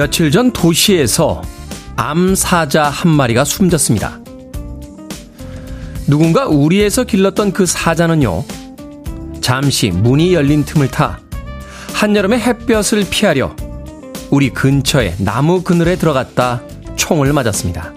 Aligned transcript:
며칠 0.00 0.30
전 0.30 0.50
도시에서 0.50 1.42
암사자 1.96 2.84
한 2.84 3.10
마리가 3.10 3.44
숨졌습니다. 3.44 4.18
누군가 6.06 6.46
우리에서 6.46 7.04
길렀던 7.04 7.52
그 7.52 7.66
사자는요, 7.66 8.42
잠시 9.42 9.90
문이 9.90 10.32
열린 10.32 10.64
틈을 10.64 10.90
타 10.90 11.20
한여름의 11.92 12.40
햇볕을 12.40 13.08
피하려 13.10 13.54
우리 14.30 14.48
근처의 14.48 15.16
나무 15.18 15.60
그늘에 15.60 15.96
들어갔다 15.96 16.62
총을 16.96 17.34
맞았습니다. 17.34 17.92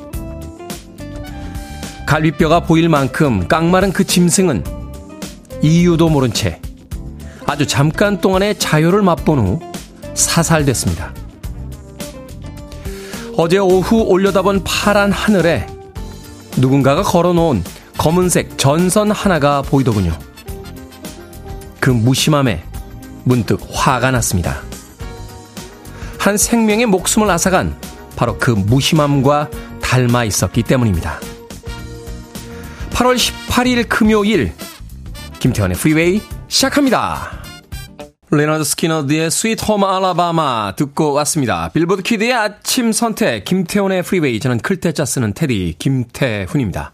갈비뼈가 2.05 2.63
보일 2.63 2.89
만큼 2.89 3.47
깡마른 3.47 3.93
그 3.93 4.03
짐승은 4.03 4.65
이유도 5.61 6.09
모른 6.09 6.33
채 6.33 6.59
아주 7.45 7.65
잠깐 7.65 8.19
동안의 8.19 8.59
자유를 8.59 9.03
맛본 9.03 9.39
후 9.39 9.59
사살됐습니다. 10.13 11.22
어제 13.35 13.57
오후 13.57 14.01
올려다본 14.01 14.63
파란 14.63 15.11
하늘에 15.11 15.65
누군가가 16.57 17.01
걸어놓은 17.01 17.63
검은색 17.97 18.57
전선 18.57 19.11
하나가 19.11 19.63
보이더군요. 19.63 20.17
그 21.79 21.89
무심함에 21.89 22.63
문득 23.23 23.59
화가 23.71 24.11
났습니다. 24.11 24.61
한 26.19 26.37
생명의 26.37 26.85
목숨을 26.85 27.29
앗아간 27.31 27.75
바로 28.15 28.37
그 28.37 28.51
무심함과 28.51 29.49
닮아 29.81 30.25
있었기 30.25 30.63
때문입니다. 30.63 31.19
8월 32.91 33.17
18일 33.17 33.89
금요일 33.89 34.53
김태훈의 35.39 35.75
Freeway 35.75 36.21
시작합니다. 36.47 37.42
레너드 38.35 38.63
스키너드의 38.63 39.29
Sweet 39.29 39.63
Home 39.65 39.83
Alabama 39.83 40.73
듣고 40.75 41.13
왔습니다. 41.13 41.69
빌보드 41.69 42.01
kid의 42.01 42.33
아침 42.33 42.91
선택 42.91 43.45
김태훈의 43.45 44.01
Freeway 44.01 44.39
저는 44.39 44.57
클 44.59 44.80
태 44.80 44.95
자 44.95 45.05
쓰는 45.05 45.33
테디 45.33 45.75
김태훈입니다. 45.77 46.93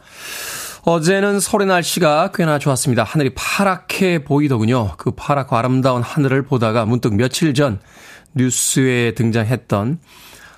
어제는 0.83 1.39
서울의 1.39 1.67
날씨가 1.67 2.31
꽤나 2.33 2.59
좋았습니다. 2.59 3.03
하늘이 3.03 3.33
파랗게 3.35 4.25
보이더군요. 4.25 4.95
그 4.97 5.11
파랗고 5.11 5.55
아름다운 5.55 6.01
하늘을 6.01 6.43
보다가 6.43 6.85
문득 6.85 7.15
며칠 7.15 7.53
전 7.53 7.79
뉴스에 8.35 9.13
등장했던 9.13 9.99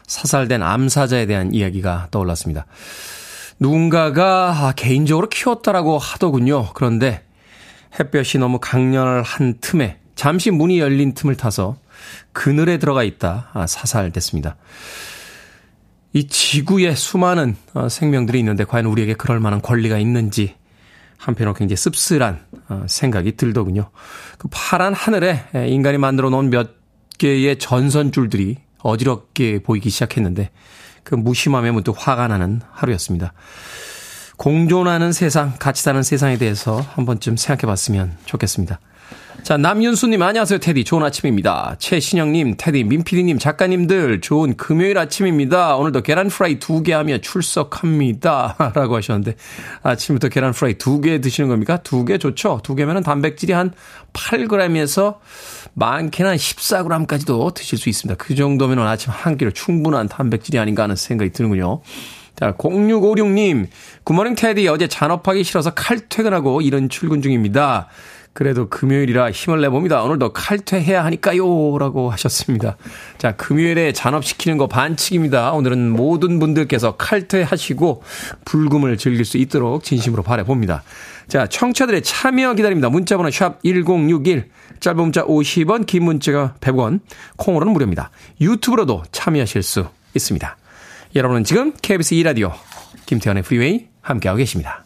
사살된 0.07 0.63
암사자에 0.63 1.27
대한 1.27 1.53
이야기가 1.53 2.07
떠올랐습니다. 2.09 2.65
누군가가 3.59 4.73
개인적으로 4.75 5.29
키웠다라고 5.29 5.99
하더군요. 5.99 6.73
그런데 6.73 7.23
햇볕이 7.99 8.39
너무 8.39 8.57
강렬한 8.59 9.59
틈에 9.61 10.00
잠시 10.21 10.51
문이 10.51 10.79
열린 10.79 11.15
틈을 11.15 11.35
타서 11.35 11.77
그늘에 12.31 12.77
들어가 12.77 13.01
있다 13.01 13.49
아, 13.53 13.65
사살됐습니다. 13.65 14.55
이 16.13 16.27
지구에 16.27 16.93
수많은 16.93 17.55
어, 17.73 17.89
생명들이 17.89 18.37
있는데 18.37 18.63
과연 18.63 18.85
우리에게 18.85 19.15
그럴 19.15 19.39
만한 19.39 19.63
권리가 19.63 19.97
있는지 19.97 20.53
한편으로 21.17 21.55
굉장히 21.55 21.77
씁쓸한 21.77 22.39
어, 22.69 22.83
생각이 22.87 23.35
들더군요. 23.35 23.89
그 24.37 24.47
파란 24.51 24.93
하늘에 24.93 25.43
인간이 25.55 25.97
만들어 25.97 26.29
놓은 26.29 26.51
몇 26.51 26.69
개의 27.17 27.57
전선줄들이 27.57 28.57
어지럽게 28.77 29.63
보이기 29.63 29.89
시작했는데 29.89 30.51
그 31.03 31.15
무심함에 31.15 31.71
문득 31.71 31.95
화가 31.97 32.27
나는 32.27 32.61
하루였습니다. 32.69 33.33
공존하는 34.37 35.13
세상, 35.13 35.55
같이 35.57 35.81
사는 35.81 36.03
세상에 36.03 36.37
대해서 36.37 36.79
한 36.79 37.07
번쯤 37.07 37.37
생각해 37.37 37.61
봤으면 37.65 38.17
좋겠습니다. 38.25 38.79
자, 39.43 39.57
남윤수님, 39.57 40.21
안녕하세요, 40.21 40.59
테디. 40.59 40.83
좋은 40.83 41.01
아침입니다. 41.03 41.75
최신영님, 41.79 42.55
테디, 42.57 42.83
민피디님, 42.83 43.39
작가님들, 43.39 44.21
좋은 44.21 44.55
금요일 44.55 44.97
아침입니다. 44.99 45.75
오늘도 45.77 46.03
계란 46.03 46.27
프라이 46.27 46.59
두 46.59 46.83
개 46.83 46.93
하며 46.93 47.17
출석합니다. 47.17 48.55
라고 48.75 48.95
하셨는데, 48.95 49.35
아침부터 49.81 50.29
계란 50.29 50.51
프라이 50.53 50.75
두 50.75 51.01
개 51.01 51.19
드시는 51.19 51.49
겁니까? 51.49 51.77
두 51.77 52.05
개 52.05 52.19
좋죠? 52.19 52.59
두 52.63 52.75
개면은 52.75 53.01
단백질이 53.01 53.51
한 53.53 53.71
8g에서 54.13 55.17
많게는 55.73 56.31
한 56.31 56.37
14g까지도 56.37 57.53
드실 57.55 57.79
수 57.79 57.89
있습니다. 57.89 58.23
그 58.23 58.35
정도면 58.35 58.79
아침 58.79 59.11
한 59.11 59.37
끼로 59.37 59.51
충분한 59.51 60.07
단백질이 60.07 60.59
아닌가 60.59 60.83
하는 60.83 60.95
생각이 60.95 61.31
드는군요. 61.31 61.81
자, 62.35 62.53
0656님, 62.57 63.67
굿모닝 64.03 64.35
테디, 64.35 64.67
어제 64.67 64.87
잔업하기 64.87 65.43
싫어서 65.43 65.71
칼퇴근하고 65.71 66.61
이런 66.61 66.89
출근 66.89 67.21
중입니다. 67.23 67.87
그래도 68.33 68.69
금요일이라 68.69 69.31
힘을 69.31 69.61
내봅니다. 69.61 70.03
오늘도 70.03 70.31
칼퇴해야 70.31 71.03
하니까요. 71.05 71.77
라고 71.77 72.09
하셨습니다. 72.11 72.77
자, 73.17 73.33
금요일에 73.33 73.91
잔업시키는 73.91 74.57
거 74.57 74.67
반칙입니다. 74.67 75.51
오늘은 75.51 75.91
모든 75.91 76.39
분들께서 76.39 76.95
칼퇴하시고 76.95 78.03
불금을 78.45 78.97
즐길 78.97 79.25
수 79.25 79.37
있도록 79.37 79.83
진심으로 79.83 80.23
바라봅니다. 80.23 80.83
자, 81.27 81.47
청취자들의 81.47 82.03
참여 82.03 82.53
기다립니다. 82.55 82.89
문자번호 82.89 83.31
샵 83.31 83.61
1061, 83.63 84.49
짧은 84.79 84.97
문자 84.97 85.25
50원, 85.25 85.85
긴 85.85 86.03
문자가 86.03 86.55
100원, 86.61 87.01
콩으로는 87.37 87.73
무료입니다. 87.73 88.11
유튜브로도 88.39 89.03
참여하실 89.11 89.61
수 89.61 89.87
있습니다. 90.13 90.57
여러분은 91.15 91.43
지금 91.43 91.73
KBS 91.81 92.15
2라디오 92.15 92.53
김태훈의 93.05 93.43
Freeway 93.43 93.87
함께하고 94.01 94.37
계십니다. 94.37 94.85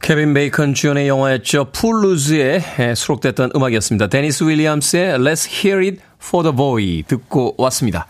케빈 0.00 0.34
베이컨 0.34 0.74
주연의 0.74 1.08
영화였죠. 1.08 1.72
Footloose에 1.72 2.94
수록됐던 2.94 3.50
음악이었습니다. 3.56 4.06
데니스 4.06 4.44
윌리엄스의 4.44 5.18
Let's 5.18 5.48
Hear 5.48 5.84
It 5.84 6.00
for 6.22 6.44
the 6.44 6.54
Boy 6.56 7.02
듣고 7.08 7.54
왔습니다. 7.58 8.06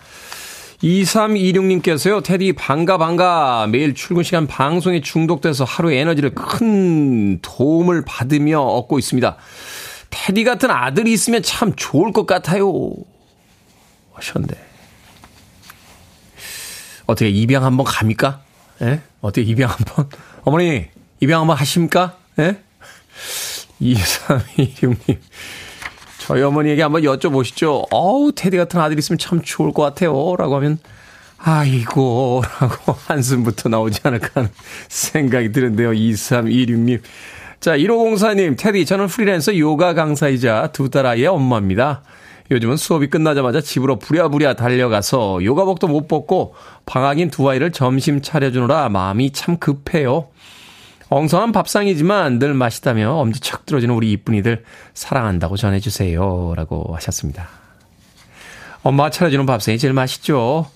2326님께서요, 0.83 2.23
테디, 2.23 2.53
반가, 2.53 2.97
반가. 2.97 3.67
매일 3.67 3.95
출근 3.95 4.23
시간 4.23 4.47
방송에 4.47 5.01
중독돼서 5.01 5.63
하루의 5.63 5.99
에너지를 5.99 6.35
큰 6.35 7.39
도움을 7.41 8.05
받으며 8.05 8.61
얻고 8.61 8.99
있습니다. 8.99 9.35
테디 10.11 10.43
같은 10.43 10.69
아들이 10.71 11.11
있으면 11.11 11.41
참 11.43 11.73
좋을 11.75 12.13
것 12.13 12.25
같아요. 12.25 12.71
하셨는데. 14.13 14.55
어떻게 17.07 17.29
입양 17.29 17.65
한번 17.65 17.85
갑니까? 17.85 18.41
예? 18.83 19.01
어떻게 19.19 19.41
입양 19.41 19.71
한번? 19.71 20.07
어머니, 20.43 20.85
입양 21.19 21.41
한번 21.41 21.57
하십니까? 21.57 22.15
예? 22.39 22.57
2326님. 23.81 25.17
저희 26.19 26.41
어머니에게 26.43 26.81
한번 26.81 27.01
여쭤보시죠. 27.03 27.87
어우, 27.91 28.31
테디 28.33 28.57
같은 28.57 28.79
아들 28.79 28.97
있으면 28.99 29.17
참 29.17 29.41
좋을 29.41 29.73
것 29.73 29.81
같아요. 29.83 30.35
라고 30.37 30.55
하면, 30.57 30.77
아이고, 31.37 32.41
라고 32.59 32.93
한숨부터 33.07 33.69
나오지 33.69 34.01
않을까 34.03 34.29
하는 34.35 34.49
생각이 34.87 35.51
드는데요. 35.51 35.91
2326님. 35.91 37.01
자, 37.59 37.77
1504님, 37.77 38.57
테디, 38.57 38.85
저는 38.85 39.07
프리랜서 39.07 39.57
요가 39.57 39.93
강사이자 39.93 40.69
두 40.71 40.89
딸 40.89 41.05
아이의 41.05 41.27
엄마입니다. 41.27 42.03
요즘은 42.51 42.77
수업이 42.77 43.07
끝나자마자 43.07 43.61
집으로 43.61 43.99
부랴부랴 43.99 44.55
달려가서 44.55 45.43
요가복도 45.43 45.87
못 45.87 46.07
벗고 46.07 46.55
방학인 46.85 47.29
두 47.29 47.49
아이를 47.49 47.71
점심 47.71 48.21
차려주느라 48.21 48.89
마음이 48.89 49.31
참 49.31 49.57
급해요. 49.57 50.27
엉성한 51.09 51.51
밥상이지만 51.51 52.39
늘 52.39 52.53
맛있다며 52.53 53.11
엄지척 53.13 53.65
들어주는 53.65 53.93
우리 53.93 54.11
이쁜이들 54.11 54.63
사랑한다고 54.93 55.57
전해주세요. 55.57 56.53
라고 56.55 56.93
하셨습니다. 56.95 57.47
엄마가 58.83 59.09
차려주는 59.09 59.45
밥상이 59.45 59.77
제일 59.77 59.93
맛있죠. 59.93 60.67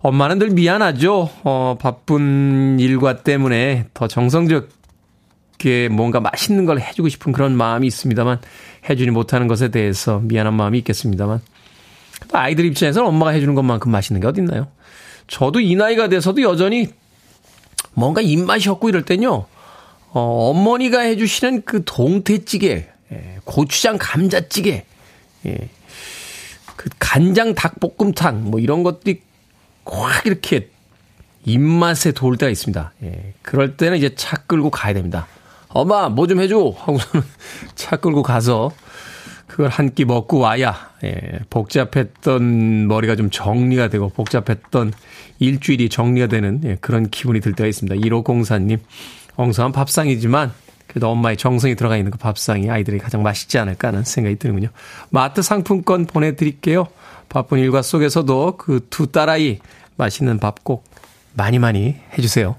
엄마는 0.00 0.38
늘 0.38 0.50
미안하죠. 0.50 1.30
어, 1.42 1.76
바쁜 1.80 2.78
일과 2.78 3.22
때문에 3.22 3.86
더 3.94 4.06
정성적게 4.06 5.88
뭔가 5.90 6.20
맛있는 6.20 6.64
걸 6.64 6.80
해주고 6.80 7.08
싶은 7.08 7.32
그런 7.32 7.56
마음이 7.56 7.86
있습니다만 7.88 8.40
해주지 8.88 9.10
못하는 9.10 9.48
것에 9.48 9.68
대해서 9.68 10.20
미안한 10.20 10.54
마음이 10.54 10.78
있겠습니다만 10.78 11.40
아이들 12.32 12.64
입장에서는 12.64 13.06
엄마가 13.08 13.30
해주는 13.32 13.54
것만큼 13.54 13.90
맛있는 13.90 14.20
게 14.20 14.26
어딨나요? 14.26 14.68
저도 15.26 15.60
이 15.60 15.74
나이가 15.76 16.08
돼서도 16.08 16.42
여전히 16.42 16.88
뭔가 17.94 18.20
입맛이 18.20 18.68
없고 18.68 18.88
이럴 18.88 19.04
땐요, 19.04 19.46
어, 20.10 20.50
어머니가 20.50 21.00
해주시는 21.00 21.62
그 21.62 21.82
동태찌개, 21.84 22.88
예, 23.12 23.38
고추장 23.44 23.98
감자찌개, 24.00 24.84
예, 25.46 25.68
그 26.76 26.88
간장 26.98 27.54
닭볶음탕, 27.54 28.50
뭐 28.50 28.60
이런 28.60 28.82
것들이 28.82 29.20
확 29.84 30.26
이렇게 30.26 30.70
입맛에 31.44 32.12
돌 32.12 32.36
때가 32.36 32.50
있습니다. 32.50 32.92
예, 33.02 33.34
그럴 33.42 33.76
때는 33.76 33.98
이제 33.98 34.14
차 34.14 34.36
끌고 34.36 34.70
가야 34.70 34.94
됩니다. 34.94 35.26
엄마, 35.70 36.08
뭐 36.08 36.26
좀 36.26 36.40
해줘! 36.40 36.72
하고서는 36.76 37.26
차 37.74 37.96
끌고 37.96 38.22
가서 38.22 38.70
그걸 39.46 39.68
한 39.68 39.94
끼 39.94 40.04
먹고 40.04 40.38
와야, 40.38 40.74
예, 41.04 41.14
복잡했던 41.50 42.86
머리가 42.88 43.16
좀 43.16 43.30
정리가 43.30 43.88
되고, 43.88 44.08
복잡했던 44.10 44.92
일주일이 45.40 45.88
정리가 45.88 46.26
되는, 46.28 46.60
예, 46.64 46.76
그런 46.80 47.08
기분이 47.10 47.40
들 47.40 47.52
때가 47.54 47.66
있습니다. 47.66 47.96
1504님, 47.96 48.78
엉성한 49.36 49.72
밥상이지만, 49.72 50.52
그래도 50.86 51.10
엄마의 51.10 51.36
정성이 51.36 51.74
들어가 51.76 51.96
있는 51.96 52.10
그 52.10 52.18
밥상이 52.18 52.70
아이들이 52.70 52.98
가장 52.98 53.22
맛있지 53.22 53.58
않을까 53.58 53.88
하는 53.88 54.04
생각이 54.04 54.36
드는군요. 54.36 54.68
마트 55.10 55.42
상품권 55.42 56.06
보내드릴게요. 56.06 56.86
바쁜 57.28 57.58
일과 57.58 57.82
속에서도 57.82 58.56
그 58.56 58.80
두 58.88 59.06
딸아이 59.08 59.58
맛있는 59.96 60.38
밥 60.38 60.64
꼭 60.64 60.84
많이 61.34 61.58
많이 61.58 61.96
해주세요. 62.16 62.56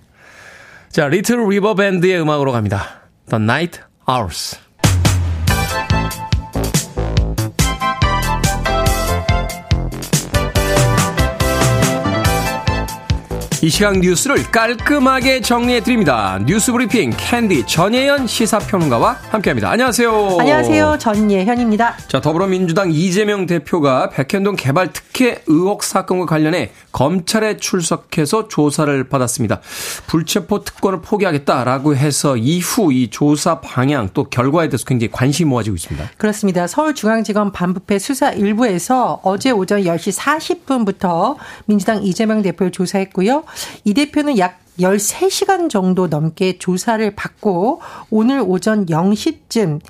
자, 0.92 1.08
리틀 1.08 1.48
리버 1.50 1.74
밴드의 1.76 2.22
음악으로 2.22 2.52
갑니다. 2.52 2.99
The 3.30 3.44
Night 3.44 3.80
Owls. 4.10 4.58
이 13.62 13.70
시각 13.70 14.00
뉴스를 14.00 14.42
깔끔하게 14.52 15.42
정리해 15.42 15.82
드립니다. 15.82 16.40
뉴스 16.46 16.72
브리핑 16.72 17.12
캔디 17.18 17.68
전예현 17.68 18.26
시사평론가와 18.26 19.18
함께합니다. 19.30 19.70
안녕하세요. 19.70 20.38
안녕하세요. 20.40 20.98
전예현입니다. 20.98 21.98
자 22.08 22.22
더불어민주당 22.22 22.90
이재명 22.92 23.46
대표가 23.46 24.10
백현동 24.10 24.56
개발 24.56 24.94
특혜 24.94 25.42
의혹 25.48 25.84
사건과 25.84 26.26
관련해 26.26 26.72
검찰에 26.92 27.58
출석해서 27.58 28.48
조사를 28.48 29.04
받았습니다. 29.10 29.62
불체포 30.08 30.64
특권을 30.64 31.02
포기하겠다라고 31.02 31.96
해서 31.96 32.38
이후 32.38 32.94
이 32.94 33.10
조사 33.10 33.60
방향 33.60 34.10
또 34.14 34.26
결과에 34.26 34.70
대해서 34.70 34.86
굉장히 34.86 35.12
관심이 35.12 35.50
모아지고 35.50 35.76
있습니다. 35.76 36.12
그렇습니다. 36.18 36.68
서울중앙지검 36.68 37.52
반부패 37.52 38.00
수사 38.00 38.32
일부에서 38.32 39.20
어제 39.24 39.52
오전 39.52 39.84
10시 39.84 40.18
40분부터 40.18 41.36
민주당 41.66 42.04
이재명 42.04 42.42
대표를 42.42 42.72
조사했고요. 42.72 43.44
이 43.84 43.94
대표는 43.94 44.38
약 44.38 44.60
13시간 44.80 45.70
정도 45.70 46.08
넘게 46.08 46.58
조사를 46.58 47.16
받고 47.16 47.82
오늘 48.10 48.42
오전 48.46 48.86
0시쯤 48.86 49.82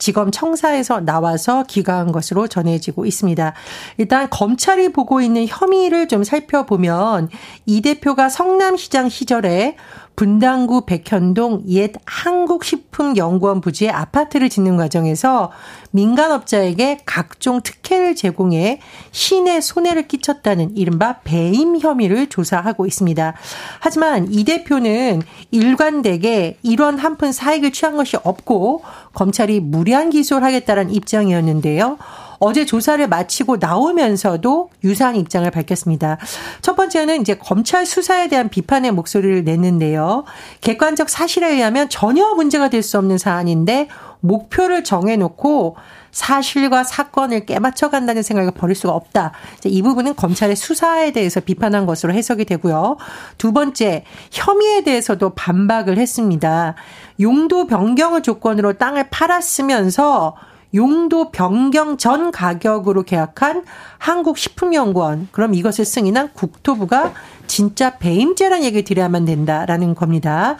지검 0.00 0.32
청사에서 0.32 1.00
나와서 1.00 1.62
기각한 1.68 2.10
것으로 2.10 2.48
전해지고 2.48 3.06
있습니다. 3.06 3.52
일단 3.98 4.28
검찰이 4.28 4.88
보고 4.88 5.20
있는 5.20 5.46
혐의를 5.46 6.08
좀 6.08 6.24
살펴보면 6.24 7.28
이 7.66 7.82
대표가 7.82 8.28
성남시장 8.28 9.08
시절에 9.08 9.76
분당구 10.16 10.84
백현동 10.84 11.62
옛 11.68 11.92
한국식품연구원 12.04 13.60
부지에 13.60 13.88
아파트를 13.88 14.50
짓는 14.50 14.76
과정에서 14.76 15.50
민간업자에게 15.92 16.98
각종 17.06 17.62
특혜를 17.62 18.14
제공해 18.14 18.80
신의 19.12 19.62
손해를 19.62 20.08
끼쳤다는 20.08 20.76
이른바 20.76 21.20
배임 21.24 21.78
혐의를 21.78 22.28
조사하고 22.28 22.86
있습니다. 22.86 23.34
하지만 23.80 24.30
이 24.30 24.44
대표는 24.44 25.22
일관되게 25.50 26.58
이런 26.62 26.98
한푼 26.98 27.32
사익을 27.32 27.72
취한 27.72 27.96
것이 27.96 28.16
없고 28.22 28.82
검찰이 29.14 29.60
무리한 29.60 30.10
기소를 30.10 30.46
하겠다는 30.46 30.90
입장이었는데요. 30.90 31.98
어제 32.40 32.64
조사를 32.64 33.06
마치고 33.06 33.58
나오면서도 33.58 34.70
유사한 34.82 35.14
입장을 35.14 35.48
밝혔습니다. 35.50 36.16
첫 36.62 36.74
번째는 36.74 37.20
이제 37.20 37.34
검찰 37.34 37.84
수사에 37.86 38.28
대한 38.28 38.48
비판의 38.48 38.92
목소리를 38.92 39.44
냈는데요. 39.44 40.24
객관적 40.62 41.10
사실에 41.10 41.52
의하면 41.52 41.88
전혀 41.88 42.34
문제가 42.34 42.68
될 42.68 42.80
수 42.80 42.96
없는 42.96 43.18
사안인데 43.18 43.88
목표를 44.20 44.84
정해놓고 44.84 45.76
사실과 46.12 46.82
사건을 46.82 47.44
깨맞춰 47.44 47.90
간다는 47.90 48.22
생각을 48.22 48.52
버릴 48.52 48.74
수가 48.74 48.94
없다. 48.94 49.32
이 49.64 49.82
부분은 49.82 50.16
검찰의 50.16 50.56
수사에 50.56 51.12
대해서 51.12 51.40
비판한 51.40 51.84
것으로 51.84 52.14
해석이 52.14 52.46
되고요. 52.46 52.96
두 53.36 53.52
번째, 53.52 54.04
혐의에 54.32 54.82
대해서도 54.82 55.34
반박을 55.34 55.98
했습니다. 55.98 56.74
용도 57.20 57.66
변경을 57.66 58.22
조건으로 58.22 58.72
땅을 58.78 59.10
팔았으면서 59.10 60.34
용도 60.74 61.30
변경 61.30 61.96
전 61.96 62.30
가격으로 62.30 63.02
계약한 63.02 63.64
한국식품연구원. 63.98 65.28
그럼 65.32 65.54
이것을 65.54 65.84
승인한 65.84 66.32
국토부가 66.32 67.12
진짜 67.46 67.98
배임죄라는 67.98 68.64
얘기를 68.64 68.84
드려야만 68.84 69.24
된다라는 69.24 69.94
겁니다. 69.94 70.56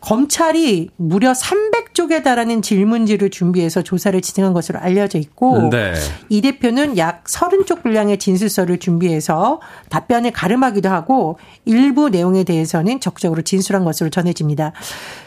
검찰이 0.00 0.90
무려 0.96 1.32
300쪽에 1.32 2.22
달하는 2.22 2.62
질문지를 2.62 3.30
준비해서 3.30 3.82
조사를 3.82 4.20
진행한 4.22 4.54
것으로 4.54 4.78
알려져 4.78 5.18
있고 5.18 5.68
네. 5.70 5.92
이 6.28 6.40
대표는 6.40 6.96
약 6.96 7.24
30쪽 7.24 7.82
분량의 7.82 8.18
진술서를 8.18 8.78
준비해서 8.78 9.60
답변을 9.90 10.32
가름하기도 10.32 10.88
하고 10.88 11.38
일부 11.64 12.08
내용에 12.08 12.44
대해서는 12.44 13.00
적극적으로 13.00 13.42
진술한 13.42 13.84
것으로 13.84 14.10
전해집니다. 14.10 14.72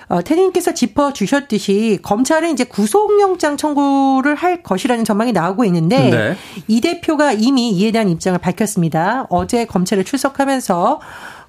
어, 0.10 0.22
태님께서 0.22 0.74
짚어주셨듯이 0.74 2.00
검찰은 2.02 2.52
이제 2.52 2.64
구속영장 2.64 3.58
청구를 3.58 4.36
할 4.36 4.64
것이라는 4.64 5.06
전망이 5.06 5.32
나오고 5.32 5.66
있는데 5.66 6.10
네. 6.10 6.36
이 6.68 6.82
대표가 6.82 7.32
이미 7.32 7.72
이에 7.72 7.92
대한 7.92 8.10
입장을 8.10 8.38
밝혔습니다. 8.40 9.28
어제 9.30 9.66
검찰에 9.66 10.04
출석하면서 10.04 11.00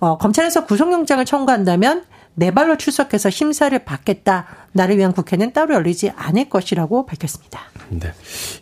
어, 0.00 0.18
검찰에서 0.18 0.66
구속영장을 0.66 1.24
청구한다면 1.24 2.04
네 2.36 2.50
발로 2.50 2.76
출석해서 2.76 3.30
심사를 3.30 3.76
받겠다. 3.84 4.46
나를 4.72 4.98
위한 4.98 5.12
국회는 5.12 5.52
따로 5.52 5.74
열리지 5.74 6.10
않을 6.16 6.48
것이라고 6.48 7.06
밝혔습니다. 7.06 7.60
네. 7.90 8.12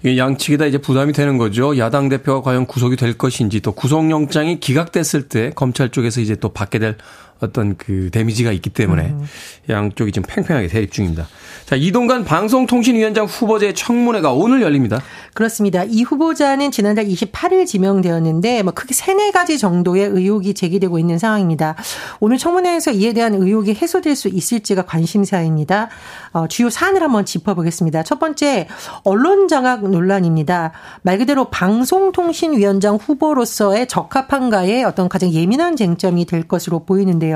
이게 0.00 0.18
양측이 0.18 0.58
다 0.58 0.66
이제 0.66 0.78
부담이 0.78 1.14
되는 1.14 1.38
거죠. 1.38 1.78
야당 1.78 2.10
대표가 2.10 2.42
과연 2.42 2.66
구속이 2.66 2.96
될 2.96 3.16
것인지 3.16 3.60
또 3.60 3.72
구속영장이 3.72 4.60
기각됐을 4.60 5.28
때 5.28 5.52
검찰 5.54 5.88
쪽에서 5.88 6.20
이제 6.20 6.34
또 6.36 6.50
받게 6.50 6.78
될 6.78 6.96
어떤 7.42 7.76
그 7.76 8.08
데미지가 8.12 8.52
있기 8.52 8.70
때문에 8.70 9.08
음. 9.08 9.24
양쪽이 9.68 10.12
지금 10.12 10.26
팽팽하게 10.28 10.68
대립 10.68 10.92
중입니다. 10.92 11.26
자, 11.66 11.76
이동관 11.76 12.24
방송통신위원장 12.24 13.26
후보자의 13.26 13.74
청문회가 13.74 14.32
오늘 14.32 14.62
열립니다. 14.62 15.00
그렇습니다. 15.34 15.84
이 15.84 16.02
후보자는 16.02 16.70
지난달 16.70 17.06
28일 17.06 17.66
지명되었는데 17.66 18.62
뭐 18.62 18.72
크게 18.72 18.94
세네 18.94 19.32
가지 19.32 19.58
정도의 19.58 20.06
의혹이 20.06 20.54
제기되고 20.54 20.98
있는 20.98 21.18
상황입니다. 21.18 21.74
오늘 22.20 22.38
청문회에서 22.38 22.92
이에 22.92 23.12
대한 23.12 23.34
의혹이 23.34 23.74
해소될 23.74 24.14
수 24.14 24.28
있을지가 24.28 24.82
관심사입니다. 24.82 25.88
어, 26.32 26.46
주요 26.46 26.70
사안을 26.70 27.02
한번 27.02 27.24
짚어보겠습니다. 27.24 28.02
첫 28.04 28.18
번째 28.18 28.68
언론 29.02 29.48
장악 29.48 29.88
논란입니다. 29.88 30.72
말 31.02 31.18
그대로 31.18 31.46
방송통신위원장 31.46 32.96
후보로서의 32.96 33.88
적합한가에 33.88 34.84
어떤 34.84 35.08
가장 35.08 35.30
예민한 35.32 35.76
쟁점이 35.76 36.26
될 36.26 36.42
것으로 36.42 36.84
보이는데요. 36.84 37.31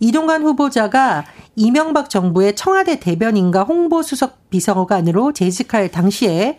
이동관 0.00 0.42
후보자가 0.42 1.24
이명박 1.56 2.08
정부의 2.08 2.56
청와대 2.56 3.00
대변인과 3.00 3.64
홍보수석 3.64 4.50
비서관으로 4.50 5.32
재직할 5.32 5.90
당시에 5.90 6.58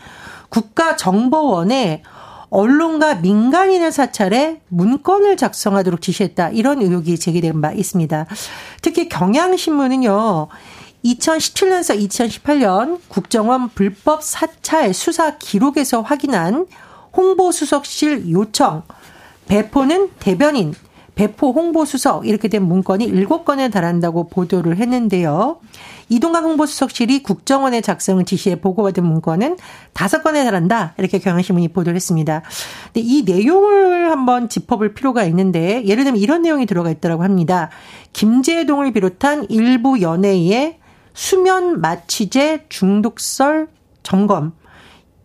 국가정보원에 0.49 2.03
언론과 2.49 3.15
민간인을 3.15 3.91
사찰해 3.91 4.61
문건을 4.67 5.37
작성하도록 5.37 6.01
지시했다. 6.01 6.49
이런 6.49 6.81
의혹이 6.81 7.17
제기된 7.17 7.61
바 7.61 7.71
있습니다. 7.71 8.25
특히 8.81 9.07
경향신문은요. 9.07 10.49
2017년에서 11.05 11.97
2018년 12.09 12.99
국정원 13.07 13.69
불법 13.69 14.21
사찰 14.21 14.93
수사 14.93 15.37
기록에서 15.37 16.01
확인한 16.01 16.67
홍보수석실 17.15 18.29
요청, 18.31 18.83
배포는 19.47 20.11
대변인, 20.19 20.73
배포 21.15 21.51
홍보수석 21.51 22.25
이렇게 22.25 22.47
된 22.47 22.63
문건이 22.63 23.11
7건에 23.11 23.71
달한다고 23.71 24.27
보도를 24.27 24.77
했는데요. 24.77 25.59
이동강 26.09 26.43
홍보수석실이 26.43 27.23
국정원에 27.23 27.81
작성을 27.81 28.23
지시해 28.25 28.59
보고받은 28.59 29.05
문건은 29.05 29.57
5건에 29.93 30.43
달한다. 30.43 30.93
이렇게 30.97 31.19
경향신문이 31.19 31.69
보도를 31.69 31.95
했습니다. 31.95 32.41
근데 32.85 33.01
이 33.01 33.23
내용을 33.23 34.11
한번 34.11 34.49
짚어볼 34.49 34.93
필요가 34.93 35.23
있는데 35.25 35.83
예를 35.85 36.03
들면 36.03 36.19
이런 36.19 36.41
내용이 36.41 36.65
들어가 36.65 36.89
있다고 36.89 37.23
합니다. 37.23 37.69
김재동을 38.13 38.91
비롯한 38.91 39.47
일부 39.49 40.01
연예인의 40.01 40.79
수면 41.13 41.81
마취제 41.81 42.65
중독설 42.69 43.67
점검 44.03 44.53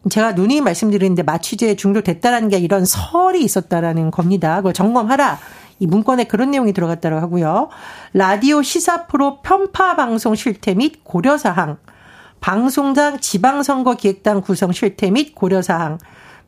제가 0.09 0.33
누누이 0.33 0.61
말씀드리는데 0.61 1.23
마취제에 1.23 1.75
중독됐다라는 1.75 2.49
게 2.49 2.59
이런 2.59 2.85
설이 2.85 3.43
있었다라는 3.43 4.11
겁니다. 4.11 4.57
그걸 4.57 4.73
점검하라. 4.73 5.39
이 5.79 5.87
문건에 5.87 6.25
그런 6.25 6.51
내용이 6.51 6.73
들어갔다고 6.73 7.17
하고요. 7.17 7.69
라디오 8.13 8.63
시사 8.63 9.07
프로 9.07 9.41
편파 9.43 9.97
방송 9.97 10.35
실태 10.35 10.75
및 10.75 11.05
고려 11.05 11.37
사항, 11.37 11.79
방송장 12.41 13.21
지방선거 13.21 13.95
기획당 13.95 14.41
구성 14.41 14.73
실태 14.73 15.11
및 15.11 15.35
고려 15.35 15.63
사항, 15.63 15.99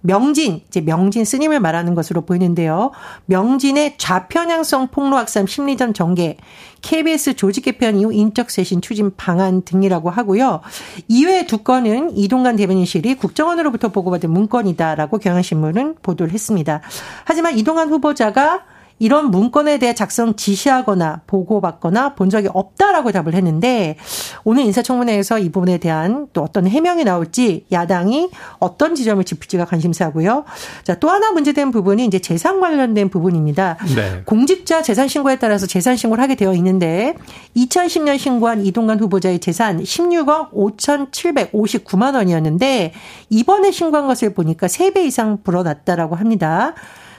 명진, 0.01 0.63
이제 0.69 0.81
명진 0.81 1.25
스님을 1.25 1.59
말하는 1.59 1.95
것으로 1.95 2.21
보이는데요. 2.23 2.93
명진의 3.27 3.99
좌편향성 3.99 4.89
폭로 4.89 5.17
확산 5.17 5.47
심리전 5.47 5.93
전개, 5.93 6.37
KBS 6.83 7.35
조직 7.35 7.65
개편 7.65 7.97
이후 7.97 8.13
인적 8.13 8.51
쇄신 8.51 8.81
추진 8.81 9.15
방안 9.17 9.63
등이라고 9.63 10.09
하고요. 10.11 10.61
이외의 11.09 11.47
두 11.47 11.59
건은 11.59 12.17
이동관 12.17 12.57
대변인실이 12.57 13.17
국정원으로부터 13.17 13.89
보고받은 13.89 14.31
문건이다라고 14.31 15.19
경향신문은 15.19 15.97
보도를 16.03 16.33
했습니다. 16.33 16.81
하지만 17.25 17.59
이동관 17.59 17.89
후보자가 17.89 18.65
이런 18.99 19.31
문건에 19.31 19.79
대해 19.79 19.95
작성 19.95 20.35
지시하거나 20.35 21.23
보고받거나 21.27 22.15
본 22.15 22.31
적이 22.31 22.49
없다라고 22.53 23.13
답을 23.13 23.35
했는데 23.35 23.97
오늘 24.45 24.65
인사청문회에서 24.65 25.39
이 25.39 25.51
부분에 25.51 25.79
대한 25.79 26.27
또 26.33 26.43
어떤 26.43 26.67
해명이 26.67 27.05
나올지 27.05 27.67
야당이 27.71 28.31
어떤 28.59 28.95
지점을 28.95 29.23
짚을지가 29.23 29.65
관심사고요. 29.65 30.45
자, 30.85 30.95
또 30.97 31.11
하나 31.11 31.31
문제된 31.31 31.71
부분이 31.71 32.05
이제 32.05 32.19
재산 32.19 32.61
관련된 32.61 33.09
부분입니다. 33.09 33.77
네. 33.95 34.23
공직자 34.25 34.83
재산 34.83 35.09
신고에 35.09 35.37
따라서 35.37 35.67
재산 35.67 35.97
신고를 35.97 36.23
하게 36.23 36.35
되어 36.35 36.55
있는데 36.55 37.15
2010년 37.57 38.19
신고한 38.19 38.65
이동관 38.65 39.01
후보자의 39.01 39.39
재산 39.39 39.83
16억 39.83 40.53
5,759만 40.53 42.15
원이었는데 42.15 42.93
이번에 43.31 43.71
신고한 43.71 44.07
것을 44.07 44.35
보니까 44.35 44.67
3배 44.67 45.05
이상 45.07 45.43
불어났다라고 45.43 46.17
합니다. 46.17 46.75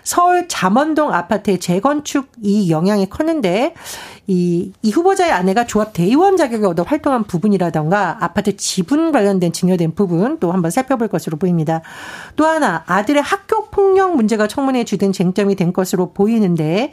서울 0.09 0.47
잠원동 0.47 1.13
아파트의 1.13 1.59
재건축 1.59 2.31
이 2.41 2.71
영향이 2.71 3.11
컸는데 3.11 3.75
이, 4.25 4.71
이 4.81 4.91
후보자의 4.91 5.31
아내가 5.31 5.67
조합 5.67 5.93
대의원 5.93 6.35
자격을 6.35 6.67
얻어 6.67 6.81
활동한 6.81 7.25
부분이라던가 7.25 8.17
아파트 8.19 8.57
지분 8.57 9.11
관련된 9.11 9.53
증여된 9.53 9.93
부분 9.93 10.39
또 10.39 10.51
한번 10.51 10.71
살펴볼 10.71 11.09
것으로 11.09 11.37
보입니다. 11.37 11.83
또 12.35 12.47
하나 12.47 12.83
아들의 12.87 13.21
학교 13.21 13.69
폭력 13.69 14.15
문제가 14.15 14.47
청문회에 14.47 14.83
주된 14.83 15.13
쟁점이 15.13 15.53
된 15.53 15.73
것으로 15.73 16.11
보이는데 16.11 16.91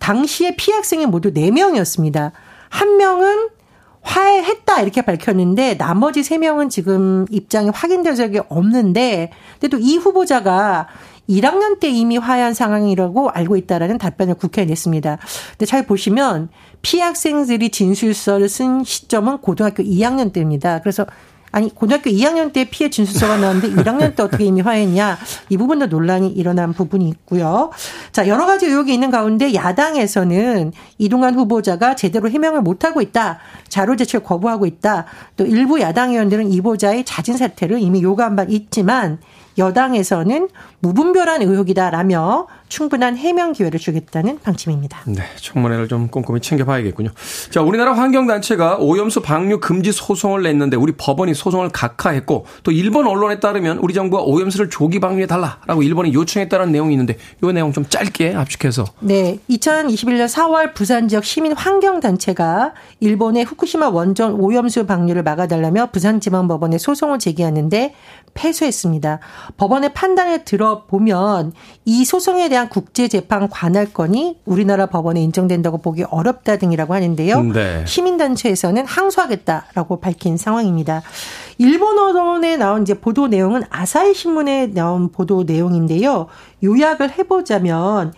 당시에 0.00 0.56
피해 0.56 0.74
학생이 0.74 1.06
모두 1.06 1.32
4명이었습니다. 1.32 2.32
한 2.68 2.96
명은 2.96 3.50
화해했다 4.02 4.82
이렇게 4.82 5.02
밝혔는데 5.02 5.76
나머지 5.78 6.22
3명은 6.22 6.70
지금 6.70 7.26
입장이 7.30 7.70
확인된 7.70 8.14
적이 8.14 8.40
없는데 8.48 9.30
근데 9.60 9.68
또 9.68 9.80
이 9.80 9.96
후보자가 9.96 10.86
1학년 11.28 11.80
때 11.80 11.88
이미 11.88 12.16
화해한 12.16 12.54
상황이라고 12.54 13.30
알고 13.30 13.56
있다라는 13.56 13.98
답변을 13.98 14.34
국회에 14.34 14.64
냈습니다. 14.64 15.18
근데 15.50 15.66
잘 15.66 15.86
보시면 15.86 16.48
피해 16.82 17.02
학생들이 17.02 17.70
진술서를 17.70 18.48
쓴 18.48 18.84
시점은 18.84 19.38
고등학교 19.38 19.82
2학년 19.82 20.32
때입니다. 20.32 20.80
그래서 20.80 21.06
아니 21.52 21.74
고등학교 21.74 22.10
2학년 22.10 22.52
때 22.52 22.68
피해 22.68 22.90
진술서가 22.90 23.38
나왔는데 23.38 23.82
1학년 23.82 24.14
때 24.14 24.22
어떻게 24.22 24.44
이미 24.44 24.60
화했냐 24.60 25.16
이 25.48 25.56
부분도 25.56 25.86
논란이 25.86 26.28
일어난 26.28 26.74
부분이 26.74 27.08
있고요. 27.08 27.70
자 28.12 28.28
여러 28.28 28.44
가지 28.46 28.66
의혹이 28.66 28.92
있는 28.92 29.10
가운데 29.10 29.54
야당에서는 29.54 30.72
이동환 30.98 31.34
후보자가 31.34 31.96
제대로 31.96 32.28
해명을 32.28 32.60
못하고 32.60 33.00
있다. 33.00 33.38
자료 33.68 33.96
제출 33.96 34.20
거부하고 34.20 34.66
있다. 34.66 35.06
또 35.36 35.46
일부 35.46 35.80
야당 35.80 36.10
의원들은 36.10 36.52
이 36.52 36.58
후보자의 36.58 37.04
자진 37.04 37.38
사퇴를 37.38 37.80
이미 37.80 38.02
요구한 38.02 38.36
바 38.36 38.44
있지만 38.46 39.18
여당에서는 39.58 40.48
무분별한 40.80 41.42
의혹이다라며 41.42 42.46
충분한 42.68 43.16
해명 43.16 43.52
기회를 43.52 43.78
주겠다는 43.78 44.40
방침입니다. 44.40 45.00
네, 45.06 45.22
청문회를 45.36 45.88
좀 45.88 46.08
꼼꼼히 46.08 46.40
챙겨봐야겠군요. 46.40 47.10
자, 47.50 47.62
우리나라 47.62 47.92
환경단체가 47.92 48.78
오염수 48.78 49.22
방류 49.22 49.60
금지 49.60 49.92
소송을 49.92 50.42
냈는데 50.42 50.76
우리 50.76 50.92
법원이 50.96 51.34
소송을 51.34 51.70
각하했고 51.70 52.46
또 52.62 52.72
일본 52.72 53.06
언론에 53.06 53.40
따르면 53.40 53.78
우리 53.78 53.94
정부가 53.94 54.22
오염수를 54.24 54.68
조기 54.70 55.00
방류해 55.00 55.26
달라라고 55.26 55.82
일본이 55.82 56.12
요청했다는 56.12 56.72
내용이 56.72 56.94
있는데 56.94 57.16
이 57.42 57.52
내용 57.52 57.72
좀 57.72 57.84
짧게 57.88 58.34
압축해서. 58.34 58.84
네, 59.00 59.38
2021년 59.48 60.26
4월 60.26 60.74
부산 60.74 61.08
지역 61.08 61.24
시민 61.24 61.52
환경단체가 61.52 62.74
일본의 63.00 63.44
후쿠시마 63.44 63.88
원전 63.88 64.32
오염수 64.32 64.86
방류를 64.86 65.22
막아달라며 65.22 65.90
부산지방법원에 65.92 66.78
소송을 66.78 67.18
제기하는데 67.18 67.94
패소했습니다. 68.34 69.20
법원의 69.56 69.94
판단을 69.94 70.44
들어보면 70.44 71.52
이 71.84 72.04
소송에 72.04 72.48
대한 72.48 72.68
국제재판 72.68 73.48
관할권이 73.48 74.40
우리나라 74.44 74.86
법원에 74.86 75.22
인정된다고 75.22 75.78
보기 75.78 76.04
어렵다 76.04 76.56
등이라고 76.58 76.94
하는데요. 76.94 77.42
네. 77.42 77.84
시민단체에서는 77.86 78.86
항소하겠다라고 78.86 80.00
밝힌 80.00 80.36
상황입니다. 80.36 81.02
일본 81.58 81.98
언론에 81.98 82.56
나온 82.56 82.82
이제 82.82 82.94
보도 82.94 83.28
내용은 83.28 83.62
아사히 83.70 84.14
신문에 84.14 84.68
나온 84.68 85.10
보도 85.10 85.44
내용인데요. 85.44 86.26
요약을 86.62 87.18
해보자면 87.18 88.12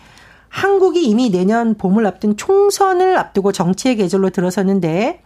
한국이 0.48 1.04
이미 1.04 1.30
내년 1.30 1.74
봄을 1.74 2.06
앞둔 2.06 2.36
총선을 2.36 3.16
앞두고 3.18 3.52
정치의 3.52 3.96
계절로 3.96 4.30
들어섰는데 4.30 5.22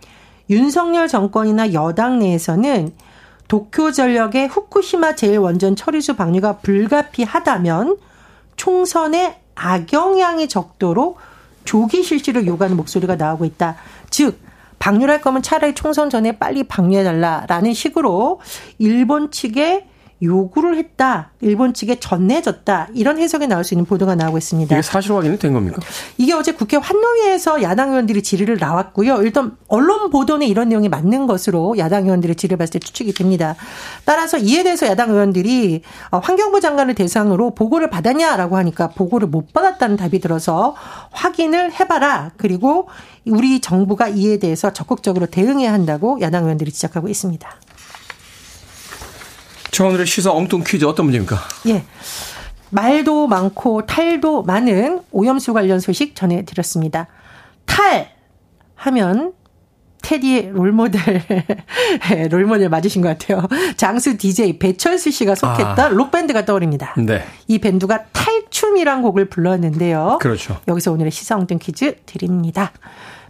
윤석열 0.51 1.09
정권이나 1.09 1.73
여당 1.73 2.19
내에서는 2.19 2.93
도쿄 3.53 3.93
전력의 3.93 4.49
후쿠시마 4.49 5.13
제1원전 5.13 5.77
처리수 5.77 6.17
방류가 6.17 6.61
불가피하다면 6.61 7.99
총선에 8.57 9.43
악영향이 9.55 10.49
적도록 10.49 11.19
조기 11.67 12.03
실시를 12.03 12.47
요구하는 12.47 12.79
목소리가 12.79 13.17
나오고 13.17 13.45
있다. 13.45 13.77
즉, 14.09 14.41
방류할 14.79 15.21
거면 15.21 15.43
차라리 15.43 15.75
총선 15.75 16.09
전에 16.09 16.39
빨리 16.39 16.65
방류해달라라는 16.65 17.75
식으로 17.75 18.41
일본 18.79 19.31
측에 19.31 19.87
요구를 20.23 20.77
했다. 20.77 21.31
일본 21.41 21.75
측에 21.75 21.97
전해졌다. 21.99 22.89
이런 22.95 23.19
해석이 23.19 23.49
나올 23.49 23.65
수 23.65 23.75
있는 23.75 23.85
보도가 23.85 24.15
나오고 24.15 24.39
있습니다. 24.39 24.75
이게 24.75 24.83
사실 24.83 25.13
확인이 25.13 25.39
된 25.39 25.53
겁니까? 25.53 25.81
이게 26.17 26.33
어제 26.33 26.53
국회 26.53 26.77
환노위에서 26.77 27.63
야당 27.63 27.91
의원들이 27.91 28.23
질의를 28.23 28.59
나왔고요. 28.59 29.23
일단 29.23 29.57
언론 29.69 30.11
보도는 30.11 30.47
이런 30.47 30.69
내용이 30.69 30.89
맞는 30.89 31.27
것으로 31.27 31.77
야당 31.79 32.05
의원들의 32.05 32.37
질의를 32.37 32.57
봤을 32.57 32.73
때 32.75 32.79
추측이 32.79 33.13
됩니다. 33.15 33.57
따라서 34.05 34.39
이에 34.39 34.63
대해서 34.63 34.87
야당 34.87 35.11
의원들이 35.11 35.83
어, 36.11 36.19
환경부 36.19 36.61
장관을 36.61 36.95
대상으로 36.95 37.55
보고를 37.55 37.91
받았냐라고 37.91 38.57
하니까 38.57 38.89
보고를 38.89 39.29
못 39.29 39.53
받았다는 39.53 39.97
답이 39.97 40.21
들어서 40.21 40.77
확인을 41.11 41.73
해봐라. 41.73 42.31
그리고 42.37 42.89
우리 43.27 43.61
정부가 43.61 44.09
이에 44.09 44.39
대해서 44.39 44.73
적극적으로 44.73 45.27
대응해야 45.27 45.73
한다고 45.73 46.21
야당 46.21 46.45
의원들이 46.45 46.71
지적하고 46.73 47.09
있습니다. 47.09 47.49
자, 49.73 49.87
오늘의 49.87 50.05
시사 50.07 50.31
엉뚱 50.31 50.63
퀴즈 50.67 50.85
어떤 50.85 51.07
문제입니까? 51.07 51.39
예. 51.69 51.83
말도 52.69 53.27
많고 53.27 53.87
탈도 53.87 54.43
많은 54.43 55.01
오염수 55.11 55.55
관련 55.55 55.81
소식 55.81 56.15
전해드렸습니다. 56.15 57.09
탈 57.65 58.11
하면 58.75 59.33
테디의 60.03 60.51
롤모델, 60.51 61.23
예, 62.11 62.29
롤모델 62.29 62.69
맞으신 62.69 63.01
것 63.01 63.09
같아요. 63.09 63.47
장수 63.79 64.19
DJ 64.19 64.59
배철수 64.59 65.11
씨가 65.11 65.35
속했던 65.35 65.79
아. 65.79 65.89
록밴드가 65.89 66.45
떠오릅니다. 66.45 66.95
네. 66.99 67.25
이 67.49 67.59
밴드가 67.59 68.05
탈춤이란 68.13 69.01
곡을 69.01 69.31
불렀는데요. 69.31 70.19
그렇죠. 70.21 70.61
여기서 70.69 70.93
오늘의 70.93 71.11
시사 71.11 71.37
엉뚱 71.37 71.59
퀴즈 71.59 71.97
드립니다. 72.05 72.73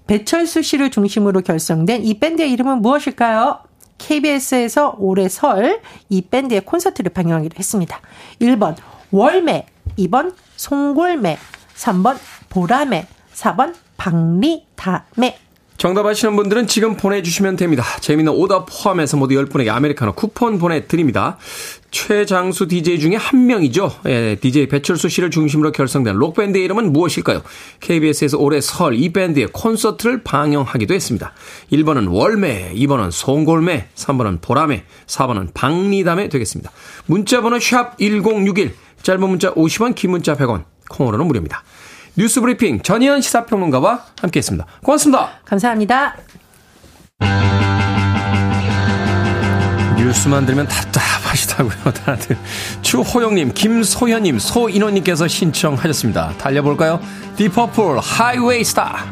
배철수 0.09 0.63
씨를 0.63 0.91
중심으로 0.91 1.43
결성된 1.43 2.03
이 2.05 2.19
밴드의 2.19 2.51
이름은 2.51 2.83
무엇일까요? 2.83 3.61
KBS에서 3.99 4.97
올해 4.99 5.29
설 5.29 5.81
이 6.09 6.21
밴드의 6.23 6.63
콘서트를 6.63 7.13
방영하기로 7.13 7.55
했습니다. 7.59 8.01
1번 8.41 8.77
월매, 9.11 9.67
2번 9.99 10.35
송골매, 10.57 11.39
3번 11.77 12.19
보라매, 12.49 13.07
4번 13.35 13.75
박리다매. 13.97 15.39
정답 15.83 16.07
아시는 16.07 16.37
분들은 16.37 16.69
지금 16.69 16.97
보내주시면 16.97 17.57
됩니다. 17.57 17.83
재미있는 17.99 18.33
오답 18.35 18.67
포함해서 18.71 19.17
모두 19.17 19.35
10분에게 19.35 19.69
아메리카노 19.69 20.13
쿠폰 20.13 20.61
보내드립니다. 20.61 21.39
최장수 21.91 22.69
DJ 22.69 23.01
중에 23.01 23.17
한 23.17 23.47
명이죠. 23.49 23.91
예, 24.07 24.37
DJ 24.41 24.69
배철수 24.69 25.09
씨를 25.09 25.33
중심으로 25.33 25.73
결성된 25.73 26.15
록밴드의 26.15 26.65
이름은 26.67 26.93
무엇일까요? 26.93 27.43
KBS에서 27.81 28.39
올해 28.39 28.61
설 28.61 28.95
이 28.95 29.13
밴드의 29.13 29.49
콘서트를 29.49 30.23
방영하기도 30.23 30.95
했습니다. 30.95 31.33
1번은 31.73 32.13
월매, 32.13 32.75
2번은 32.77 33.11
송골매, 33.11 33.89
3번은 33.97 34.41
보라매, 34.41 34.85
4번은 35.09 35.53
박리담에 35.53 36.29
되겠습니다. 36.29 36.71
문자번호 37.07 37.59
샵 37.59 37.99
1061, 37.99 38.73
짧은 39.03 39.29
문자 39.29 39.53
50원, 39.53 39.97
긴 39.97 40.13
문자 40.13 40.37
100원, 40.37 40.63
콩으로는 40.89 41.27
무료입니다. 41.27 41.65
뉴스 42.15 42.41
브리핑 42.41 42.83
전희연 42.83 43.21
시사평론가와 43.23 44.05
함께했습니다. 44.21 44.67
고맙습니다. 44.85 45.31
감사합니다. 45.45 46.17
뉴스만 49.97 50.45
들면 50.47 50.69
답답. 50.69 51.01
하시다고요, 51.33 51.93
다들. 52.05 52.37
추호영님, 52.83 53.55
김소현님, 53.55 54.39
소인호님께서 54.39 55.27
신청하셨습니다. 55.29 56.35
달려볼까요? 56.37 57.01
딥 57.37 57.55
퍼플 57.55 57.99
Highway 58.01 58.65
Star. 58.65 59.07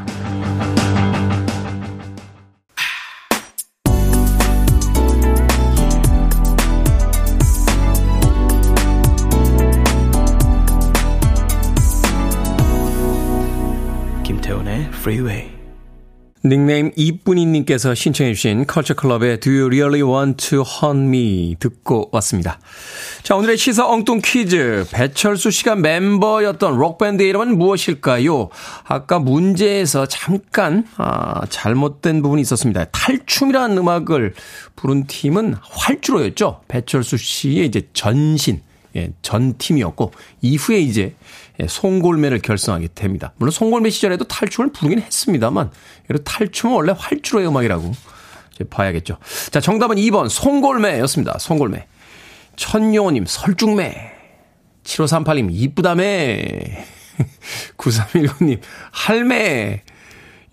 Freeway. 14.94 15.60
닉네임 16.42 16.90
이쁜이님께서 16.96 17.94
신청해주신 17.94 18.66
컬처클럽의 18.66 19.40
Do 19.40 19.52
You 19.52 19.66
Really 19.66 20.02
Want 20.02 20.48
to 20.48 20.62
Hurt 20.62 21.08
Me 21.08 21.56
듣고 21.58 22.08
왔습니다. 22.12 22.58
자, 23.22 23.36
오늘의 23.36 23.58
시사 23.58 23.86
엉뚱 23.86 24.22
퀴즈. 24.24 24.86
배철수 24.90 25.50
씨가 25.50 25.76
멤버였던 25.76 26.78
록밴드의 26.78 27.28
이름은 27.28 27.58
무엇일까요? 27.58 28.48
아까 28.84 29.18
문제에서 29.18 30.06
잠깐, 30.06 30.86
아, 30.96 31.44
잘못된 31.50 32.22
부분이 32.22 32.40
있었습니다. 32.40 32.86
탈춤이라는 32.86 33.76
음악을 33.76 34.32
부른 34.76 35.06
팀은 35.08 35.56
활주로였죠. 35.60 36.62
배철수 36.68 37.18
씨의 37.18 37.66
이제 37.66 37.86
전신, 37.92 38.62
예, 38.96 39.12
전 39.20 39.58
팀이었고, 39.58 40.12
이후에 40.40 40.80
이제 40.80 41.02
예, 41.02 41.14
송골매를 41.68 42.40
결성하게 42.40 42.88
됩니다. 42.94 43.32
물론 43.36 43.50
송골매 43.50 43.90
시절에도 43.90 44.24
탈춤을 44.24 44.72
부르긴 44.72 45.00
했습니다만, 45.00 45.70
탈춤은 46.24 46.74
원래 46.74 46.94
활주로의 46.96 47.46
음악이라고 47.48 47.92
봐야겠죠. 48.68 49.18
자, 49.50 49.60
정답은 49.60 49.96
2번 49.96 50.28
송골매였습니다. 50.28 51.38
송골매. 51.38 51.86
천용호님 52.56 53.24
설중매. 53.26 54.12
7538님 54.84 55.48
이쁘다매. 55.50 56.84
9319님 57.76 58.60
할매. 58.92 59.82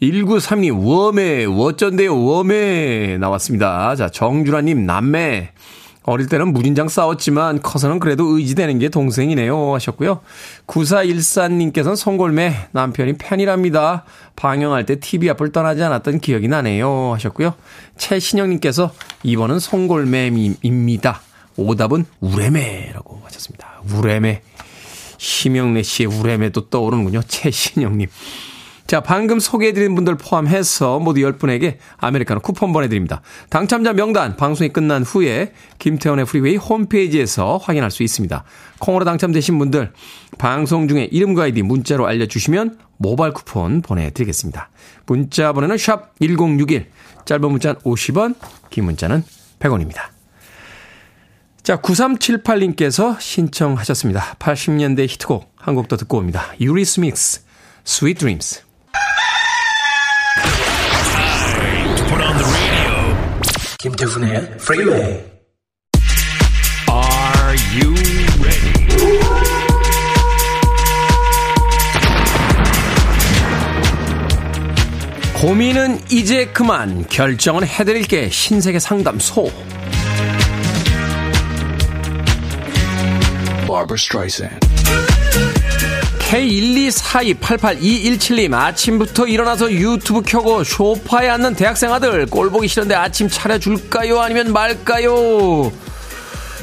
1932님 0.02 0.86
웜에 0.86 1.46
워쩐데요 1.46 2.16
웜에 2.16 3.18
나왔습니다. 3.20 3.96
자 3.96 4.10
정준하님 4.10 4.86
남매. 4.86 5.52
어릴 6.08 6.28
때는 6.28 6.54
무진장 6.54 6.88
싸웠지만 6.88 7.62
커서는 7.62 8.00
그래도 8.00 8.38
의지되는 8.38 8.80
게 8.80 8.88
동생이네요 8.88 9.74
하셨고요. 9.74 10.22
9414님께서는 10.66 11.98
송골매 11.98 12.70
남편이 12.72 13.18
팬이랍니다. 13.18 14.06
방영할 14.38 14.86
때 14.86 15.02
TV 15.02 15.30
앞을 15.32 15.52
떠나지 15.52 15.84
않았던 15.84 16.22
기억이 16.22 16.48
나네요 16.48 17.12
하셨고요. 17.14 17.56
최신영님께서 17.98 18.94
이번은 19.24 19.60
송골매입니다. 19.60 21.22
오답은 21.58 22.06
우레매라고 22.22 23.22
하셨습니다. 23.26 23.82
우레매. 23.94 24.44
심형래 25.18 25.84
씨의 25.84 26.08
우레매도 26.08 26.70
떠오르는군요. 26.70 27.22
최신영님. 27.28 28.08
자, 28.88 29.02
방금 29.02 29.38
소개해드린 29.40 29.96
분들 29.96 30.16
포함해서 30.16 31.00
모두 31.00 31.20
10분에게 31.20 31.76
아메리카노 31.98 32.40
쿠폰 32.40 32.72
보내드립니다. 32.72 33.22
당첨자 33.50 33.92
명단 33.92 34.38
방송이 34.38 34.70
끝난 34.70 35.04
후에 35.04 35.52
김태훈의 35.78 36.26
Freeway 36.26 36.56
홈페이지에서 36.56 37.58
확인할 37.58 37.92
수 37.92 38.04
있습니다. 38.04 38.46
콩으로 38.80 39.04
당첨되신 39.04 39.60
분들 39.60 39.92
방송 40.38 40.88
중에 40.88 41.04
이름과 41.12 41.44
아이디 41.44 41.64
문자로 41.64 42.08
알려주시면 42.08 42.80
모바일 42.96 43.34
쿠폰 43.34 43.82
보내드리겠습니다. 43.82 44.70
문자 45.06 45.52
번호는 45.52 45.78
샵 45.78 46.18
1061, 46.22 46.90
짧은 47.26 47.52
문자는 47.52 47.82
50원, 47.82 48.36
긴 48.70 48.86
문자는 48.86 49.24
100원입니다. 49.60 50.00
자, 51.62 51.76
9378님께서 51.82 53.20
신청하셨습니다. 53.20 54.36
80년대 54.40 55.10
히트곡 55.10 55.54
한 55.58 55.76
곡 55.76 55.90
더 55.90 55.98
듣고 55.98 56.18
옵니다. 56.18 56.54
유리스믹스, 56.62 57.42
Sweet 57.86 58.20
Dreams. 58.20 58.67
김태훈의 63.80 64.38
Freeway. 64.56 65.24
Are 66.90 67.56
you 67.76 67.94
ready? 68.42 68.78
고민은 75.40 76.00
이제 76.12 76.48
그만 76.48 77.06
결정은 77.08 77.64
해드릴게 77.66 78.30
신세계 78.30 78.80
상담소. 78.80 79.52
Barbara 83.68 83.96
Streisand. 83.96 84.67
K124288217님 86.28 88.54
아침부터 88.54 89.28
일어나서 89.28 89.72
유튜브 89.72 90.22
켜고 90.22 90.64
쇼파에 90.64 91.30
앉는 91.30 91.56
대학생 91.56 91.92
아들 91.94 92.26
꼴 92.26 92.50
보기 92.50 92.68
싫은데 92.68 92.96
아침 92.96 93.30
차려줄까요? 93.30 94.20
아니면 94.20 94.52
말까요? 94.52 95.72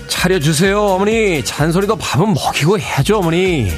차려주세요 0.08 0.78
어머니. 0.78 1.42
잔소리도 1.42 1.96
밥은 1.96 2.34
먹이고 2.34 2.78
해야죠 2.78 3.20
어머니. 3.20 3.72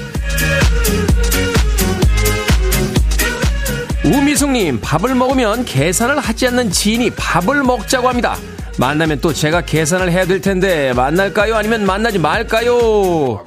우미숙님 4.04 4.80
밥을 4.80 5.14
먹으면 5.14 5.64
계산을 5.64 6.18
하지 6.18 6.48
않는 6.48 6.72
지인이 6.72 7.10
밥을 7.10 7.62
먹자고 7.62 8.08
합니다. 8.08 8.36
만나면 8.78 9.20
또 9.20 9.32
제가 9.32 9.60
계산을 9.62 10.10
해야 10.10 10.26
될 10.26 10.40
텐데 10.40 10.92
만날까요? 10.94 11.54
아니면 11.56 11.86
만나지 11.86 12.18
말까요 12.18 13.44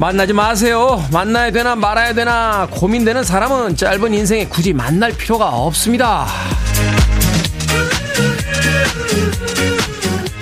만나지 0.00 0.32
마세요. 0.32 1.04
만나야 1.12 1.50
되나 1.50 1.76
말아야 1.76 2.14
되나 2.14 2.66
고민되는 2.70 3.22
사람은 3.22 3.76
짧은 3.76 4.14
인생에 4.14 4.46
굳이 4.46 4.72
만날 4.72 5.12
필요가 5.12 5.50
없습니다. 5.50 6.26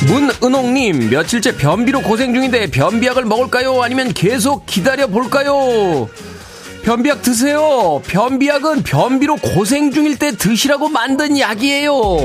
문은옥님, 0.06 1.10
며칠째 1.10 1.56
변비로 1.56 2.02
고생 2.02 2.32
중인데 2.32 2.70
변비약을 2.70 3.24
먹을까요? 3.24 3.82
아니면 3.82 4.12
계속 4.14 4.64
기다려 4.64 5.08
볼까요? 5.08 6.08
변비약 6.84 7.22
드세요. 7.22 8.00
변비약은 8.06 8.84
변비로 8.84 9.38
고생 9.38 9.90
중일 9.90 10.20
때 10.20 10.36
드시라고 10.36 10.88
만든 10.88 11.36
약이에요. 11.36 12.18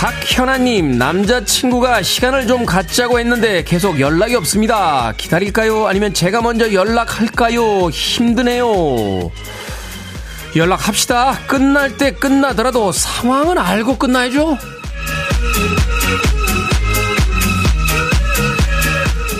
박현아님, 0.00 0.96
남자친구가 0.96 2.00
시간을 2.00 2.46
좀 2.46 2.64
갖자고 2.64 3.18
했는데 3.18 3.62
계속 3.62 4.00
연락이 4.00 4.34
없습니다. 4.34 5.12
기다릴까요? 5.14 5.88
아니면 5.88 6.14
제가 6.14 6.40
먼저 6.40 6.72
연락할까요? 6.72 7.90
힘드네요. 7.90 9.30
연락합시다. 10.56 11.40
끝날 11.46 11.98
때 11.98 12.12
끝나더라도 12.12 12.92
상황은 12.92 13.58
알고 13.58 13.98
끝나야죠. 13.98 14.56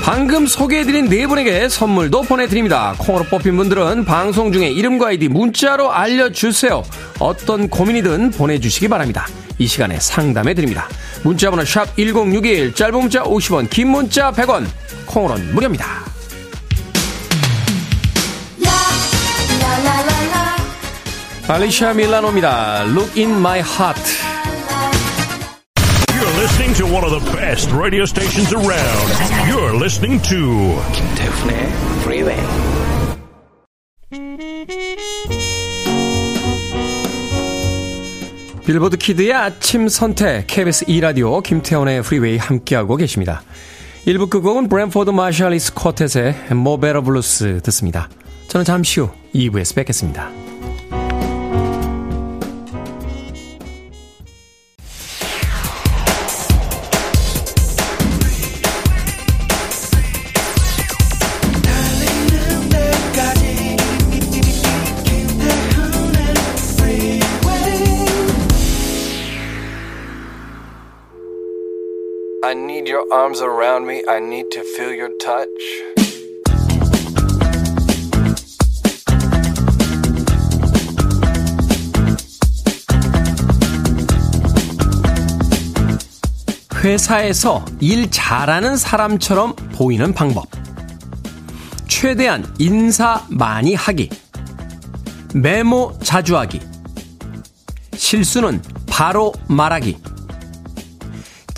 방금 0.02 0.46
소개해드린 0.46 1.08
네 1.08 1.26
분에게 1.26 1.70
선물도 1.70 2.20
보내드립니다. 2.24 2.94
콩으로 2.98 3.24
뽑힌 3.24 3.56
분들은 3.56 4.04
방송 4.04 4.52
중에 4.52 4.68
이름과 4.68 5.06
아이디 5.06 5.28
문자로 5.28 5.90
알려주세요. 5.90 6.82
어떤 7.18 7.70
고민이든 7.70 8.32
보내주시기 8.32 8.88
바랍니다. 8.88 9.26
이 9.60 9.66
시간에 9.66 10.00
상담해 10.00 10.54
드립니다. 10.54 10.88
문자번호 11.22 11.66
샵 11.66 11.94
1061, 11.94 12.74
짧은 12.74 12.98
문자 12.98 13.22
50원, 13.22 13.68
긴 13.68 13.88
문자 13.88 14.32
100원, 14.32 14.66
콩으로는 15.04 15.54
무료입니다. 15.54 15.86
알리샤 21.46 21.92
밀라노입니다. 21.92 22.84
Look 22.86 23.20
in 23.20 23.32
my 23.32 23.58
heart. 23.58 24.00
You're 26.08 26.40
listening 26.40 26.74
to 26.78 26.86
one 26.86 27.04
of 27.04 27.10
the 27.10 27.36
best 27.36 27.70
radio 27.72 28.04
stations 28.04 28.54
around. 28.54 29.10
You're 29.46 29.76
listening 29.76 30.22
to 30.22 30.80
김태훈의 30.94 31.68
Freeway. 32.02 32.79
빌보드 38.70 38.98
키드의 38.98 39.32
아침 39.32 39.88
선택 39.88 40.46
KBS 40.46 40.84
2라디오 40.84 41.42
김태훈의 41.42 42.04
Freeway 42.04 42.36
함께하고 42.36 42.94
계십니다. 42.94 43.42
1부 44.06 44.30
끝곡은 44.30 44.68
브랜포드 44.68 45.10
마살리스 45.10 45.56
Quartet의 45.56 46.54
Mo' 46.54 46.70
Better 46.70 47.02
Blues 47.02 47.62
듣습니다. 47.64 48.08
저는 48.46 48.64
잠시 48.64 49.00
후 49.00 49.10
2부에서 49.34 49.74
뵙겠습니다. 49.74 50.49
Arms 73.12 73.42
around 73.42 73.86
me. 73.86 74.02
I 74.08 74.18
need 74.18 74.50
to 74.50 74.62
feel 74.62 74.94
your 74.94 75.10
touch. 75.18 75.48
회사에서 86.82 87.64
일 87.80 88.10
잘하는 88.10 88.76
사람처럼 88.76 89.54
보이는 89.74 90.14
방법. 90.14 90.46
최대한 91.88 92.44
인사 92.58 93.26
많이 93.28 93.74
하기. 93.74 94.08
메모 95.34 95.98
자주 96.02 96.38
하기. 96.38 96.60
실수는 97.94 98.62
바로 98.86 99.32
말하기. 99.48 100.09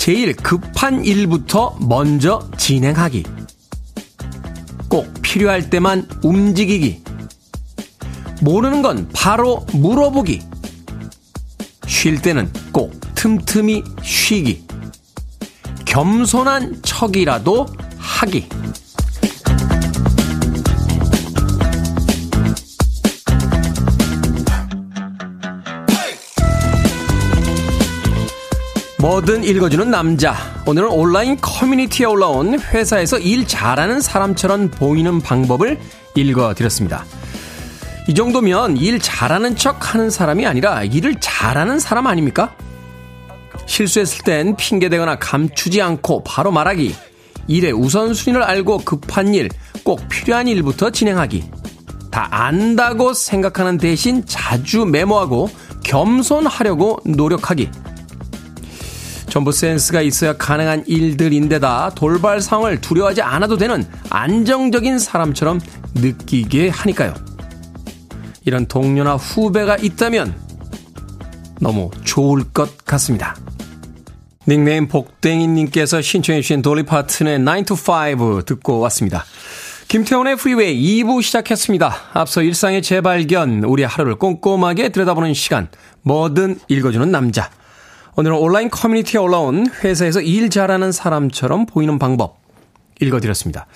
제일 0.04 0.34
급한 0.34 1.04
일부터 1.04 1.76
먼저 1.78 2.50
진행하기. 2.58 3.22
꼭 4.88 5.06
필요할 5.22 5.70
때만 5.70 6.08
움직이기. 6.24 7.04
모르는 8.40 8.82
건 8.82 9.08
바로 9.14 9.64
물어보기. 9.72 10.42
쉴 11.86 12.20
때는 12.20 12.52
꼭 12.72 13.00
틈틈이 13.14 13.84
쉬기. 14.02 14.66
겸손한 15.84 16.82
척이라도 16.82 17.68
하기. 17.96 18.48
뭐든 29.02 29.42
읽어주는 29.42 29.90
남자. 29.90 30.36
오늘은 30.64 30.88
온라인 30.88 31.36
커뮤니티에 31.40 32.06
올라온 32.06 32.60
회사에서 32.60 33.18
일 33.18 33.48
잘하는 33.48 34.00
사람처럼 34.00 34.70
보이는 34.70 35.20
방법을 35.20 35.80
읽어드렸습니다. 36.14 37.04
이 38.06 38.14
정도면 38.14 38.76
일 38.76 39.00
잘하는 39.00 39.56
척 39.56 39.92
하는 39.92 40.08
사람이 40.08 40.46
아니라 40.46 40.84
일을 40.84 41.16
잘하는 41.18 41.80
사람 41.80 42.06
아닙니까? 42.06 42.54
실수했을 43.66 44.22
땐 44.22 44.54
핑계대거나 44.54 45.18
감추지 45.18 45.82
않고 45.82 46.22
바로 46.22 46.52
말하기. 46.52 46.94
일의 47.48 47.72
우선순위를 47.72 48.44
알고 48.44 48.82
급한 48.84 49.34
일, 49.34 49.48
꼭 49.82 50.08
필요한 50.08 50.46
일부터 50.46 50.90
진행하기. 50.90 51.42
다 52.12 52.28
안다고 52.30 53.14
생각하는 53.14 53.78
대신 53.78 54.24
자주 54.26 54.84
메모하고 54.84 55.50
겸손하려고 55.82 57.00
노력하기. 57.04 57.68
전부 59.32 59.50
센스가 59.50 60.02
있어야 60.02 60.36
가능한 60.36 60.84
일들인데다 60.86 61.92
돌발 61.94 62.42
상황을 62.42 62.82
두려워하지 62.82 63.22
않아도 63.22 63.56
되는 63.56 63.82
안정적인 64.10 64.98
사람처럼 64.98 65.58
느끼게 65.94 66.68
하니까요. 66.68 67.14
이런 68.44 68.66
동료나 68.66 69.14
후배가 69.14 69.78
있다면 69.78 70.34
너무 71.60 71.90
좋을 72.04 72.44
것 72.52 72.84
같습니다. 72.84 73.34
닉네임 74.46 74.86
복댕이님께서 74.86 76.02
신청해주신 76.02 76.60
돌리 76.60 76.82
파튼의 76.82 77.42
9 77.42 77.64
to 77.64 77.76
5 78.38 78.42
듣고 78.42 78.80
왔습니다. 78.80 79.24
김태훈의 79.88 80.36
Freeway 80.36 81.02
2부 81.02 81.22
시작했습니다. 81.22 81.94
앞서 82.12 82.42
일상의 82.42 82.82
재발견, 82.82 83.64
우리 83.64 83.82
하루를 83.82 84.16
꼼꼼하게 84.16 84.90
들여다보는 84.90 85.32
시간, 85.32 85.68
뭐든 86.02 86.58
읽어주는 86.68 87.10
남자. 87.10 87.48
오늘은 88.14 88.36
온라인 88.36 88.68
커뮤니티에 88.68 89.18
올라온 89.18 89.66
회사에서 89.82 90.20
일 90.20 90.50
잘하는 90.50 90.92
사람처럼 90.92 91.64
보이는 91.64 91.98
방법 91.98 92.40
읽어드렸습니다. 93.00 93.66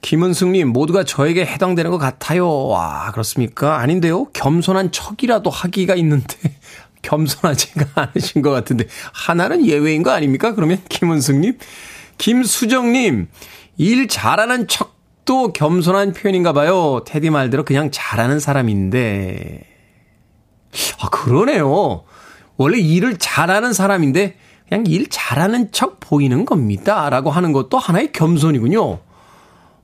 김은숙님, 0.00 0.68
모두가 0.68 1.02
저에게 1.02 1.44
해당되는 1.44 1.90
것 1.90 1.98
같아요. 1.98 2.68
와, 2.68 3.10
그렇습니까? 3.10 3.78
아닌데요? 3.78 4.26
겸손한 4.32 4.92
척이라도 4.92 5.50
하기가 5.50 5.96
있는데, 5.96 6.36
겸손하지가 7.02 7.86
않으신 7.94 8.40
것 8.42 8.50
같은데, 8.50 8.86
하나는 9.12 9.66
예외인 9.66 10.04
거 10.04 10.12
아닙니까? 10.12 10.54
그러면 10.54 10.80
김은숙님? 10.88 11.58
김수정님, 12.16 13.28
일 13.76 14.08
잘하는 14.08 14.68
척도 14.68 15.52
겸손한 15.52 16.12
표현인가 16.12 16.52
봐요. 16.52 17.02
테디 17.06 17.30
말대로 17.30 17.64
그냥 17.64 17.90
잘하는 17.90 18.38
사람인데. 18.38 19.64
아, 21.00 21.08
그러네요. 21.08 22.04
원래 22.60 22.78
일을 22.78 23.16
잘하는 23.16 23.72
사람인데 23.72 24.36
그냥 24.68 24.84
일 24.86 25.08
잘하는 25.08 25.72
척 25.72 25.98
보이는 25.98 26.44
겁니다. 26.44 27.08
라고 27.08 27.30
하는 27.30 27.52
것도 27.52 27.78
하나의 27.78 28.12
겸손이군요. 28.12 28.98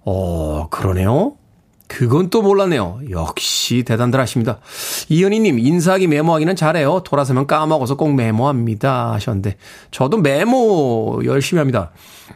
어, 0.04 0.68
그러네요. 0.68 1.36
그건 1.86 2.28
또 2.28 2.42
몰랐네요. 2.42 3.00
역시 3.08 3.82
대단들 3.82 4.20
하십니다. 4.20 4.58
이현희님, 5.08 5.58
인사하기 5.58 6.06
메모하기는 6.06 6.54
잘해요. 6.54 7.00
돌아서면 7.02 7.46
까먹어서 7.46 7.96
꼭 7.96 8.14
메모합니다. 8.14 9.12
하셨는데, 9.14 9.56
저도 9.90 10.18
메모 10.18 11.22
열심히 11.24 11.60
합니다. 11.60 11.92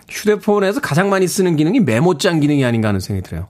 휴대폰에서 0.09 0.81
가장 0.81 1.11
많이 1.11 1.29
쓰는 1.29 1.55
기능이 1.57 1.81
메모장 1.81 2.41
기능이 2.41 2.65
아닌가 2.65 2.89
하는 2.89 3.01
생각이 3.01 3.29
들어요. 3.29 3.49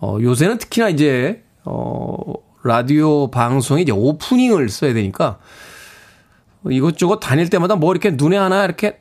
어, 0.00 0.16
요새는 0.22 0.56
특히나 0.56 0.88
이제, 0.88 1.42
어, 1.66 2.32
라디오 2.62 3.30
방송에 3.30 3.82
이제 3.82 3.92
오프닝을 3.92 4.70
써야 4.70 4.94
되니까, 4.94 5.38
이것저것 6.70 7.20
다닐 7.20 7.48
때마다 7.50 7.76
뭐 7.76 7.92
이렇게 7.92 8.10
눈에 8.10 8.36
하나 8.36 8.64
이렇게 8.64 9.00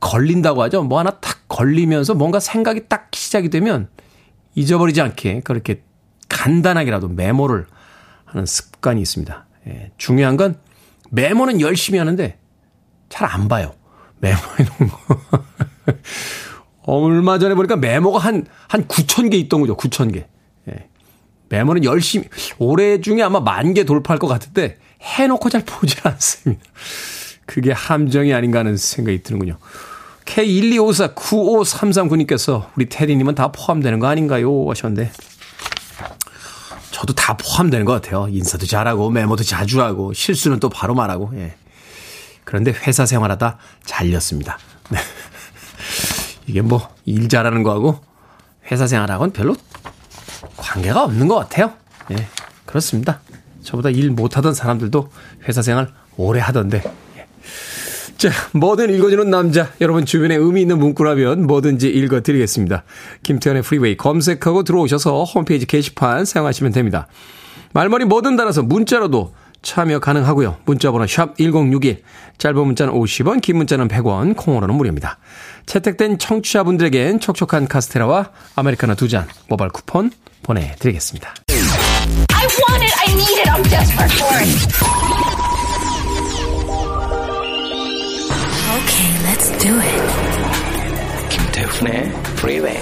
걸린다고 0.00 0.62
하죠. 0.64 0.82
뭐 0.82 0.98
하나 0.98 1.10
탁 1.20 1.40
걸리면서 1.48 2.14
뭔가 2.14 2.40
생각이 2.40 2.88
딱 2.88 3.10
시작이 3.14 3.50
되면 3.50 3.88
잊어버리지 4.54 5.00
않게 5.00 5.40
그렇게 5.40 5.82
간단하게라도 6.28 7.08
메모를 7.08 7.66
하는 8.24 8.46
습관이 8.46 9.00
있습니다. 9.02 9.46
예, 9.68 9.90
중요한 9.98 10.36
건 10.36 10.58
메모는 11.10 11.60
열심히 11.60 11.98
하는데 11.98 12.38
잘 13.08 13.28
안 13.28 13.48
봐요. 13.48 13.74
메모해 14.20 14.64
놓은 14.78 14.90
거. 14.90 14.98
얼마 16.82 17.38
전에 17.38 17.54
보니까 17.54 17.76
메모가 17.76 18.18
한, 18.18 18.46
한 18.68 18.86
9천 18.86 19.30
개 19.30 19.36
있던 19.38 19.60
거죠. 19.60 19.76
9천 19.76 20.12
개. 20.12 20.26
예. 20.68 20.88
메모는 21.48 21.84
열심히, 21.84 22.26
올해 22.58 23.00
중에 23.00 23.22
아마 23.22 23.40
만 23.40 23.74
개 23.74 23.84
돌파할 23.84 24.18
것 24.18 24.26
같은데 24.28 24.78
해놓고 25.00 25.48
잘 25.48 25.64
보질 25.64 26.06
않습니다. 26.06 26.62
그게 27.46 27.72
함정이 27.72 28.32
아닌가 28.32 28.60
하는 28.60 28.76
생각이 28.76 29.22
드는군요. 29.22 29.58
K125495339님께서 30.24 32.68
우리 32.76 32.88
테디님은 32.88 33.34
다 33.34 33.48
포함되는 33.48 33.98
거 33.98 34.06
아닌가요? 34.06 34.68
하셨는데. 34.68 35.10
저도 36.92 37.12
다 37.14 37.36
포함되는 37.36 37.84
것 37.86 37.94
같아요. 37.94 38.28
인사도 38.28 38.66
잘하고, 38.66 39.10
메모도 39.10 39.42
자주 39.42 39.82
하고, 39.82 40.12
실수는 40.12 40.60
또 40.60 40.68
바로 40.68 40.94
말하고, 40.94 41.32
예. 41.36 41.54
그런데 42.44 42.72
회사 42.72 43.06
생활하다 43.06 43.58
잘렸습니다. 43.84 44.58
네. 44.90 44.98
이게 46.46 46.60
뭐, 46.60 46.88
일 47.06 47.28
잘하는 47.28 47.62
거하고, 47.62 48.00
회사 48.70 48.86
생활하고는 48.86 49.32
별로 49.32 49.56
관계가 50.56 51.04
없는 51.04 51.26
것 51.26 51.36
같아요. 51.36 51.72
예. 52.12 52.28
그렇습니다. 52.66 53.20
저보다 53.62 53.90
일 53.90 54.10
못하던 54.10 54.54
사람들도 54.54 55.08
회사 55.48 55.62
생활 55.62 55.88
오래 56.16 56.40
하던데. 56.40 56.82
자, 58.18 58.28
뭐든 58.52 58.94
읽어주는 58.94 59.30
남자. 59.30 59.70
여러분 59.80 60.04
주변에 60.04 60.34
의미 60.36 60.60
있는 60.60 60.78
문구라면 60.78 61.46
뭐든지 61.46 61.88
읽어드리겠습니다. 61.88 62.84
김태현의 63.22 63.62
프리웨이 63.62 63.96
검색하고 63.96 64.62
들어오셔서 64.62 65.24
홈페이지 65.24 65.64
게시판 65.66 66.26
사용하시면 66.26 66.72
됩니다. 66.72 67.06
말머리 67.72 68.04
뭐든 68.04 68.36
달아서 68.36 68.62
문자로도 68.62 69.32
참여 69.62 70.00
가능하고요. 70.00 70.56
문자번호 70.64 71.06
샵 71.06 71.36
1061, 71.36 72.02
짧은 72.38 72.66
문자는 72.66 72.94
50원, 72.94 73.40
긴 73.42 73.58
문자는 73.58 73.88
100원, 73.88 74.34
콩으로는 74.36 74.74
무료입니다. 74.74 75.18
채택된 75.66 76.18
청취자분들에겐 76.18 77.20
촉촉한 77.20 77.68
카스테라와 77.68 78.30
아메리카노 78.56 78.94
두 78.96 79.08
잔 79.08 79.26
모바일 79.48 79.70
쿠폰 79.70 80.10
보내드리겠습니다. 80.42 81.34
I 82.40 82.46
want 82.46 82.82
it. 82.82 82.94
I 82.96 83.12
need 83.12 83.38
it. 83.42 83.48
I'm 83.52 83.62
desperate 83.64 84.12
for 84.16 84.32
it. 84.40 84.48
Okay, 88.76 89.10
let's 89.28 89.50
do 89.60 89.76
it. 89.78 90.00
김태훈의 91.28 92.12
Freeway. 92.38 92.80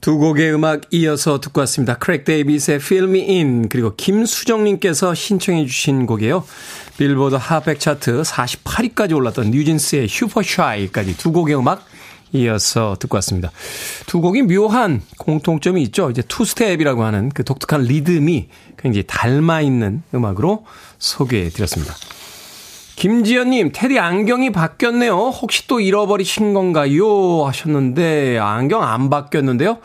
두 0.00 0.16
곡의 0.16 0.54
음악 0.54 0.80
이어서 0.90 1.38
듣고 1.38 1.60
왔습니다. 1.60 1.98
크레이그 1.98 2.24
데이비드의 2.24 2.78
Fill 2.78 3.04
Me 3.04 3.28
In 3.28 3.68
그리고 3.68 3.94
김수정님께서 3.94 5.14
신청해 5.14 5.66
주신 5.66 6.06
곡이에요. 6.06 6.42
빌보드 6.96 7.34
Hot백 7.34 7.78
차트 7.78 8.22
48위까지 8.22 9.14
올랐던 9.14 9.50
뉴진스의 9.50 10.08
Super 10.08 10.42
Shy까지 10.42 11.18
두 11.18 11.30
곡의 11.32 11.56
음악 11.58 11.84
이어서 12.32 12.96
듣고 12.98 13.16
왔습니다. 13.16 13.50
두 14.06 14.20
곡이 14.20 14.42
묘한 14.42 15.02
공통점이 15.18 15.82
있죠. 15.84 16.10
이제 16.10 16.22
two-step이라고 16.22 17.02
하는 17.04 17.28
그 17.30 17.44
독특한 17.44 17.82
리듬이 17.82 18.48
굉장히 18.78 19.04
닮아 19.06 19.60
있는 19.60 20.02
음악으로 20.14 20.64
소개해 20.98 21.50
드렸습니다. 21.50 21.94
김지연님, 22.96 23.70
테디 23.72 23.98
안경이 23.98 24.52
바뀌었네요. 24.52 25.14
혹시 25.14 25.66
또 25.66 25.80
잃어버리신 25.80 26.52
건가요? 26.52 27.46
하셨는데, 27.46 28.38
안경 28.38 28.82
안 28.82 29.08
바뀌었는데요. 29.08 29.78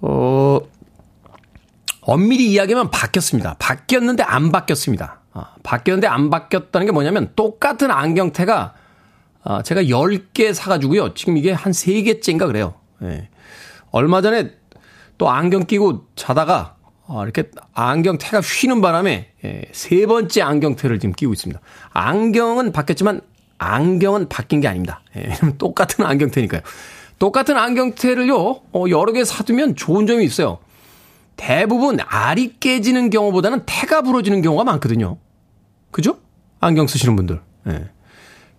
어, 0.00 0.60
엄밀히 2.00 2.50
이야기하면 2.50 2.90
바뀌었습니다. 2.90 3.54
바뀌었는데 3.60 4.24
안 4.24 4.50
바뀌었습니다. 4.50 5.20
아, 5.34 5.54
바뀌었는데 5.62 6.08
안 6.08 6.30
바뀌었다는 6.30 6.86
게 6.86 6.92
뭐냐면, 6.92 7.30
똑같은 7.36 7.92
안경테가, 7.92 8.74
아, 9.44 9.62
제가 9.62 9.82
10개 9.82 10.52
사가지고요. 10.54 11.14
지금 11.14 11.36
이게 11.36 11.52
한 11.52 11.72
3개째인가 11.72 12.46
그래요. 12.46 12.74
예. 13.02 13.28
얼마 13.90 14.22
전에 14.22 14.50
또 15.18 15.30
안경 15.30 15.66
끼고 15.66 16.06
자다가 16.16 16.76
어, 17.06 17.22
이렇게 17.22 17.50
안경테가 17.74 18.40
휘는 18.40 18.80
바람에 18.80 19.28
예, 19.44 19.62
세 19.72 20.06
번째 20.06 20.42
안경테를 20.42 20.98
지금 20.98 21.12
끼고 21.12 21.34
있습니다. 21.34 21.60
안경은 21.92 22.72
바뀌었지만 22.72 23.20
안경은 23.58 24.28
바뀐 24.30 24.60
게 24.60 24.68
아닙니다. 24.68 25.02
예, 25.16 25.36
똑같은 25.58 26.04
안경테니까요. 26.06 26.62
똑같은 27.18 27.56
안경테를요, 27.56 28.38
어, 28.72 28.84
여러 28.88 29.12
개 29.12 29.24
사두면 29.24 29.76
좋은 29.76 30.06
점이 30.06 30.24
있어요. 30.24 30.58
대부분 31.36 31.98
알이 32.00 32.56
깨지는 32.58 33.10
경우보다는 33.10 33.62
태가 33.66 34.02
부러지는 34.02 34.40
경우가 34.40 34.64
많거든요. 34.64 35.18
그죠? 35.90 36.18
안경 36.60 36.86
쓰시는 36.86 37.14
분들. 37.16 37.40
예. 37.68 37.90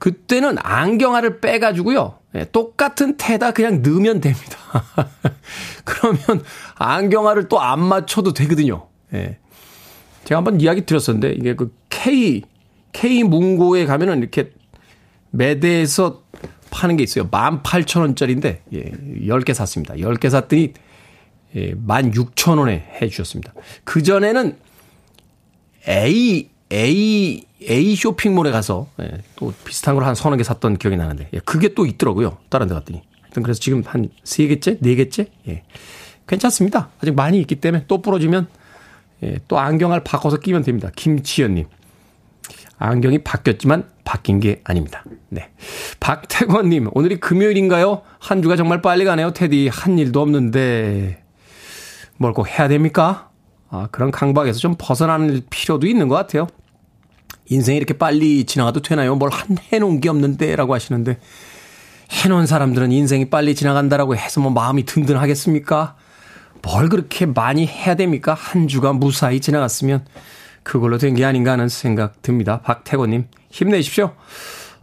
그때는 0.05 0.57
안경알을 0.59 1.41
빼가지고요. 1.41 2.19
예, 2.35 2.45
똑같은 2.51 3.17
테다 3.17 3.53
그냥 3.53 3.81
넣으면 3.81 4.21
됩니다. 4.21 4.55
그러면 5.83 6.43
안경알을 6.75 7.49
또 7.49 7.57
안 7.57 7.79
맞춰도 7.79 8.33
되거든요. 8.33 8.87
예. 9.15 9.39
제가 10.25 10.37
한번 10.37 10.61
이야기 10.61 10.85
드렸었는데 10.85 11.31
이게 11.31 11.55
그 11.55 11.73
K 11.89 12.43
K 12.93 13.23
문고에 13.23 13.87
가면은 13.87 14.19
이렇게 14.19 14.51
매대에서 15.31 16.21
파는 16.69 16.97
게 16.97 17.03
있어요. 17.03 17.27
18,000원짜리인데 17.31 18.59
예, 18.73 18.91
10개 19.27 19.55
샀습니다. 19.55 19.95
10개 19.95 20.29
샀더니 20.29 20.73
예, 21.55 21.73
16,000원에 21.73 22.69
해 23.01 23.07
주셨습니다. 23.09 23.55
그 23.83 24.03
전에는 24.03 24.55
A 25.87 26.54
A 26.73 27.43
A 27.69 27.95
쇼핑몰에 27.95 28.51
가서 28.51 28.87
예, 29.01 29.21
또 29.35 29.53
비슷한 29.65 29.95
걸 29.95 30.03
한 30.03 30.15
서너 30.15 30.35
개 30.37 30.43
샀던 30.43 30.77
기억이 30.77 30.97
나는데 30.97 31.29
예, 31.33 31.39
그게 31.39 31.73
또 31.73 31.85
있더라고요. 31.85 32.37
다른 32.49 32.67
데 32.67 32.73
갔더니. 32.73 33.01
하여튼 33.21 33.43
그래서 33.43 33.59
지금 33.59 33.83
한 33.85 34.09
세 34.23 34.47
개째, 34.47 34.77
네 34.81 34.95
개째, 34.95 35.27
예. 35.47 35.63
괜찮습니다. 36.27 36.89
아직 37.01 37.13
많이 37.15 37.39
있기 37.39 37.55
때문에 37.55 37.85
또 37.87 38.01
부러지면 38.01 38.47
예, 39.23 39.37
또 39.47 39.59
안경을 39.59 40.03
바꿔서 40.03 40.37
끼면 40.37 40.63
됩니다. 40.63 40.89
김치현님. 40.95 41.65
안경이 42.77 43.19
바뀌었지만 43.23 43.89
바뀐 44.03 44.39
게 44.41 44.59
아닙니다. 44.65 45.03
네. 45.29 45.49
박태권님, 46.01 46.89
오늘이 46.93 47.19
금요일인가요? 47.21 48.01
한 48.19 48.41
주가 48.41 48.55
정말 48.57 48.81
빨리 48.81 49.05
가네요, 49.05 49.31
테디. 49.31 49.69
한 49.71 49.97
일도 49.97 50.21
없는데. 50.21 51.23
뭘 52.17 52.33
꼭 52.33 52.47
해야 52.49 52.67
됩니까? 52.67 53.29
아, 53.69 53.87
그런 53.91 54.11
강박에서 54.11 54.59
좀 54.59 54.75
벗어나는 54.77 55.43
필요도 55.49 55.87
있는 55.87 56.07
것 56.07 56.15
같아요. 56.15 56.47
인생이 57.49 57.77
이렇게 57.77 57.95
빨리 57.97 58.45
지나가도 58.45 58.81
되나요? 58.81 59.15
뭘 59.15 59.29
한 59.31 59.57
해놓은 59.71 60.01
게 60.01 60.09
없는데? 60.09 60.55
라고 60.55 60.73
하시는데, 60.73 61.19
해놓은 62.11 62.45
사람들은 62.47 62.91
인생이 62.91 63.29
빨리 63.29 63.55
지나간다라고 63.55 64.15
해서 64.15 64.39
뭐 64.41 64.51
마음이 64.51 64.85
든든하겠습니까? 64.85 65.95
뭘 66.61 66.89
그렇게 66.89 67.25
많이 67.25 67.65
해야 67.67 67.95
됩니까? 67.95 68.33
한 68.33 68.67
주가 68.67 68.93
무사히 68.93 69.39
지나갔으면 69.39 70.05
그걸로 70.63 70.97
된 70.97 71.13
게 71.15 71.23
아닌가 71.25 71.51
하는 71.51 71.69
생각 71.69 72.21
듭니다. 72.23 72.61
박태권님, 72.61 73.27
힘내십시오. 73.51 74.13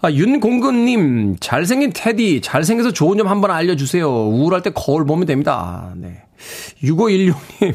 아, 0.01 0.11
윤공근님, 0.11 1.37
잘생긴 1.40 1.92
테디, 1.95 2.40
잘생겨서 2.40 2.92
좋은 2.92 3.18
점 3.18 3.29
한번 3.29 3.51
알려주세요. 3.53 4.09
우울할 4.09 4.62
때 4.62 4.71
거울 4.71 5.05
보면 5.07 5.27
됩니다. 5.27 5.92
네. 5.97 6.23
6516님, 6.83 7.75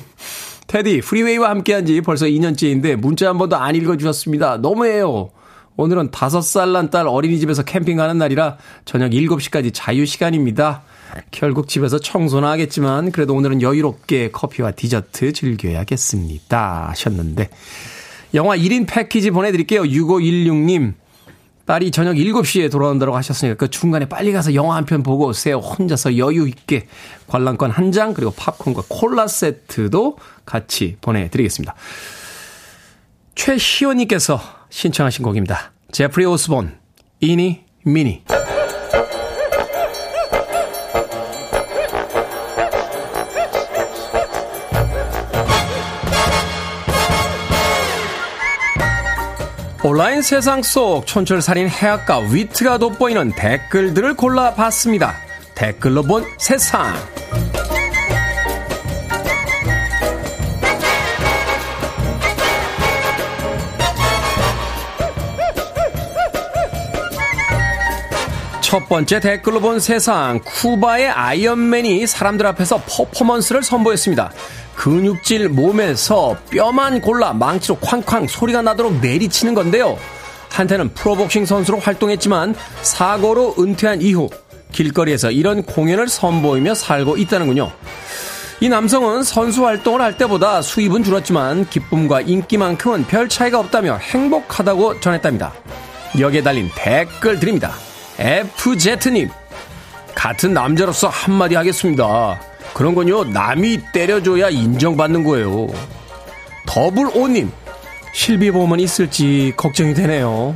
테디, 0.67 1.01
프리웨이와 1.01 1.49
함께한 1.49 1.85
지 1.85 2.01
벌써 2.01 2.25
2년째인데 2.25 2.95
문자 2.95 3.29
한 3.29 3.37
번도 3.37 3.55
안 3.55 3.75
읽어주셨습니다. 3.75 4.57
너무해요. 4.57 5.29
오늘은 5.77 6.09
5살 6.09 6.71
난 6.71 6.89
딸 6.89 7.07
어린이집에서 7.07 7.63
캠핑 7.63 7.97
가는 7.97 8.17
날이라 8.17 8.57
저녁 8.85 9.11
7시까지 9.11 9.71
자유시간입니다. 9.73 10.83
결국 11.31 11.67
집에서 11.67 11.99
청소는 11.99 12.47
하겠지만 12.49 13.11
그래도 13.11 13.33
오늘은 13.35 13.61
여유롭게 13.61 14.31
커피와 14.31 14.71
디저트 14.71 15.33
즐겨야겠습니다. 15.33 16.89
하셨는데 16.89 17.49
영화 18.33 18.57
1인 18.57 18.87
패키지 18.87 19.31
보내드릴게요. 19.31 19.83
6516님. 19.83 20.93
딸이 21.67 21.91
저녁 21.91 22.13
7시에 22.15 22.71
돌아온다고 22.71 23.15
하셨으니까 23.15 23.55
그 23.57 23.69
중간에 23.69 24.07
빨리 24.07 24.31
가서 24.31 24.53
영화 24.55 24.75
한 24.77 24.85
편 24.85 25.03
보고 25.03 25.27
오세요. 25.27 25.57
혼자서 25.57 26.17
여유 26.17 26.47
있게 26.47 26.87
관람권 27.27 27.71
한 27.71 27.91
장 27.91 28.13
그리고 28.13 28.31
팝콘과 28.31 28.83
콜라 28.87 29.27
세트도 29.27 30.17
같이 30.45 30.95
보내드리겠습니다. 31.01 31.75
최시원님께서 33.35 34.39
신청하신 34.69 35.23
곡입니다. 35.23 35.71
제프리 35.91 36.25
오스본, 36.25 36.77
이니 37.21 37.63
미니. 37.83 38.23
온라인 49.89 50.21
세상 50.21 50.63
속 50.63 51.07
촌철살인 51.07 51.69
해악과 51.69 52.19
위트가 52.19 52.77
돋보이는 52.77 53.31
댓글들을 53.37 54.15
골라봤습니다. 54.15 55.15
댓글로 55.55 56.03
본 56.03 56.25
세상. 56.37 56.93
첫 68.59 68.89
번째 68.89 69.21
댓글로 69.21 69.61
본 69.61 69.79
세상. 69.79 70.41
쿠바의 70.43 71.07
아이언맨이 71.07 72.05
사람들 72.05 72.45
앞에서 72.45 72.83
퍼포먼스를 72.85 73.63
선보였습니다. 73.63 74.33
근육질 74.77 75.49
몸에서 75.49 76.37
뼈만 76.51 77.01
골라 77.01 77.33
망치로 77.33 77.77
쾅쾅 77.77 78.27
소리가 78.27 78.61
나도록 78.61 78.99
내리치는 79.01 79.53
건데요. 79.55 79.97
한때는 80.49 80.93
프로복싱 80.93 81.45
선수로 81.45 81.79
활동했지만 81.79 82.55
사고로 82.83 83.55
은퇴한 83.59 84.01
이후 84.01 84.29
길거리에서 84.71 85.31
이런 85.31 85.63
공연을 85.63 86.07
선보이며 86.07 86.75
살고 86.75 87.17
있다는군요. 87.17 87.71
이 88.59 88.69
남성은 88.69 89.23
선수 89.23 89.65
활동을 89.65 90.01
할 90.01 90.17
때보다 90.17 90.61
수입은 90.61 91.03
줄었지만 91.03 91.67
기쁨과 91.69 92.21
인기만큼은 92.21 93.05
별 93.07 93.29
차이가 93.29 93.59
없다며 93.59 93.97
행복하다고 93.97 94.99
전했답니다. 94.99 95.53
여기에 96.19 96.43
달린 96.43 96.69
댓글 96.75 97.39
드립니다. 97.39 97.73
FZ님, 98.17 99.29
같은 100.15 100.53
남자로서 100.53 101.07
한마디 101.07 101.55
하겠습니다. 101.55 102.39
그런 102.77 102.93
건요, 102.93 103.23
남이 103.23 103.91
때려줘야 103.91 104.49
인정받는 104.49 105.23
거예요. 105.23 105.65
더블 106.67 107.07
오님, 107.15 107.51
실비보험은 108.13 108.79
있을지 108.79 109.51
걱정이 109.57 109.95
되네요. 109.95 110.55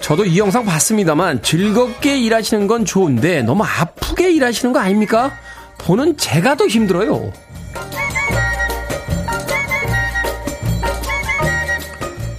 저도 0.00 0.24
이 0.24 0.38
영상 0.38 0.64
봤습니다만 0.64 1.42
즐겁게 1.42 2.18
일하시는 2.18 2.66
건 2.66 2.86
좋은데 2.86 3.42
너무 3.42 3.64
아프게 3.64 4.32
일하시는 4.32 4.72
거 4.72 4.78
아닙니까? 4.78 5.30
보는 5.76 6.16
제가 6.16 6.54
더 6.54 6.68
힘들어요. 6.68 7.30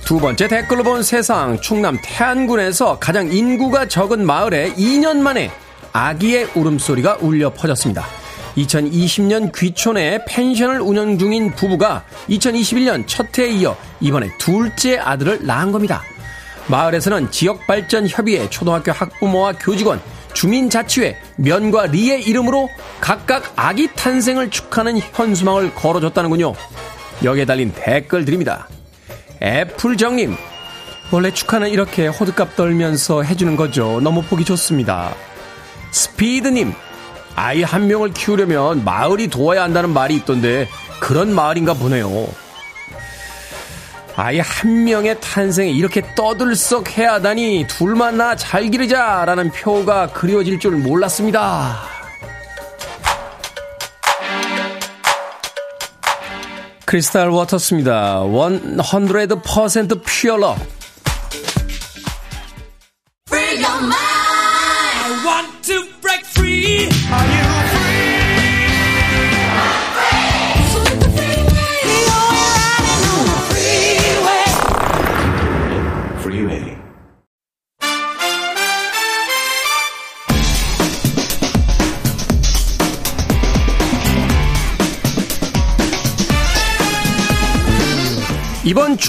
두 0.05 0.17
번째 0.17 0.47
댓글로 0.47 0.81
본 0.81 1.03
세상 1.03 1.61
충남 1.61 1.99
태안군에서 2.01 2.97
가장 2.97 3.31
인구가 3.31 3.87
적은 3.87 4.25
마을에 4.25 4.73
2년 4.73 5.17
만에 5.17 5.51
아기의 5.95 6.49
울음소리가 6.55 7.19
울려 7.21 7.53
퍼졌습니다. 7.53 8.05
2020년 8.57 9.51
귀촌에 9.55 10.25
펜션을 10.27 10.81
운영 10.81 11.17
중인 11.17 11.51
부부가 11.51 12.03
2021년 12.29 13.05
첫 13.07 13.27
해에 13.39 13.49
이어 13.51 13.77
이번에 14.01 14.29
둘째 14.37 14.97
아들을 14.97 15.45
낳은 15.45 15.71
겁니다. 15.71 16.03
마을에서는 16.67 17.31
지역발전협의회 17.31 18.49
초등학교 18.49 18.91
학부모와 18.91 19.53
교직원, 19.53 20.01
주민자치회, 20.33 21.17
면과 21.37 21.85
리의 21.85 22.23
이름으로 22.23 22.69
각각 22.99 23.53
아기 23.55 23.87
탄생을 23.95 24.49
축하하는 24.49 24.99
현수막을 24.99 25.75
걸어줬다는군요. 25.75 26.55
여기에 27.23 27.45
달린 27.45 27.71
댓글 27.73 28.25
드립니다. 28.25 28.67
애플정님, 29.41 30.35
원래 31.11 31.31
축하는 31.31 31.69
이렇게 31.69 32.07
호드값 32.07 32.57
떨면서 32.57 33.23
해주는 33.23 33.55
거죠. 33.55 34.01
너무 34.01 34.23
보기 34.23 34.43
좋습니다. 34.43 35.15
스피드님, 35.91 36.73
아이 37.35 37.63
한 37.63 37.87
명을 37.87 38.13
키우려면 38.13 38.83
마을이 38.85 39.27
도와야 39.27 39.63
한다는 39.63 39.91
말이 39.91 40.15
있던데 40.15 40.67
그런 40.99 41.33
마을인가 41.33 41.73
보네요. 41.73 42.27
아이 44.17 44.39
한 44.39 44.85
명의 44.85 45.19
탄생에 45.19 45.69
이렇게 45.69 46.01
떠들썩 46.15 46.97
해야 46.97 47.15
하다니 47.15 47.67
둘만 47.67 48.17
나 48.17 48.35
잘 48.37 48.69
기르자라는 48.69 49.51
표가 49.51 50.07
그려질 50.07 50.59
줄 50.59 50.71
몰랐습니다. 50.77 51.81
크리스탈 56.85 57.29
워터스입니다. 57.29 58.21
100% 58.21 60.03
pure 60.05 60.41
love. 60.41 60.63
이 60.63 60.84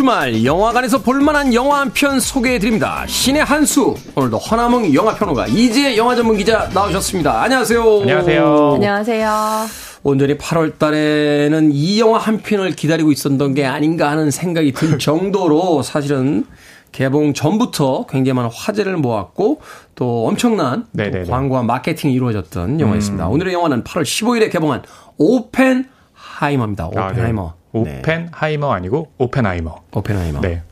주말 0.06 0.44
영화관에서 0.44 1.02
볼만한 1.02 1.52
영화 1.52 1.80
한 1.80 1.90
편 1.92 2.20
소개해드립니다. 2.20 3.04
신의 3.08 3.42
한수 3.42 3.96
오늘도 4.14 4.38
허나몽 4.38 4.94
영화평론가 4.94 5.48
이재 5.48 5.96
영화 5.96 6.14
전문 6.14 6.36
기자 6.36 6.70
나오셨습니다. 6.72 7.42
안녕하세요. 7.42 8.00
안녕하세요. 8.02 8.72
안녕하세요. 8.74 9.66
온전히 10.04 10.38
8월 10.38 10.78
달에는 10.78 11.72
이 11.72 11.98
영화 11.98 12.18
한 12.18 12.38
편을 12.38 12.76
기다리고 12.76 13.10
있었던 13.10 13.54
게 13.54 13.64
아닌가 13.66 14.08
하는 14.08 14.30
생각이 14.30 14.70
들 14.74 14.96
정도로 15.00 15.82
사실은 15.82 16.44
개봉 16.92 17.34
전부터 17.34 18.06
굉장히 18.08 18.34
많은 18.36 18.50
화제를 18.54 18.96
모았고 18.98 19.60
또 19.96 20.28
엄청난 20.28 20.86
또 20.96 21.02
광고와 21.28 21.64
마케팅이 21.64 22.14
이루어졌던 22.14 22.78
영화였습니다. 22.78 23.26
음. 23.26 23.32
오늘의 23.32 23.54
영화는 23.54 23.82
8월 23.82 24.02
15일에 24.02 24.52
개봉한 24.52 24.82
오펜 25.18 25.88
하이머입니다. 26.14 26.86
오펜하이머. 26.86 27.42
아, 27.42 27.50
네. 27.50 27.55
오펜하이머 27.80 28.72
아니고 28.72 29.12
오펜하이머. 29.18 29.74
오펜하이머. 29.92 30.40
네. 30.40 30.62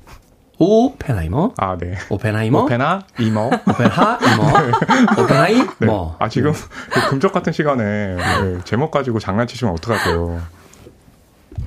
오펜하이머? 0.58 1.54
아, 1.56 1.76
네. 1.76 1.96
오펜하이머? 2.08 2.62
오펜하 2.62 3.00
이머. 3.18 3.46
오펜하 3.46 4.18
이머. 4.22 5.22
오펜하이머. 5.22 5.64
네. 5.80 5.88
아, 6.18 6.28
지금 6.28 6.52
그 6.52 7.08
금쪽 7.10 7.32
같은 7.32 7.52
시간에 7.52 7.82
네, 8.14 8.58
제목 8.64 8.90
가지고 8.90 9.18
장난치시면 9.18 9.74
어떡하세요. 9.74 10.40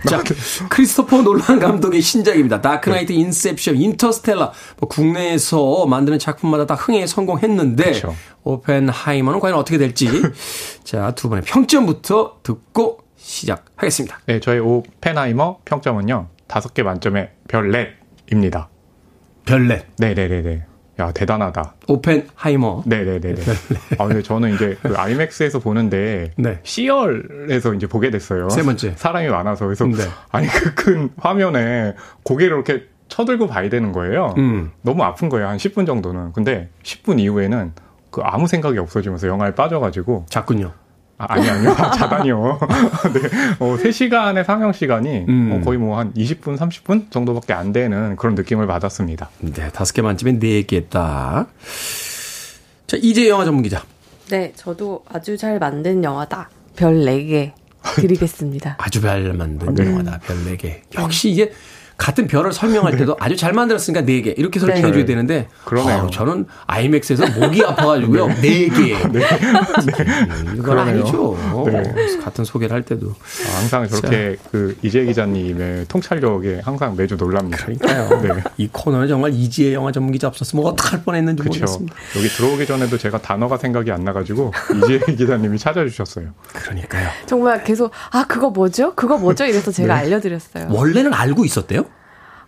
자, 0.07 0.21
크리스토퍼 0.69 1.21
놀란 1.21 1.59
감독의 1.59 2.01
신작입니다. 2.01 2.61
Dark 2.61 2.80
Knight, 2.80 3.13
네. 3.13 3.19
Inception, 3.19 3.77
Interstellar. 3.77 4.51
뭐 4.79 4.89
국내에서 4.89 5.85
만드는 5.85 6.19
작품마다 6.19 6.65
다 6.65 6.75
흥행에 6.75 7.07
성공했는데 7.07 7.83
그렇죠. 7.83 8.15
오펜하이머는 8.43 9.39
과연 9.39 9.57
어떻게 9.57 9.77
될지. 9.77 10.07
자, 10.83 11.11
두 11.11 11.29
분의 11.29 11.43
평점부터 11.45 12.39
듣고 12.43 12.99
시작하겠습니다. 13.17 14.19
네, 14.25 14.39
저희 14.39 14.59
오펜하이머 14.59 15.59
평점은요. 15.65 16.27
다섯 16.47 16.73
개 16.73 16.83
만점에 16.83 17.31
별 17.47 17.71
넷입니다. 17.71 18.69
별 19.45 19.67
넷? 19.67 19.85
네 19.97 20.13
네 20.13 20.27
네 20.27 20.41
네. 20.41 20.63
야, 20.99 21.11
대단하다. 21.11 21.75
오펜하이머. 21.89 22.81
네네네네. 22.87 23.35
아, 23.99 24.07
근데 24.07 24.23
저는 24.23 24.55
이제 24.55 24.75
그 24.81 24.95
아이맥스에서 24.97 25.59
보는데, 25.59 26.31
네. 26.37 26.59
C열에서 26.63 27.75
이제 27.75 27.85
보게 27.85 28.09
됐어요. 28.09 28.49
세 28.49 28.63
번째. 28.63 28.93
사람이 28.95 29.27
많아서. 29.27 29.65
그래서, 29.65 29.85
네. 29.85 29.93
아니, 30.31 30.47
그 30.47 30.73
큰 30.73 31.09
화면에 31.17 31.93
고개를 32.23 32.55
이렇게 32.55 32.87
쳐들고 33.09 33.45
봐야 33.45 33.69
되는 33.69 33.91
거예요. 33.91 34.33
음. 34.39 34.71
너무 34.81 35.03
아픈 35.03 35.29
거예요. 35.29 35.47
한 35.49 35.57
10분 35.57 35.85
정도는. 35.85 36.33
근데 36.33 36.69
10분 36.81 37.19
이후에는 37.19 37.73
그 38.09 38.21
아무 38.23 38.47
생각이 38.47 38.79
없어지면서 38.79 39.27
영화에 39.27 39.53
빠져가지고. 39.53 40.25
작군요. 40.29 40.71
아, 41.19 41.39
니 41.39 41.49
아니요. 41.49 41.75
자단이요. 41.75 42.59
네. 43.13 43.19
어, 43.59 43.75
3시간의 43.75 44.45
상영 44.45 44.71
시간이 44.73 45.25
음. 45.27 45.51
어, 45.51 45.65
거의 45.65 45.77
뭐 45.79 45.97
한 45.97 46.13
20분, 46.13 46.57
30분 46.57 47.09
정도밖에 47.11 47.53
안 47.53 47.71
되는 47.73 48.15
그런 48.17 48.35
느낌을 48.35 48.67
받았습니다. 48.67 49.29
네, 49.39 49.69
다섯 49.71 49.93
개 49.93 50.01
만점에 50.03 50.33
네개 50.33 50.89
딱. 50.89 51.47
자, 52.85 52.97
이제 53.01 53.27
영화 53.29 53.45
전문 53.45 53.63
기자. 53.63 53.83
네, 54.29 54.51
저도 54.55 55.03
아주 55.11 55.37
잘 55.37 55.57
만든 55.59 56.03
영화다. 56.03 56.49
별 56.75 56.93
4개 57.05 57.51
드리겠습니다. 57.95 58.75
아주 58.79 59.01
잘 59.01 59.33
만든 59.33 59.73
네. 59.73 59.85
영화다. 59.87 60.19
별 60.19 60.37
4개. 60.45 60.81
역시 60.99 61.31
이게 61.31 61.51
같은 61.97 62.27
별을 62.27 62.53
설명할 62.53 62.95
때도 62.95 63.13
네. 63.13 63.17
아주 63.19 63.35
잘 63.35 63.53
만들었으니까 63.53 64.05
4개 64.05 64.37
이렇게 64.37 64.59
설명해 64.59 64.81
네. 64.83 64.91
줘야 64.93 65.05
되는데 65.05 65.47
그러네요. 65.65 66.03
어, 66.03 66.09
저는 66.09 66.45
아이맥스에서 66.67 67.27
목이 67.39 67.63
아파가지고요. 67.65 68.27
네. 68.39 68.67
4개. 68.69 69.11
네. 69.11 69.19
네. 69.19 70.53
이건 70.55 70.77
아니죠. 70.77 71.37
네. 71.65 72.17
같은 72.19 72.45
소개를 72.45 72.75
할 72.75 72.83
때도. 72.83 73.09
아, 73.09 73.59
항상 73.59 73.87
저렇게 73.87 74.37
자. 74.37 74.49
그 74.51 74.77
이재 74.83 75.05
기자님의 75.05 75.85
통찰력에 75.87 76.61
항상 76.63 76.95
매주 76.95 77.15
놀랍니다. 77.15 77.65
그러니까요. 77.65 78.21
네. 78.21 78.43
이 78.57 78.69
코너는 78.71 79.07
정말 79.07 79.33
이지혜 79.33 79.73
영화 79.73 79.91
전문 79.91 80.11
기자 80.11 80.27
없었으면 80.27 80.65
어떡할 80.65 81.03
뻔했는지 81.03 81.41
그쵸. 81.41 81.49
모르겠습니다. 81.49 81.95
여기 82.15 82.27
들어오기 82.29 82.65
전에도 82.67 82.97
제가 82.97 83.21
단어가 83.21 83.57
생각이 83.57 83.91
안 83.91 84.03
나가지고 84.03 84.53
이지혜 84.75 84.99
기자님이 85.17 85.57
찾아주셨어요. 85.57 86.27
그러니까요. 86.53 87.09
정말 87.25 87.63
계속 87.63 87.91
아 88.11 88.25
그거 88.27 88.51
뭐죠? 88.51 88.93
그거 88.93 89.17
뭐죠? 89.17 89.45
이래서 89.45 89.71
제가 89.71 89.95
알려드렸어요. 89.95 90.67
원래는 90.69 91.13
알고 91.13 91.43
있었대요? 91.43 91.86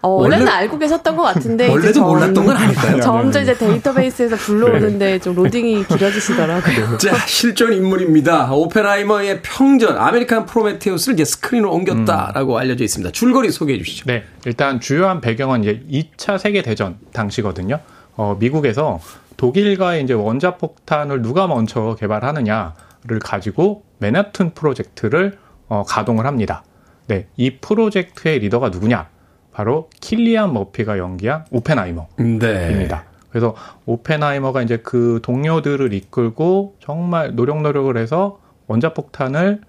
어, 0.02 0.10
원래는 0.10 0.48
알고 0.48 0.80
계셨던 0.80 1.18
것 1.18 1.24
같은데 1.24 1.68
원래도 1.70 2.04
몰랐던 2.04 2.46
건 2.46 2.56
아닐까요? 2.56 3.02
점점 3.02 3.44
이제 3.44 3.54
데이터베이스에서 3.58 4.38
불러오는데 4.38 4.98
네. 4.98 5.20
좀 5.20 5.36
로딩이 5.36 5.88
길어지시더라고요. 5.88 6.98
자 6.98 7.16
실존 7.28 7.74
인물입니다. 7.74 8.52
오펜하이머의 8.54 9.42
평전 9.42 9.98
American 9.98 10.46
Prometheus를 10.46 11.16
이제 11.16 11.26
스크린으로 11.26 11.72
옮겼다라고 11.74 12.54
음. 12.54 12.58
알려져 12.58 12.86
있습니다. 12.86 13.12
줄거리 13.12 13.52
소개해 13.52 13.78
주시죠. 13.80 14.06
네, 14.08 14.24
일단 14.46 14.80
주요한 14.80 15.20
배경은 15.20 15.64
이제 15.64 15.84
2차 15.92 16.38
세계 16.38 16.62
대전 16.62 16.98
당시거든요. 17.12 17.80
어, 18.16 18.38
미국에서 18.40 19.02
독일과의 19.36 20.04
이제 20.04 20.14
원자 20.14 20.56
폭탄을 20.56 21.22
누가 21.22 21.48
먼저 21.48 21.96
개발하느냐를 22.00 23.20
가지고 23.22 23.84
맨하튼 23.98 24.54
프로젝트를 24.54 25.38
어, 25.68 25.84
가동을 25.86 26.26
합니다. 26.26 26.64
네, 27.08 27.28
이 27.36 27.58
프로젝트의 27.58 28.40
리더가 28.40 28.70
누구냐? 28.70 29.08
바로 29.52 29.90
킬리안 30.00 30.54
머피가 30.54 30.98
연기한 30.98 31.46
오펜하이머입니다. 31.52 32.48
네. 32.48 32.88
그래서 33.30 33.56
오펜하이머가 33.86 34.62
이제 34.62 34.78
그 34.78 35.20
동료들을 35.22 35.94
이끌고 35.94 36.76
정말 36.80 37.36
노력 37.36 37.62
노력을 37.62 37.96
해서 37.98 38.40
원자폭탄을 38.68 39.62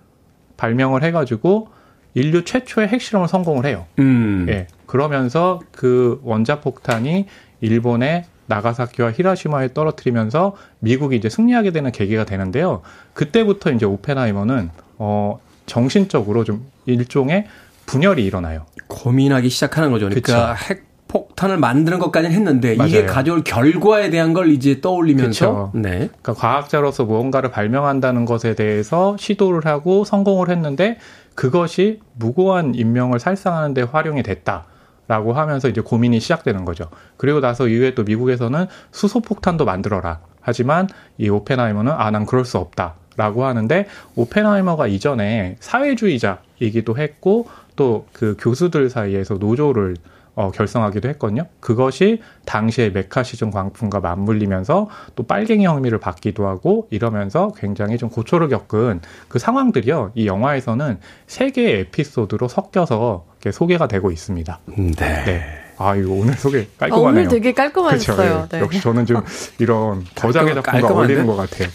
발명을 0.57 1.03
해가지고 1.03 1.69
인류 2.15 2.45
최초의 2.45 2.89
핵실험을 2.89 3.29
성공을 3.29 3.67
해요. 3.67 3.87
음. 3.99 4.47
예. 4.49 4.67
그러면서 4.87 5.61
그 5.71 6.21
원자폭탄이 6.25 7.27
일본의 7.61 8.25
나가사키와 8.47 9.13
히라시마에 9.13 9.73
떨어뜨리면서 9.73 10.57
미국이 10.81 11.17
이제 11.17 11.29
승리하게 11.29 11.71
되는 11.71 11.93
계기가 11.93 12.25
되는데요. 12.25 12.83
그때부터 13.15 13.71
이제 13.71 13.87
오펜하이머는 13.87 14.71
어 14.99 15.39
정신적으로 15.67 16.43
좀 16.43 16.67
일종의 16.87 17.47
분열이 17.91 18.25
일어나요. 18.25 18.67
고민하기 18.87 19.49
시작하는 19.49 19.91
거죠. 19.91 20.09
그러니까 20.09 20.55
그쵸. 20.55 20.73
핵 20.73 20.91
폭탄을 21.09 21.57
만드는 21.57 21.99
것까지는 21.99 22.37
했는데 22.37 22.77
맞아요. 22.77 22.89
이게 22.89 23.05
가져올 23.05 23.43
결과에 23.43 24.11
대한 24.11 24.33
걸 24.33 24.51
이제 24.53 24.81
떠올리면서 24.81 25.73
네. 25.75 25.91
그러니까 25.91 26.35
과학자로서 26.35 27.05
무언가를 27.05 27.51
발명한다는 27.51 28.27
것에 28.27 28.55
대해서 28.55 29.17
시도를 29.19 29.67
하고 29.67 30.05
성공을 30.05 30.51
했는데 30.51 30.99
그것이 31.35 32.01
무고한 32.15 32.77
인명을 32.77 33.19
살상하는 33.19 33.75
데 33.75 33.83
활용이 33.83 34.23
됐다. 34.23 34.67
라고 35.09 35.33
하면서 35.33 35.69
이제 35.69 35.81
고민이 35.81 36.21
시작되는 36.21 36.65
거죠. 36.65 36.85
그리고 37.17 37.41
나서 37.41 37.67
이후에 37.67 37.97
또 37.97 38.05
미국에서는 38.05 38.67
수소폭탄도 38.93 39.65
만들어라. 39.65 40.21
하지만 40.41 40.87
이 41.19 41.29
오펜하이머는 41.29 41.91
아, 41.91 42.13
난 42.13 42.25
그럴 42.27 42.45
수 42.45 42.59
없다. 42.59 42.95
라고 43.17 43.45
하는데 43.45 43.87
오펜하이머가 44.15 44.87
이전에 44.87 45.57
사회주의자이기도 45.59 46.97
했고 46.97 47.49
또 47.81 48.05
그 48.13 48.37
교수들 48.39 48.91
사이에서 48.91 49.35
노조를 49.35 49.97
어, 50.35 50.51
결성하기도 50.51 51.09
했거든요. 51.11 51.47
그것이 51.61 52.21
당시에 52.45 52.91
메카시즘 52.91 53.51
광풍과 53.51 54.01
맞물리면서 54.01 54.89
또 55.17 55.23
빨갱이 55.23 55.65
혐의를 55.65 55.99
받기도 55.99 56.47
하고 56.47 56.87
이러면서 56.91 57.53
굉장히 57.57 57.97
좀 57.97 58.11
고초를 58.11 58.49
겪은 58.49 59.01
그 59.29 59.39
상황들이요. 59.39 60.13
이 60.15 60.27
영화에서는 60.27 60.99
세 61.27 61.51
개의 61.51 61.81
에피소드로 61.81 62.49
섞여서 62.49 63.27
소개가 63.51 63.89
되고 63.89 64.11
있습니다. 64.11 64.59
네. 64.67 65.25
네. 65.25 65.43
아, 65.79 65.97
이거 65.97 66.13
오늘 66.13 66.35
소개 66.35 66.67
깔끔하네요. 66.79 67.07
어, 67.07 67.09
오늘 67.09 67.29
되게 67.29 67.53
깔끔하셨어요. 67.53 68.17
그렇죠. 68.17 68.49
네. 68.51 68.59
네. 68.59 68.61
역시 68.61 68.81
저는 68.83 69.07
좀 69.07 69.23
이런 69.59 70.05
거장의 70.15 70.55
작품과 70.55 70.89
어울리는 70.89 71.27
것 71.27 71.37
같아요. 71.37 71.69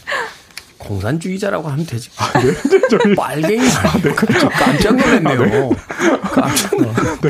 공산주의자라고 0.86 1.68
하면 1.70 1.86
되지. 1.86 2.10
아, 2.18 2.32
네. 2.40 2.52
빨갱이 3.16 3.68
아, 3.68 3.98
네. 4.02 4.12
깜짝 4.14 4.96
놀랐네요. 4.96 5.42
아, 5.42 5.46
네. 5.46 6.20
깜짝 6.32 6.76
놀랐 6.78 7.22
네. 7.22 7.30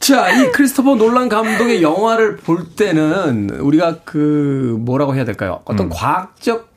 자, 0.00 0.30
이 0.30 0.52
크리스토퍼 0.52 0.94
놀란 0.94 1.28
감독의 1.28 1.82
영화를 1.82 2.36
볼 2.36 2.74
때는 2.76 3.50
우리가 3.50 4.00
그 4.04 4.76
뭐라고 4.80 5.14
해야 5.14 5.24
될까요? 5.24 5.62
어떤 5.64 5.86
음. 5.86 5.90
과학적 5.92 6.76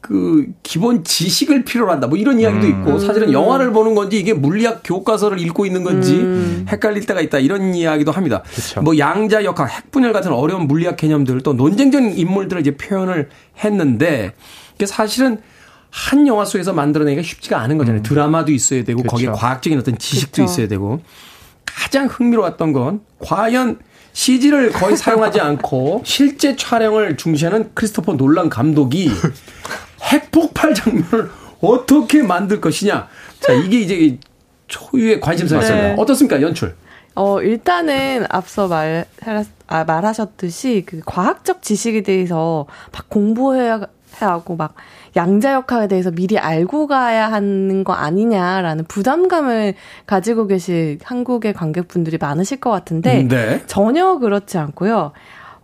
그 0.00 0.44
기본 0.62 1.02
지식을 1.02 1.64
필요로 1.64 1.90
한다. 1.90 2.06
뭐 2.06 2.18
이런 2.18 2.38
이야기도 2.38 2.66
있고 2.66 2.90
음. 2.92 2.98
사실은 2.98 3.32
영화를 3.32 3.72
보는 3.72 3.94
건지 3.94 4.18
이게 4.18 4.34
물리학 4.34 4.82
교과서를 4.84 5.40
읽고 5.40 5.64
있는 5.64 5.82
건지 5.82 6.16
음. 6.16 6.66
헷갈릴 6.68 7.06
때가 7.06 7.22
있다. 7.22 7.38
이런 7.38 7.74
이야기도 7.74 8.12
합니다. 8.12 8.42
그쵸. 8.54 8.82
뭐 8.82 8.98
양자 8.98 9.44
역학, 9.44 9.70
핵분열 9.70 10.12
같은 10.12 10.30
어려운 10.30 10.66
물리학 10.66 10.96
개념들 10.96 11.40
또 11.40 11.54
논쟁적인 11.54 12.18
인물들을 12.18 12.60
이제 12.60 12.76
표현을 12.76 13.30
했는데 13.64 14.34
이게 14.74 14.86
사실은 14.86 15.40
한 15.90 16.26
영화 16.26 16.44
속에서 16.44 16.72
만들어내기가 16.72 17.22
쉽지가 17.22 17.60
않은 17.60 17.78
거잖아요. 17.78 18.00
음. 18.00 18.02
드라마도 18.02 18.50
있어야 18.50 18.82
되고 18.82 19.02
그쵸. 19.02 19.10
거기에 19.10 19.28
과학적인 19.28 19.78
어떤 19.78 19.96
지식도 19.96 20.42
그쵸. 20.42 20.44
있어야 20.44 20.68
되고 20.68 21.00
가장 21.64 22.06
흥미로웠던 22.06 22.72
건 22.72 23.00
과연 23.20 23.78
CG를 24.12 24.72
거의 24.72 24.96
사용하지 24.96 25.40
않고 25.40 26.02
실제 26.06 26.56
촬영을 26.56 27.16
중시하는 27.16 27.70
크리스토퍼 27.74 28.16
놀란 28.16 28.48
감독이 28.48 29.10
핵폭발 30.02 30.74
장면을 30.74 31.30
어떻게 31.60 32.22
만들 32.22 32.60
것이냐. 32.60 33.08
자, 33.40 33.52
이게 33.52 33.80
이제 33.80 34.18
초유의 34.66 35.20
관심사였습니다. 35.20 35.88
네. 35.88 35.94
어떻습니까, 35.98 36.40
연출? 36.42 36.74
어, 37.14 37.40
일단은 37.40 38.26
앞서 38.28 38.66
말, 38.66 39.06
아, 39.66 39.84
말하셨듯이 39.84 40.84
그 40.86 41.00
과학적 41.06 41.62
지식에 41.62 42.02
대해서 42.02 42.66
막 42.92 43.08
공부해야 43.08 43.80
하고 44.20 44.56
막 44.56 44.74
양자 45.16 45.52
역학에 45.54 45.88
대해서 45.88 46.10
미리 46.10 46.38
알고 46.38 46.86
가야 46.86 47.30
하는 47.30 47.84
거 47.84 47.92
아니냐라는 47.92 48.84
부담감을 48.84 49.74
가지고 50.06 50.46
계실 50.46 50.98
한국의 51.02 51.52
관객분들이 51.52 52.18
많으실 52.18 52.60
것 52.60 52.70
같은데 52.70 53.22
네. 53.22 53.62
전혀 53.66 54.18
그렇지 54.18 54.58
않고요. 54.58 55.12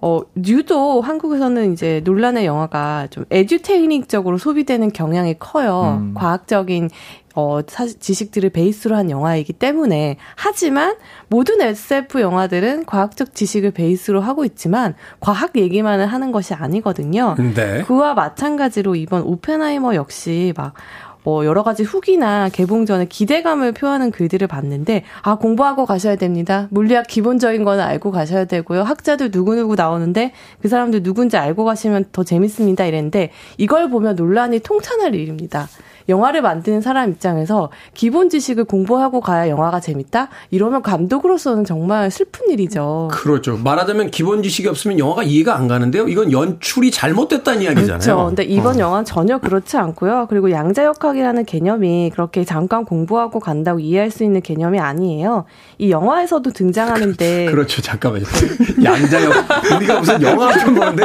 어, 0.03 0.21
유도 0.47 1.01
한국에서는 1.01 1.73
이제 1.73 2.01
논란의 2.05 2.47
영화가 2.47 3.09
좀 3.11 3.25
에듀테이닝적으로 3.31 4.39
소비되는 4.39 4.93
경향이 4.93 5.39
커요. 5.39 5.99
음. 6.01 6.15
과학적인 6.15 6.89
어, 7.35 7.61
사실 7.67 8.01
지식들을 8.01 8.51
베이스로 8.51 8.97
한 8.97 9.11
영화이기 9.11 9.53
때문에 9.53 10.17
하지만 10.35 10.97
모든 11.29 11.61
SF 11.61 12.21
영화들은 12.21 12.87
과학적 12.87 13.35
지식을 13.35 13.71
베이스로 13.71 14.21
하고 14.21 14.45
있지만 14.45 14.95
과학 15.21 15.57
얘기만을 15.57 16.07
하는 16.07 16.33
것이 16.33 16.55
아니거든요. 16.55 17.37
네. 17.55 17.83
그와 17.83 18.15
마찬가지로 18.15 18.97
이번 18.97 19.23
오펜하이머 19.23 19.95
역시 19.95 20.53
막 20.57 20.75
뭐 21.23 21.45
여러 21.45 21.63
가지 21.63 21.83
후기나 21.83 22.49
개봉 22.49 22.87
전에 22.87 23.05
기대감을 23.07 23.73
표하는 23.73 24.11
글들을 24.11 24.47
봤는데 24.47 25.05
아 25.23 25.37
공부하고 25.37 25.87
가셔야 25.87 26.17
됩니다. 26.17 26.69
물리학 26.71 27.07
기본적인 27.07 27.65
거는 27.65 27.83
알고 27.83 28.11
가셔야 28.11 28.45
되고요. 28.47 28.83
학자들 28.83 29.31
누구누구 29.33 29.75
나오는데 29.75 30.33
그 30.61 30.69
사람들 30.69 31.03
누군지 31.03 31.37
알고 31.37 31.65
가시면 31.65 32.07
더 32.13 32.25
재밌습니다. 32.25 32.87
이랬는데 32.87 33.31
이걸 33.59 33.91
보면 33.91 34.17
논란이 34.17 34.61
통탄할 34.61 35.15
일입니다. 35.15 35.69
영화를 36.11 36.43
만드는 36.43 36.81
사람 36.83 37.11
입장에서 37.11 37.71
기본 37.95 38.29
지식을 38.29 38.65
공부하고 38.65 39.21
가야 39.21 39.49
영화가 39.49 39.81
재밌다? 39.81 40.29
이러면 40.51 40.83
감독으로서는 40.83 41.65
정말 41.65 42.11
슬픈 42.11 42.51
일이죠. 42.51 43.09
그렇죠. 43.13 43.57
말하자면 43.57 44.11
기본 44.11 44.43
지식이 44.43 44.69
없으면 44.69 44.99
영화가 44.99 45.23
이해가 45.23 45.57
안 45.57 45.69
가는데요. 45.69 46.09
이건 46.09 46.33
연출이 46.33 46.91
잘못됐다는 46.91 47.63
이야기잖아요. 47.63 47.99
그렇죠. 48.01 48.27
근데 48.27 48.43
이번 48.45 48.77
어. 48.77 48.79
영화는 48.81 49.05
전혀 49.05 49.39
그렇지 49.39 49.77
않고요. 49.77 50.27
그리고 50.29 50.51
양자역학이라는 50.51 51.45
개념이 51.45 52.11
그렇게 52.13 52.45
잠깐 52.45 52.85
공부하고 52.85 53.41
간다고 53.41 53.81
이해할 53.81 54.11
수 54.11 54.25
있는 54.25 54.41
개념이 54.43 54.79
아니에요. 54.81 55.45
이 55.79 55.91
영화에서도 55.91 56.51
등장하는데 56.53 57.47
그렇죠. 57.51 57.81
잠깐만요. 57.81 58.25
양자역 58.83 59.33
우리가 59.77 60.01
무슨 60.01 60.23
영화 60.23 60.49
한편 60.49 60.75
보는데 60.75 61.05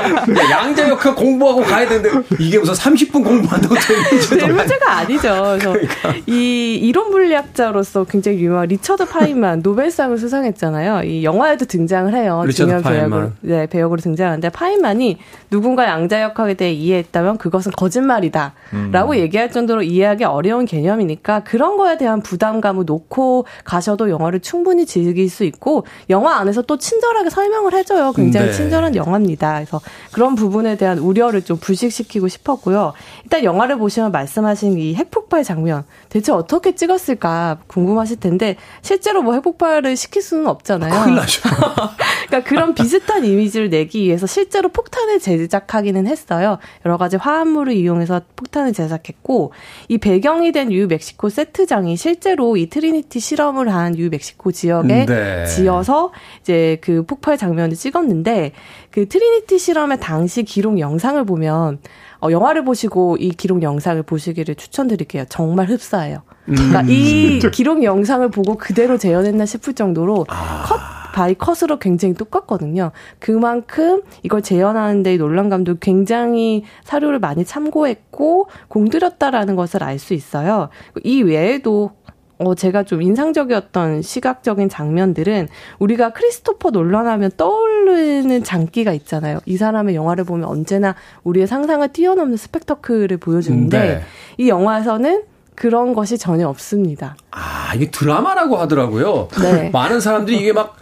양자역학 0.51 1.15
공부하고 1.15 1.61
가야 1.61 1.87
되는데 1.87 2.09
이게 2.39 2.57
무슨 2.57 2.73
30분 2.73 3.23
공부한다고 3.23 3.75
되는 3.75 4.55
문제가 4.55 4.94
아니죠. 4.97 5.57
그래서 5.59 5.71
그러니까. 5.73 6.13
이 6.27 6.75
이론 6.81 7.11
물리학자로서 7.11 8.05
굉장히 8.05 8.39
유명한 8.39 8.67
리처드 8.67 9.05
파인만 9.05 9.61
노벨상을 9.63 10.17
수상했잖아요. 10.17 11.03
이 11.03 11.23
영화에도 11.23 11.65
등장을 11.65 12.13
해요. 12.13 12.43
중요한 12.53 12.83
배역으로, 12.83 13.31
네, 13.41 13.67
배역으로 13.67 14.01
등장하는데 14.01 14.49
파인만이 14.49 15.17
누군가 15.49 15.85
양자 15.85 16.21
역학에 16.21 16.55
대해 16.55 16.73
이해했다면 16.73 17.37
그것은 17.37 17.71
거짓말이다라고 17.73 19.11
음. 19.11 19.15
얘기할 19.15 19.51
정도로 19.51 19.83
이해하기 19.83 20.23
어려운 20.23 20.65
개념이니까 20.65 21.43
그런 21.43 21.77
거에 21.77 21.97
대한 21.97 22.21
부담감을 22.21 22.85
놓고 22.85 23.45
가셔도 23.63 24.09
영화를 24.09 24.39
충분히 24.39 24.85
즐길 24.85 25.29
수 25.29 25.43
있고 25.43 25.85
영화 26.09 26.35
안에서 26.37 26.61
또 26.61 26.77
친절하게 26.77 27.29
설명을 27.29 27.73
해줘요. 27.73 28.11
굉장히 28.13 28.47
네. 28.47 28.53
친절한 28.53 28.95
영화입니다. 28.95 29.55
그래서 29.55 29.81
그런 30.11 30.35
부분에 30.35 30.77
대한 30.77 30.97
우려를 30.99 31.41
좀 31.43 31.57
불식시키고 31.57 32.27
싶었고요. 32.27 32.93
일단 33.23 33.43
영화를 33.43 33.77
보시면 33.77 34.11
말씀하신 34.11 34.77
이 34.85 34.95
핵폭발 34.95 35.43
장면 35.43 35.83
대체 36.09 36.31
어떻게 36.31 36.75
찍었을까 36.75 37.59
궁금하실 37.67 38.19
텐데 38.19 38.55
실제로 38.81 39.21
뭐 39.21 39.33
핵폭발을 39.33 39.95
시킬 39.95 40.21
수는 40.21 40.47
없잖아요. 40.47 41.03
큰일 41.03 41.15
나죠. 41.15 41.41
그러니까 42.27 42.49
그런 42.49 42.73
비슷한 42.75 43.25
이미지를 43.25 43.69
내기 43.69 44.03
위해서 44.03 44.27
실제로 44.27 44.69
폭탄을 44.69 45.19
제작하기는 45.19 46.07
했어요. 46.07 46.57
여러 46.85 46.97
가지 46.97 47.17
화합물을 47.17 47.73
이용해서 47.73 48.21
폭탄을 48.35 48.73
제작했고 48.73 49.53
이 49.87 49.97
배경이 49.97 50.51
된 50.51 50.69
뉴멕시코 50.69 51.29
세트장이 51.29 51.97
실제로 51.97 52.57
이 52.57 52.69
트리니티 52.69 53.19
실험을 53.19 53.73
한 53.73 53.93
뉴멕시코 53.93 54.51
지역에 54.51 55.05
네. 55.05 55.45
지어서 55.45 56.11
이제 56.41 56.77
그 56.81 57.03
폭발 57.05 57.37
장면을 57.37 57.75
찍었는데 57.75 58.51
그 58.91 59.07
트리니티 59.07 59.59
실험의 59.59 59.99
당시 59.99 60.43
기록 60.43 60.79
영상을 60.79 61.23
보면 61.25 61.79
어, 62.25 62.31
영화를 62.31 62.65
보시고 62.65 63.17
이 63.17 63.29
기록 63.29 63.61
영상을 63.61 64.01
보시기를 64.03 64.55
추천드릴게요. 64.55 65.25
정말 65.29 65.67
흡사해요. 65.67 66.23
그러니까 66.45 66.81
음. 66.81 66.89
이 66.89 67.39
기록 67.53 67.83
영상을 67.83 68.27
보고 68.29 68.55
그대로 68.55 68.97
재현했나 68.97 69.45
싶을 69.45 69.73
정도로 69.73 70.25
아. 70.29 70.63
cut 70.65 70.79
by 71.13 71.33
cut으로 71.33 71.79
굉장히 71.79 72.13
똑같거든요. 72.13 72.91
그만큼 73.19 74.01
이걸 74.23 74.41
재현하는데 74.41 75.15
놀란 75.15 75.47
감독 75.47 75.79
굉장히 75.79 76.65
사료를 76.83 77.19
많이 77.19 77.45
참고했고 77.45 78.49
공들였다라는 78.67 79.55
것을 79.55 79.83
알 79.83 79.97
수 79.97 80.13
있어요. 80.13 80.67
이 81.05 81.21
외에도 81.21 81.91
어, 82.37 82.53
제가 82.53 82.83
좀 82.83 83.01
인상적이었던 83.01 84.01
시각적인 84.01 84.69
장면들은 84.69 85.47
우리가 85.79 86.11
크리스토퍼 86.11 86.71
논란하면 86.71 87.31
떠오르는 87.37 88.43
장기가 88.43 88.93
있잖아요. 88.93 89.39
이 89.45 89.57
사람의 89.57 89.95
영화를 89.95 90.23
보면 90.25 90.45
언제나 90.45 90.95
우리의 91.23 91.47
상상을 91.47 91.87
뛰어넘는 91.89 92.37
스펙터클을 92.37 93.17
보여주는데 93.17 93.79
네. 93.79 94.01
이 94.37 94.49
영화에서는 94.49 95.23
그런 95.55 95.93
것이 95.93 96.17
전혀 96.17 96.49
없습니다. 96.49 97.15
아, 97.31 97.71
이게 97.75 97.89
드라마라고 97.89 98.57
하더라고요. 98.57 99.29
네. 99.41 99.69
많은 99.73 100.01
사람들이 100.01 100.37
이게 100.37 100.51
막 100.51 100.75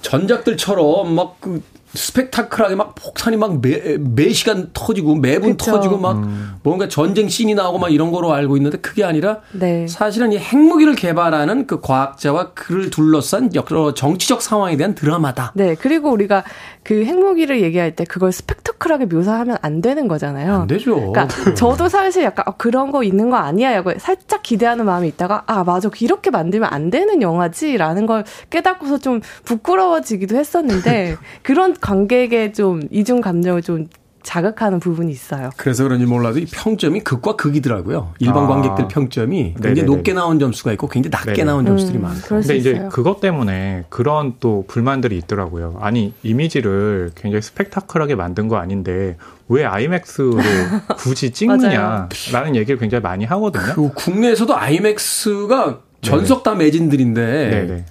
전작들처럼 0.00 1.14
막그 1.14 1.62
스펙타클하게 1.94 2.74
막 2.74 2.94
폭탄이 2.94 3.36
막 3.36 3.60
매, 3.60 3.96
매 3.98 4.30
시간 4.30 4.70
터지고 4.72 5.14
매분 5.16 5.56
그쵸. 5.56 5.72
터지고 5.72 5.98
막 5.98 6.18
음. 6.18 6.54
뭔가 6.62 6.88
전쟁 6.88 7.28
씬이 7.28 7.54
나오고 7.54 7.78
막 7.78 7.92
이런 7.92 8.10
거로 8.10 8.32
알고 8.32 8.56
있는데 8.56 8.78
그게 8.78 9.04
아니라 9.04 9.40
네. 9.52 9.86
사실은 9.86 10.32
이 10.32 10.38
핵무기를 10.38 10.94
개발하는 10.94 11.66
그 11.66 11.80
과학자와 11.80 12.52
그를 12.54 12.90
둘러싼 12.90 13.54
여러 13.54 13.94
정치적 13.94 14.42
상황에 14.42 14.76
대한 14.76 14.94
드라마다. 14.94 15.52
네. 15.54 15.74
그리고 15.74 16.10
우리가 16.10 16.44
그 16.82 17.04
핵무기를 17.04 17.62
얘기할 17.62 17.96
때 17.96 18.04
그걸 18.04 18.32
스펙터클하게 18.32 19.06
묘사하면 19.06 19.56
안 19.62 19.80
되는 19.80 20.08
거잖아요. 20.08 20.62
안 20.62 20.66
되죠. 20.66 21.12
그러니까 21.12 21.28
저도 21.54 21.88
사실 21.88 22.24
약간 22.24 22.44
어, 22.46 22.54
그런 22.56 22.90
거 22.90 23.02
있는 23.02 23.30
거 23.30 23.36
아니야? 23.36 23.72
라고 23.72 23.92
살짝 23.98 24.42
기대하는 24.42 24.84
마음이 24.84 25.08
있다가 25.08 25.44
아 25.46 25.64
맞아 25.64 25.88
이렇게 26.00 26.30
만들면 26.30 26.68
안 26.72 26.90
되는 26.90 27.22
영화지라는 27.22 28.06
걸 28.06 28.24
깨닫고서 28.50 28.98
좀 28.98 29.20
부끄러워지기도 29.44 30.36
했었는데 30.36 31.16
그런 31.42 31.74
관객의 31.84 32.54
좀 32.54 32.80
이중 32.90 33.20
감정을 33.20 33.60
좀 33.60 33.88
자극하는 34.22 34.80
부분이 34.80 35.12
있어요. 35.12 35.50
그래서 35.58 35.84
그런지 35.84 36.06
몰라도 36.06 36.38
이 36.38 36.46
평점이 36.46 37.00
극과 37.00 37.36
극이더라고요. 37.36 38.14
일반 38.20 38.44
아. 38.44 38.46
관객들 38.46 38.88
평점이 38.88 39.52
굉장히 39.52 39.74
네네네. 39.74 39.84
높게 39.84 40.14
나온 40.14 40.38
점수가 40.38 40.72
있고 40.72 40.88
굉장히 40.88 41.10
낮게 41.10 41.34
네네. 41.34 41.44
나온 41.44 41.66
점수들이 41.66 41.98
음, 41.98 42.02
많고. 42.04 42.28
근데 42.28 42.56
이제 42.56 42.70
있어요. 42.70 42.88
그것 42.88 43.20
때문에 43.20 43.84
그런 43.90 44.36
또 44.40 44.64
불만들이 44.66 45.18
있더라고요. 45.18 45.76
아니 45.82 46.14
이미지를 46.22 47.10
굉장히 47.14 47.42
스펙타클하게 47.42 48.14
만든 48.14 48.48
거 48.48 48.56
아닌데 48.56 49.18
왜 49.48 49.66
아이맥스로 49.66 50.38
굳이 50.96 51.32
찍느냐라는 51.32 52.56
얘기를 52.56 52.78
굉장히 52.78 53.02
많이 53.02 53.26
하거든요. 53.26 53.74
그 53.74 53.90
국내에서도 53.94 54.56
아이맥스가 54.56 55.80
전석 56.00 56.44
다 56.44 56.54
매진들인데 56.54 57.50
네네. 57.50 57.84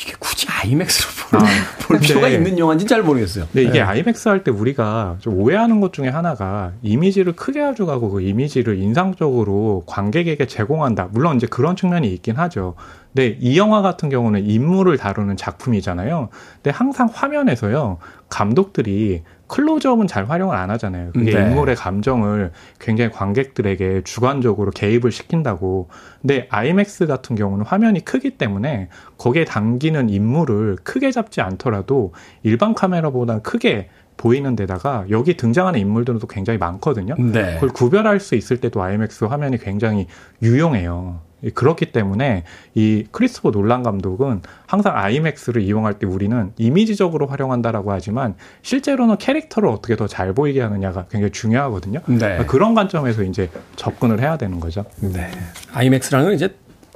이게 0.00 0.14
굳이 0.18 0.46
아이맥스로 0.48 1.10
아, 1.32 1.38
볼 1.86 1.98
필요가 1.98 2.28
있는 2.28 2.58
영화인지 2.58 2.86
잘 2.86 3.02
모르겠어요. 3.02 3.46
네, 3.52 3.62
이게 3.62 3.72
네. 3.72 3.80
아이맥스 3.80 4.28
할 4.28 4.42
때 4.44 4.50
우리가 4.50 5.16
좀 5.20 5.34
오해하는 5.38 5.80
것 5.80 5.92
중에 5.92 6.08
하나가 6.08 6.72
이미지를 6.82 7.34
크게 7.34 7.60
가져가고 7.60 8.10
그 8.10 8.20
이미지를 8.22 8.78
인상적으로 8.78 9.84
관객에게 9.86 10.46
제공한다. 10.46 11.08
물론 11.12 11.36
이제 11.36 11.46
그런 11.46 11.76
측면이 11.76 12.12
있긴 12.14 12.36
하죠. 12.36 12.74
근데 13.14 13.36
이 13.40 13.58
영화 13.58 13.82
같은 13.82 14.08
경우는 14.08 14.44
인물을 14.46 14.96
다루는 14.96 15.36
작품이잖아요. 15.36 16.30
근데 16.56 16.70
항상 16.70 17.08
화면에서요. 17.12 17.98
감독들이 18.30 19.22
클로즈업은 19.48 20.06
잘 20.06 20.24
활용을 20.24 20.56
안 20.56 20.70
하잖아요. 20.70 21.10
그게 21.12 21.34
네. 21.34 21.42
인물의 21.42 21.76
감정을 21.76 22.52
굉장히 22.80 23.10
관객들에게 23.10 24.00
주관적으로 24.04 24.70
개입을 24.70 25.12
시킨다고. 25.12 25.88
근데 26.22 26.46
아이맥스 26.48 27.06
같은 27.06 27.36
경우는 27.36 27.66
화면이 27.66 28.02
크기 28.06 28.30
때문에 28.38 28.88
거기에 29.18 29.44
담기는 29.44 30.08
인물을 30.08 30.76
크게 30.82 31.10
잡지 31.10 31.42
않더라도 31.42 32.14
일반 32.42 32.74
카메라보다 32.74 33.40
크게 33.40 33.90
보이는 34.16 34.56
데다가 34.56 35.04
여기 35.10 35.36
등장하는 35.36 35.78
인물들도 35.80 36.26
굉장히 36.28 36.58
많거든요. 36.58 37.14
네. 37.18 37.54
그걸 37.54 37.68
구별할 37.70 38.20
수 38.20 38.36
있을 38.36 38.58
때도 38.58 38.82
아이맥스 38.82 39.24
화면이 39.24 39.58
굉장히 39.58 40.06
유용해요. 40.42 41.20
그렇기 41.54 41.86
때문에 41.86 42.44
이 42.74 43.04
크리스토퍼 43.10 43.50
놀란 43.50 43.82
감독은 43.82 44.42
항상 44.66 44.96
아이맥스를 44.96 45.62
이용할 45.62 45.98
때 45.98 46.06
우리는 46.06 46.52
이미지적으로 46.56 47.26
활용한다라고 47.26 47.92
하지만 47.92 48.34
실제로는 48.62 49.16
캐릭터를 49.18 49.68
어떻게 49.68 49.96
더 49.96 50.06
잘 50.06 50.32
보이게 50.34 50.60
하느냐가 50.60 51.06
굉장히 51.10 51.32
중요하거든요. 51.32 52.00
네. 52.06 52.18
그러니까 52.18 52.46
그런 52.46 52.74
관점에서 52.74 53.22
이제 53.22 53.48
접근을 53.76 54.20
해야 54.20 54.36
되는 54.36 54.60
거죠. 54.60 54.84
네. 55.00 55.30
아이맥스라는 55.72 56.26
건 56.26 56.34
이제 56.34 56.54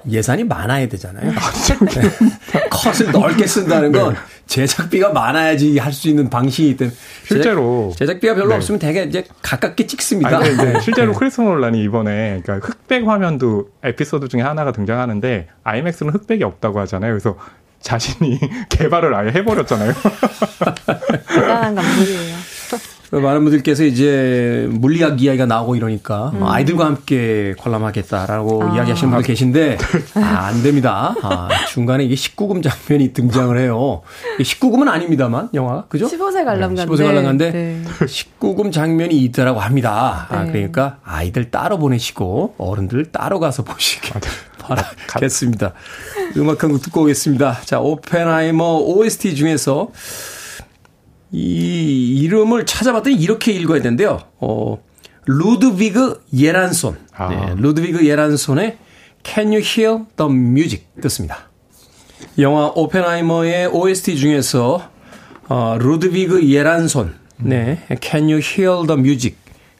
예산이 0.08 0.44
많아야 0.44 0.88
되잖아요. 0.88 1.30
아, 1.30 1.52
네. 1.84 2.68
컷을 2.70 3.12
넓게 3.12 3.46
쓴다는 3.46 3.92
건 3.92 4.14
네. 4.14 4.20
제작비가 4.46 5.12
많아야지 5.12 5.78
할 5.78 5.92
수 5.92 6.08
있는 6.08 6.28
방식이기 6.30 6.76
때문에 6.76 6.96
실제로 7.26 7.92
제작, 7.96 8.20
비가 8.20 8.34
별로 8.34 8.48
네. 8.48 8.56
없으면 8.56 8.78
되게 8.78 9.02
이제 9.04 9.24
가깝게 9.42 9.86
찍습니다. 9.86 10.38
아니, 10.38 10.56
네. 10.56 10.78
실제로 10.84 11.12
네. 11.12 11.18
크리스 11.18 11.40
노란이 11.40 11.82
이번에 11.82 12.42
그러니까 12.44 12.66
흑백 12.66 13.06
화면도 13.06 13.70
에피소드 13.82 14.28
중에 14.28 14.42
하나가 14.42 14.72
등장하는데 14.72 15.48
아이맥스는 15.64 16.12
흑백이 16.12 16.44
없다고 16.44 16.78
하잖아요. 16.80 17.12
그래서 17.12 17.36
자신이 17.80 18.38
개발을 18.68 19.14
아예 19.14 19.30
해버렸잖아요. 19.30 19.92
대단한 21.28 21.74
감독이에요. 21.74 22.35
많은 23.20 23.42
분들께서 23.44 23.84
이제 23.84 24.66
물리학 24.70 25.20
이야기가 25.22 25.46
나오고 25.46 25.76
이러니까 25.76 26.30
음. 26.34 26.42
아이들과 26.42 26.86
함께 26.86 27.54
관람하겠다라고 27.58 28.62
아. 28.64 28.74
이야기하시는 28.74 29.10
분들 29.10 29.26
계신데 29.26 29.78
아, 30.14 30.20
안 30.46 30.62
됩니다. 30.62 31.14
아, 31.22 31.48
중간에 31.68 32.04
이게 32.04 32.14
19금 32.14 32.62
장면이 32.62 33.12
등장을 33.12 33.56
해요. 33.58 34.02
19금은 34.40 34.88
아닙니다만 34.88 35.50
영화 35.54 35.84
그죠? 35.88 36.06
15세 36.06 36.44
관람가인데. 36.44 36.86
15세 36.92 37.04
관람가인데 37.04 37.50
네. 37.52 37.82
19금 38.00 38.72
장면이 38.72 39.16
있더라고 39.24 39.60
합니다. 39.60 40.26
아, 40.30 40.44
네. 40.44 40.52
그러니까 40.52 40.98
아이들 41.04 41.50
따로 41.50 41.78
보내시고 41.78 42.54
어른들 42.58 43.06
따로 43.12 43.38
가서 43.40 43.62
보시기 43.64 44.10
바라겠습니다. 44.58 45.72
음악 46.36 46.62
한 46.62 46.70
곡 46.70 46.82
듣고 46.82 47.02
오겠습니다. 47.02 47.60
자, 47.64 47.78
오펜하이머 47.80 48.78
OST 48.78 49.36
중에서 49.36 49.88
이 51.32 52.20
이름을 52.22 52.66
찾아봤더니 52.66 53.16
이렇게 53.16 53.52
읽어야 53.52 53.82
되는데요. 53.82 54.20
어, 54.38 54.82
루드비그 55.26 56.24
예란손. 56.34 56.96
아. 57.14 57.28
네, 57.28 57.54
루드비그 57.56 58.06
예란손의 58.06 58.78
Can 59.24 59.48
You 59.48 59.60
Hear 59.60 60.04
the 60.16 60.32
Music 60.32 60.84
듣습니다. 61.02 61.48
영화 62.38 62.66
오펜하이머의 62.74 63.66
OST 63.68 64.16
중에서 64.16 64.90
어, 65.48 65.76
루드비그 65.78 66.48
예란손, 66.48 67.14
네, 67.38 67.86
Can 68.02 68.24
You 68.24 68.40
Hear 68.40 68.86
the 68.86 68.98
Music 69.00 69.36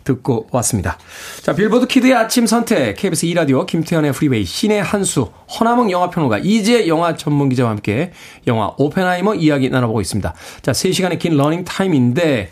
듣고 0.07 0.47
왔습니다. 0.53 0.97
자, 1.43 1.55
빌보드 1.55 1.87
키드의 1.87 2.15
아침 2.15 2.47
선택, 2.47 2.97
KBS 2.97 3.27
2라디오, 3.27 3.67
김태훈의 3.67 4.13
Freeway, 4.13 4.45
씨네한수, 4.45 5.31
허남웅 5.59 5.91
영화평론가, 5.91 6.39
이지혜 6.39 6.89
영화 6.89 7.17
전문 7.17 7.51
기자와 7.51 7.71
함께 7.71 8.13
영화 8.47 8.73
오펜하이머 8.79 9.35
이야기 9.35 9.69
나눠보고 9.69 10.01
있습니다. 10.01 10.33
자, 10.63 10.73
3시간의 10.73 11.19
긴 11.19 11.37
러닝 11.37 11.65
타임인데, 11.65 12.51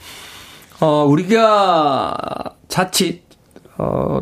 어, 0.80 1.05
우리가 1.05 2.57
자칫, 2.68 3.22
어, 3.78 4.20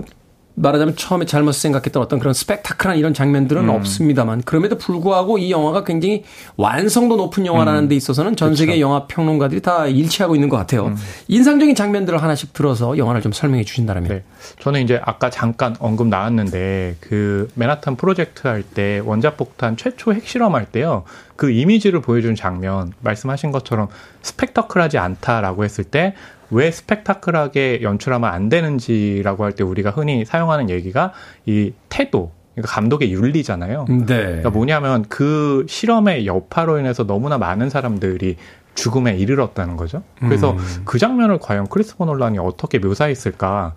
말하자면 0.63 0.97
처음에 0.97 1.27
잘못 1.27 1.53
생각했던 1.53 2.03
어떤 2.03 2.19
그런 2.19 2.33
스펙타클한 2.35 2.97
이런 2.97 3.13
장면들은 3.15 3.65
음. 3.65 3.69
없습니다만 3.71 4.43
그럼에도 4.43 4.79
불구하고 4.79 5.39
이 5.39 5.51
영화가 5.51 5.85
굉장히 5.85 6.25
완성도 6.57 7.17
높은 7.17 7.45
영화라는 7.47 7.85
음. 7.85 7.89
데 7.89 7.95
있어서는 7.95 8.37
전 8.37 8.55
세계 8.55 8.73
그렇죠. 8.73 8.81
영화 8.81 9.07
평론가들이 9.07 9.61
다 9.61 9.87
일치하고 9.87 10.35
있는 10.35 10.49
것 10.49 10.57
같아요. 10.57 10.87
음. 10.87 10.97
인상적인 11.29 11.75
장면들을 11.75 12.23
하나씩 12.23 12.53
들어서 12.53 12.97
영화를 12.97 13.21
좀 13.21 13.33
설명해 13.33 13.65
주신다면. 13.65 14.05
네. 14.05 14.23
저는 14.61 14.83
이제 14.83 15.01
아까 15.05 15.31
잠깐 15.31 15.77
언급 15.79 16.07
나왔는데 16.09 16.97
그 17.01 17.49
맨하탄 17.55 17.97
프로젝트 17.97 18.47
할 18.49 18.63
때 18.63 19.03
원자폭탄 19.05 19.77
최초 19.77 20.15
핵실험 20.15 20.55
할 20.55 20.65
때요. 20.67 21.03
그 21.37 21.51
이미지를 21.51 22.01
보여준 22.01 22.37
장면 22.37 22.93
말씀하신 23.01 23.51
것처럼 23.51 23.89
스펙터클하지 24.23 24.99
않다라고 24.99 25.65
했을 25.65 25.83
때 25.85 26.15
왜 26.53 26.71
스펙타클하게 26.71 27.81
연출하면 27.83 28.31
안 28.31 28.49
되는지라고 28.49 29.45
할 29.45 29.53
때 29.53 29.65
우리가 29.65 29.91
흔히 29.91 30.25
사용하는 30.25 30.71
얘기가 30.71 31.13
이 31.47 31.73
태도, 31.89 32.31
그러니까 32.55 32.75
감독의 32.75 33.13
윤리잖아요. 33.13 33.87
네. 33.89 34.05
그러니까 34.07 34.51
뭐냐면 34.51 35.05
그 35.09 35.65
실험의 35.69 36.27
여파로 36.27 36.79
인해서 36.79 37.07
너무나 37.07 37.39
많은 37.39 37.71
사람들이 37.71 38.37
죽음에 38.75 39.17
이르렀다는 39.17 39.77
거죠. 39.77 40.03
그래서 40.19 40.53
음. 40.53 40.83
그 40.85 40.99
장면을 40.99 41.39
과연 41.39 41.67
크리스토퍼 41.69 42.05
놀란이 42.07 42.39
어떻게 42.39 42.79
묘사했을까? 42.79 43.75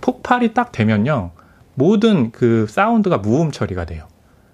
폭발이 0.00 0.54
딱 0.54 0.72
되면요. 0.72 1.30
모든 1.74 2.30
그 2.32 2.66
사운드가 2.68 3.18
무음 3.18 3.50
처리가 3.50 3.84
돼요. 3.84 4.06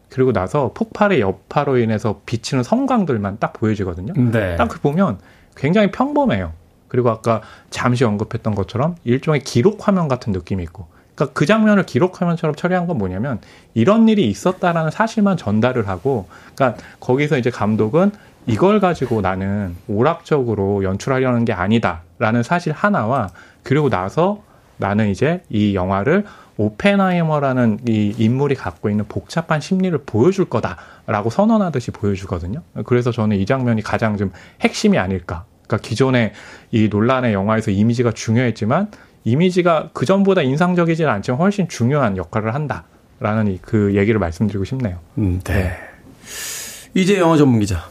그리고 0.09 0.33
나서 0.33 0.73
폭발의 0.75 1.21
여파로 1.21 1.79
인해서 1.79 2.21
비치는 2.27 2.65
섬광들만 2.65 3.39
딱 3.39 3.53
보여지거든요. 3.53 4.15
네. 4.33 4.57
딱 4.57 4.69
보면 4.83 5.19
굉장히 5.57 5.91
평범해요. 5.93 6.53
그리고 6.89 7.11
아까 7.11 7.43
잠시 7.71 8.05
언급했던 8.05 8.55
것처럼 8.55 8.97
일종의 9.05 9.41
기록 9.41 9.87
화면 9.87 10.09
같은 10.09 10.33
느낌이 10.33 10.63
있고 10.65 10.89
그러니까 11.15 11.35
그 11.35 11.47
장면을 11.47 11.85
기록 11.85 12.21
화면처럼 12.21 12.55
처리한 12.55 12.87
건 12.87 12.99
뭐냐면 12.99 13.41
이런 13.75 14.09
일이 14.09 14.29
있었다라는 14.29 14.91
사실만 14.91 15.37
전달을 15.37 15.89
하고 15.89 16.29
그러니까 16.55 16.81
거기서 17.01 17.39
이제 17.39 17.51
감독은 17.51 18.13
이걸 18.47 18.81
가지고 18.81 19.21
나는 19.21 19.77
오락적으로 19.89 20.83
연출하려는 20.85 21.45
게 21.45 21.53
아니다라는 21.53 22.43
사실 22.43 22.73
하나와 22.73 23.29
그리고 23.63 23.91
나서 23.91 24.43
나는 24.79 25.09
이제 25.09 25.43
이 25.51 25.75
영화를 25.75 26.25
오펜하이머라는 26.57 27.81
이 27.89 28.15
인물이 28.17 28.55
갖고 28.55 28.91
있는 28.91 29.05
복잡한 29.07 29.61
심리를 29.61 29.97
보여줄 30.07 30.47
거다라고 30.47 31.31
선언하듯이 31.31 31.91
보여주거든요. 31.93 32.63
그래서 32.85 33.13
저는 33.13 33.37
이 33.37 33.47
장면이 33.47 33.83
가장 33.83 34.17
좀 34.17 34.33
핵심이 34.61 34.99
아닐까 34.99 35.45
그러니까 35.69 35.87
기존의 35.87 36.33
이 36.73 36.89
논란의 36.89 37.33
영화에서 37.35 37.71
이미지가 37.71 38.13
중요했지만 38.13 38.91
이미지가 39.25 39.91
그 39.93 40.07
전보다 40.07 40.43
인상적이지는 40.43 41.11
않지만 41.11 41.39
훨씬 41.39 41.69
중요한 41.69 42.17
역할을 42.17 42.55
한다라는 42.55 43.59
그 43.63 43.95
얘기를 43.95 44.19
말씀드리고 44.19 44.65
싶네요. 44.65 44.99
음, 45.19 45.41
네. 45.45 45.55
네. 45.55 45.71
이지혜 46.95 47.19
영화 47.19 47.37
전문 47.37 47.61
기자. 47.61 47.85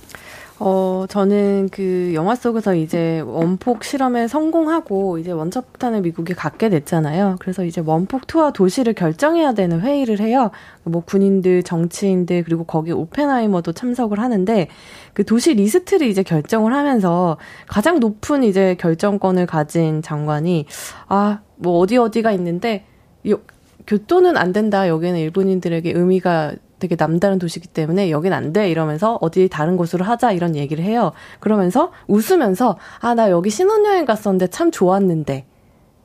어, 0.60 1.06
저는 1.08 1.70
그 1.72 2.12
영화 2.16 2.34
속에서 2.34 2.74
이제 2.74 3.20
원폭 3.20 3.84
실험에 3.84 4.28
성공하고 4.28 5.20
이제 5.20 5.32
원자폭탄을 5.32 6.02
미국이 6.02 6.34
갖게 6.34 6.70
됐잖아요. 6.70 7.36
그래서 7.40 7.64
이제 7.64 7.80
원폭 7.86 8.26
투하 8.26 8.52
도시를 8.52 8.94
결정해야 8.94 9.54
되는 9.54 9.82
회의를 9.82 10.20
해요. 10.20 10.50
뭐 10.84 11.04
군인들, 11.06 11.62
정치인들, 11.62 12.44
그리고 12.44 12.64
거기 12.64 12.92
오펜하이머도 12.92 13.74
참석을 13.74 14.20
하는데 14.20 14.68
그 15.18 15.26
도시 15.26 15.56
리스트를 15.56 16.06
이제 16.06 16.22
결정을 16.22 16.76
하면서 16.76 17.38
가장 17.66 18.00
높은 18.00 18.44
이제 18.44 18.76
결정권을 18.80 19.48
가진 19.48 20.04
장관이 20.04 20.68
아, 21.08 21.40
뭐 21.56 21.80
어디 21.80 21.98
어디가 21.98 22.32
있는데 22.34 22.86
요, 23.28 23.40
교토는 23.88 24.38
안 24.38 24.54
된다. 24.54 24.88
여기는 24.88 25.18
일본인들에게 25.18 25.92
의미가 25.92 26.54
되게 26.78 26.96
남다른 26.96 27.40
도시기 27.40 27.68
때문에 27.68 28.12
여긴 28.12 28.32
안 28.32 28.54
돼. 28.54 28.70
이러면서 28.70 29.18
어디 29.20 29.50
다른 29.50 29.76
곳으로 29.76 30.06
하자. 30.06 30.34
이런 30.34 30.56
얘기를 30.56 30.84
해요. 30.84 31.14
그러면서 31.40 31.92
웃으면서 32.08 32.78
아, 33.00 33.16
나 33.16 33.32
여기 33.32 33.50
신혼여행 33.50 34.06
갔었는데 34.06 34.52
참 34.52 34.70
좋았는데. 34.70 35.48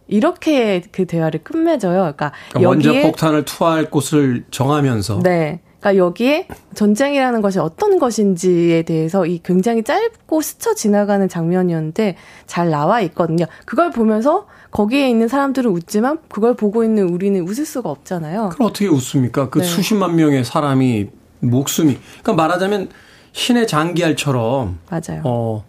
이렇게 0.08 0.80
그 0.90 1.04
대화를 1.04 1.44
끝맺어요. 1.44 1.98
그러니까, 1.98 2.32
그러니까 2.48 2.62
여기에 2.62 2.92
먼저 2.92 3.08
폭탄을 3.08 3.44
투하할 3.44 3.90
곳을 3.90 4.46
정하면서 4.50 5.20
네. 5.22 5.60
그러니까 5.82 5.96
여기에 5.96 6.46
전쟁이라는 6.74 7.42
것이 7.42 7.58
어떤 7.58 7.98
것인지에 7.98 8.82
대해서 8.82 9.26
이 9.26 9.40
굉장히 9.42 9.82
짧고 9.82 10.40
스쳐 10.40 10.74
지나가는 10.74 11.28
장면이었는데 11.28 12.16
잘 12.46 12.70
나와 12.70 13.00
있거든요. 13.02 13.46
그걸 13.66 13.90
보면서 13.90 14.46
거기에 14.70 15.10
있는 15.10 15.26
사람들은 15.26 15.70
웃지만 15.70 16.18
그걸 16.28 16.54
보고 16.54 16.84
있는 16.84 17.08
우리는 17.08 17.40
웃을 17.42 17.66
수가 17.66 17.90
없잖아요. 17.90 18.50
그럼 18.50 18.68
어떻게 18.68 18.86
웃습니까? 18.86 19.50
그 19.50 19.58
네. 19.58 19.64
수십만 19.64 20.14
명의 20.14 20.44
사람이 20.44 21.08
목숨이 21.40 21.98
그러니까 22.22 22.34
말하자면 22.34 22.88
신의 23.32 23.66
장기알처럼 23.66 24.78
맞아요. 24.88 25.22
어, 25.24 25.64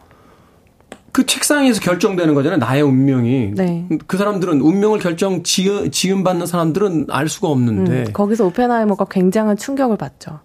그 1.13 1.27
책상에서 1.27 1.79
결정되는 1.79 2.33
거잖아요. 2.33 2.57
나의 2.57 2.81
운명이. 2.81 3.51
네. 3.55 3.87
그 4.07 4.17
사람들은 4.17 4.59
운명을 4.59 4.97
결정 4.97 5.43
지음, 5.43 5.91
지음 5.91 6.23
받는 6.23 6.47
사람들은 6.47 7.07
알 7.09 7.29
수가 7.29 7.49
없는데. 7.49 8.05
음, 8.07 8.13
거기서 8.13 8.47
오펜하이머가 8.47 9.05
굉장한 9.05 9.55
충격을 9.55 9.95
받죠. 9.95 10.39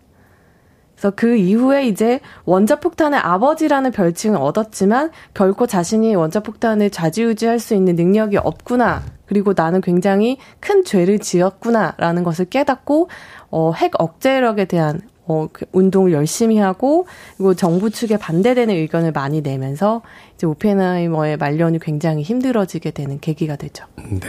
그래서 0.94 1.12
그 1.16 1.36
이후에 1.36 1.86
이제 1.86 2.20
원자폭탄의 2.44 3.18
아버지라는 3.18 3.92
별칭을 3.92 4.38
얻었지만 4.38 5.10
결코 5.32 5.66
자신이 5.66 6.14
원자폭탄을 6.14 6.90
좌지우지할 6.90 7.60
수 7.60 7.74
있는 7.74 7.94
능력이 7.94 8.36
없구나. 8.36 9.02
그리고 9.24 9.54
나는 9.56 9.80
굉장히 9.80 10.36
큰 10.60 10.84
죄를 10.84 11.18
지었구나라는 11.18 12.24
것을 12.24 12.44
깨닫고 12.44 13.08
어, 13.50 13.72
핵 13.72 13.92
억제력에 13.98 14.66
대한 14.66 15.00
어, 15.28 15.46
그 15.52 15.66
운동을 15.72 16.12
열심히 16.12 16.58
하고 16.58 17.06
그리고 17.36 17.54
정부 17.54 17.90
측에 17.90 18.16
반대되는 18.16 18.74
의견을 18.74 19.12
많이 19.12 19.42
내면서 19.42 20.02
이제 20.34 20.46
오펜하이머의 20.46 21.36
말년이 21.36 21.78
굉장히 21.80 22.22
힘들어지게 22.22 22.90
되는 22.90 23.20
계기가 23.20 23.56
되죠. 23.56 23.84
네. 23.96 24.20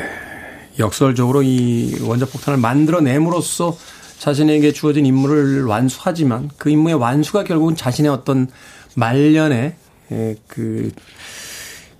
역설적으로 0.77 1.41
이 1.41 1.97
원자폭탄을 2.01 2.59
만들어냄으로써 2.59 3.75
자신에게 4.19 4.73
주어진 4.73 5.05
임무를 5.05 5.63
완수하지만 5.65 6.49
그 6.57 6.69
임무의 6.69 6.95
완수가 6.95 7.45
결국은 7.45 7.75
자신의 7.75 8.11
어떤 8.11 8.47
말년에 8.95 9.75
그, 10.47 10.91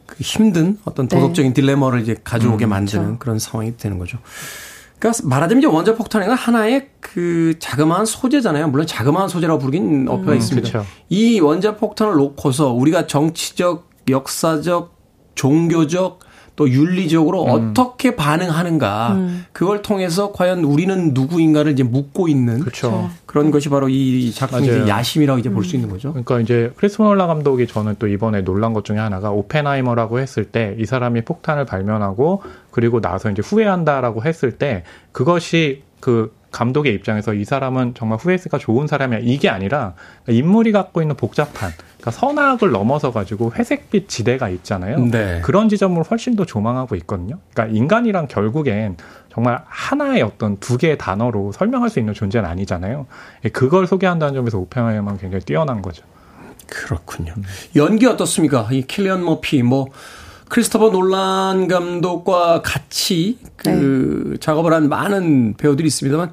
그 0.06 0.16
힘든 0.20 0.78
어떤 0.84 1.08
네. 1.08 1.16
도덕적인 1.16 1.54
네. 1.54 1.62
딜레마를 1.62 2.02
이제 2.02 2.18
가져오게 2.22 2.66
음, 2.66 2.70
만드는 2.70 3.04
그렇죠. 3.04 3.20
그런 3.20 3.39
상황이 3.39 3.78
되는 3.78 3.97
거죠. 3.97 4.18
그러니까 5.00 5.26
말하자면 5.26 5.64
이제 5.64 5.68
원자폭탄은 5.68 6.32
하나의 6.32 6.89
그 7.14 7.55
자그마한 7.57 8.05
소재잖아요. 8.05 8.68
물론 8.68 8.86
자그마한 8.86 9.30
소재라고 9.30 9.60
부르긴 9.60 10.07
어폐가 10.07 10.34
음, 10.34 10.38
있습니다. 10.38 10.70
그렇죠. 10.70 10.88
이 11.10 11.39
원자 11.39 11.76
폭탄을 11.76 12.14
놓고서 12.16 12.72
우리가 12.72 13.07
정치적, 13.07 13.89
역사적, 14.10 14.93
종교적 15.34 16.20
또 16.55 16.70
윤리적으로 16.70 17.45
음. 17.45 17.72
어떻게 17.72 18.16
반응하는가 18.16 19.14
음. 19.14 19.45
그걸 19.53 19.82
통해서 19.82 20.32
과연 20.34 20.66
우리는 20.66 21.14
누구인가를 21.14 21.72
이제 21.72 21.84
묻고 21.84 22.28
있는 22.28 22.60
그렇죠. 22.60 23.10
그런 23.26 23.49
것이 23.49 23.70
바로 23.70 23.89
이 23.89 24.32
작품의 24.32 24.88
야심이라고 24.88 25.39
이제 25.39 25.49
볼수 25.49 25.76
음. 25.76 25.80
있는 25.80 25.89
거죠. 25.89 26.10
그러니까 26.10 26.41
이제 26.41 26.72
크리스모널라 26.76 27.26
감독이 27.28 27.66
저는 27.66 27.95
또 27.97 28.07
이번에 28.07 28.41
놀란 28.43 28.74
것 28.74 28.86
중에 28.86 28.97
하나가 28.97 29.32
오펜하이머라고 29.32 30.20
했을 30.20 30.43
때 30.43 30.76
이 30.78 30.86
사람이 30.86 31.22
폭탄을 31.22 31.66
발명하고 31.66 32.43
그리고 32.70 33.01
나서 33.01 33.32
이제 33.32 33.41
후회한다라고 33.43 34.24
했을 34.26 34.51
때 34.51 34.84
그것이 35.12 35.82
그 36.01 36.38
감독의 36.52 36.93
입장에서 36.95 37.34
이 37.34 37.45
사람은 37.45 37.93
정말 37.95 38.18
후에스가 38.18 38.58
좋은 38.58 38.88
사람이야 38.88 39.20
이게 39.22 39.50
아니라 39.50 39.93
인물이 40.28 40.72
갖고 40.72 41.02
있는 41.02 41.16
복잡한 41.16 41.72
그러니까 42.00 42.12
선악을 42.12 42.72
넘어서 42.72 43.12
가지고 43.12 43.52
회색빛 43.54 44.10
지대가 44.10 44.50
있잖아요. 44.50 45.00
네. 45.06 45.41
그런 45.43 45.70
지점을 45.70 46.02
훨씬 46.04 46.36
더 46.36 46.45
조망하고 46.45 46.95
있거든요. 46.97 47.38
그러니까 47.54 47.76
인간이랑 47.76 48.28
결국엔 48.28 48.97
정말 49.32 49.62
하나의 49.66 50.22
어떤 50.22 50.58
두 50.58 50.78
개의 50.78 50.97
단어로 50.97 51.52
설명할 51.52 51.89
수 51.89 52.00
있는 52.00 52.14
존재는 52.14 52.50
아니잖아요. 52.50 53.06
그걸 53.54 53.86
소개한다는 53.86 54.34
점에서 54.34 54.58
오펜하이머는 54.60 55.20
굉장히 55.20 55.43
뛰어난 55.43 55.82
거죠. 55.82 56.04
그렇군요. 56.68 57.34
연기 57.76 58.06
어떻습니까? 58.06 58.68
이 58.72 58.84
킬리언 58.84 59.24
머피 59.26 59.64
뭐 59.64 59.88
크리스토퍼 60.50 60.89
놀란 60.91 61.68
감독과 61.68 62.62
같이 62.64 63.38
그 63.56 64.32
네. 64.34 64.38
작업을 64.39 64.74
한 64.74 64.89
많은 64.89 65.54
배우들이 65.58 65.88
있습니다만 65.88 66.32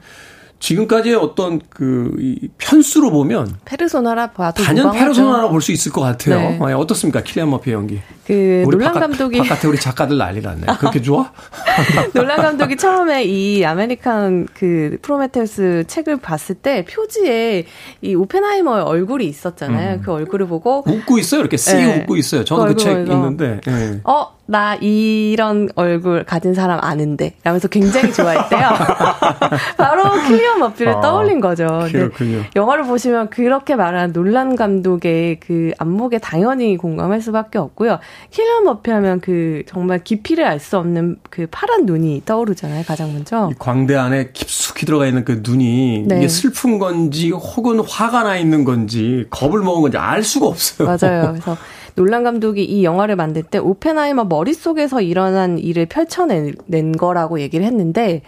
지금까지의 0.59 1.17
어떤 1.17 1.61
그 1.69 2.17
편수로 2.59 3.11
보면 3.11 3.57
페르소나라 3.67 4.33
봐도 4.33 4.63
단연 4.63 4.91
페르소나라 4.91 5.49
볼 5.51 5.61
수 5.61 5.71
있을 5.73 5.93
것 5.93 6.01
같아요. 6.01 6.39
네. 6.39 6.59
아, 6.61 6.77
어떻습니까, 6.79 7.23
킬리안 7.23 7.51
머피 7.51 7.73
연기? 7.73 8.01
그 8.27 8.65
놀란 8.69 8.93
바깥, 8.93 9.03
감독이 9.11 9.39
바깥에 9.39 9.69
우리 9.69 9.79
작가들 9.79 10.19
난리 10.19 10.41
났네. 10.41 10.67
그렇게 10.81 11.01
좋아? 11.01 11.31
놀란 12.13 12.43
감독이 12.43 12.77
처음에 12.77 13.25
이 13.25 13.65
American 13.65 14.49
그 14.53 14.99
프로메테우스 15.03 15.85
책을 15.87 16.17
봤을 16.19 16.57
때 16.57 16.85
표지에 16.85 17.67
이 18.03 18.15
오펜하이머의 18.15 18.83
얼굴이 18.83 19.25
있었잖아요. 19.27 19.95
음. 19.97 20.03
그 20.05 20.13
얼굴을 20.13 20.47
보고 20.49 20.83
웃고 20.87 21.19
있어요. 21.19 21.41
이렇게 21.41 21.57
씩 21.57 21.77
네. 21.77 22.01
웃고 22.03 22.17
있어요. 22.17 22.45
저도 22.45 22.65
그 22.67 22.77
책 22.77 23.09
있는데. 23.09 23.61
네. 23.65 24.01
어, 24.05 24.35
나 24.49 24.77
이런 24.77 25.69
얼굴 25.75 26.25
가진 26.25 26.55
사람 26.55 26.79
아는데 26.83 27.35
라면서 27.43 27.67
굉장히 27.69 28.13
좋아했대요. 28.13 28.61
바로 29.77 30.05
킬리언 30.27 30.61
머피를 30.61 30.97
아, 30.97 31.01
떠올린 31.01 31.41
거죠. 31.41 31.67
그렇군요. 31.91 32.43
영화를 32.55 32.85
보시면 32.85 33.31
그렇게 33.31 33.75
말한 33.75 34.13
놀란 34.13 34.55
감독의 34.57 35.41
그 35.41 35.73
안목에 35.79 36.19
당연히 36.19 36.77
공감할 36.77 37.21
수밖에 37.21 37.59
없고요. 37.59 37.99
킬리언 38.31 38.65
머피 38.65 38.91
하면 38.91 39.21
그 39.21 39.63
정말 39.67 40.03
깊이를 40.03 40.45
알 40.45 40.59
수 40.59 40.79
없는 40.79 41.17
그 41.31 41.47
파란 41.51 41.87
눈이 41.87 42.23
떠오르잖아요. 42.25 42.85
가장 42.85 43.13
먼저. 43.13 43.51
광대 43.59 43.95
안에 43.95 44.31
깊숙이 44.33 44.85
들어가 44.87 45.07
있는 45.07 45.25
그 45.25 45.41
눈이 45.45 46.05
네. 46.07 46.19
이게 46.19 46.29
슬픈 46.29 46.79
건지 46.79 47.31
혹은 47.31 47.81
화가 47.81 48.25
나 48.25 48.37
있는 48.37 48.65
건지 48.65 49.27
겁을 49.31 49.61
먹은 49.61 49.83
건지 49.83 49.97
알 49.99 50.23
수가 50.23 50.47
없어요. 50.47 50.89
맞아요. 50.89 51.33
그래서 51.33 51.57
놀란 51.95 52.25
감독이 52.25 52.65
이 52.65 52.85
영화를 52.85 53.17
만들 53.17 53.43
때 53.43 53.59
오펜하이머 53.59 54.25
머릿속에서 54.25 55.01
일어난 55.01 55.59
일을 55.59 55.87
펼쳐낸 55.87 56.93
거라고 56.99 57.41
얘기를 57.41 57.65
했는데 57.65 58.23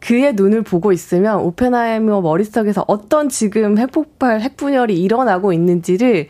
그의 0.00 0.34
눈을 0.34 0.62
보고 0.62 0.92
있으면 0.92 1.40
오펜하이머 1.40 2.20
머릿속에서 2.22 2.84
어떤 2.86 3.28
지금 3.28 3.78
핵폭발, 3.78 4.40
핵분열이 4.40 5.00
일어나고 5.00 5.52
있는지를 5.52 6.28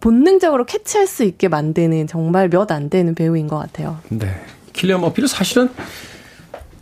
본능적으로 0.00 0.64
캐치할 0.64 1.06
수 1.06 1.24
있게 1.24 1.48
만드는 1.48 2.06
정말 2.06 2.48
몇 2.48 2.70
안 2.70 2.90
되는 2.90 3.14
배우인 3.14 3.48
것 3.48 3.58
같아요. 3.58 3.98
네. 4.10 4.28
킬리언 4.72 5.00
머피는 5.00 5.26
사실은 5.26 5.70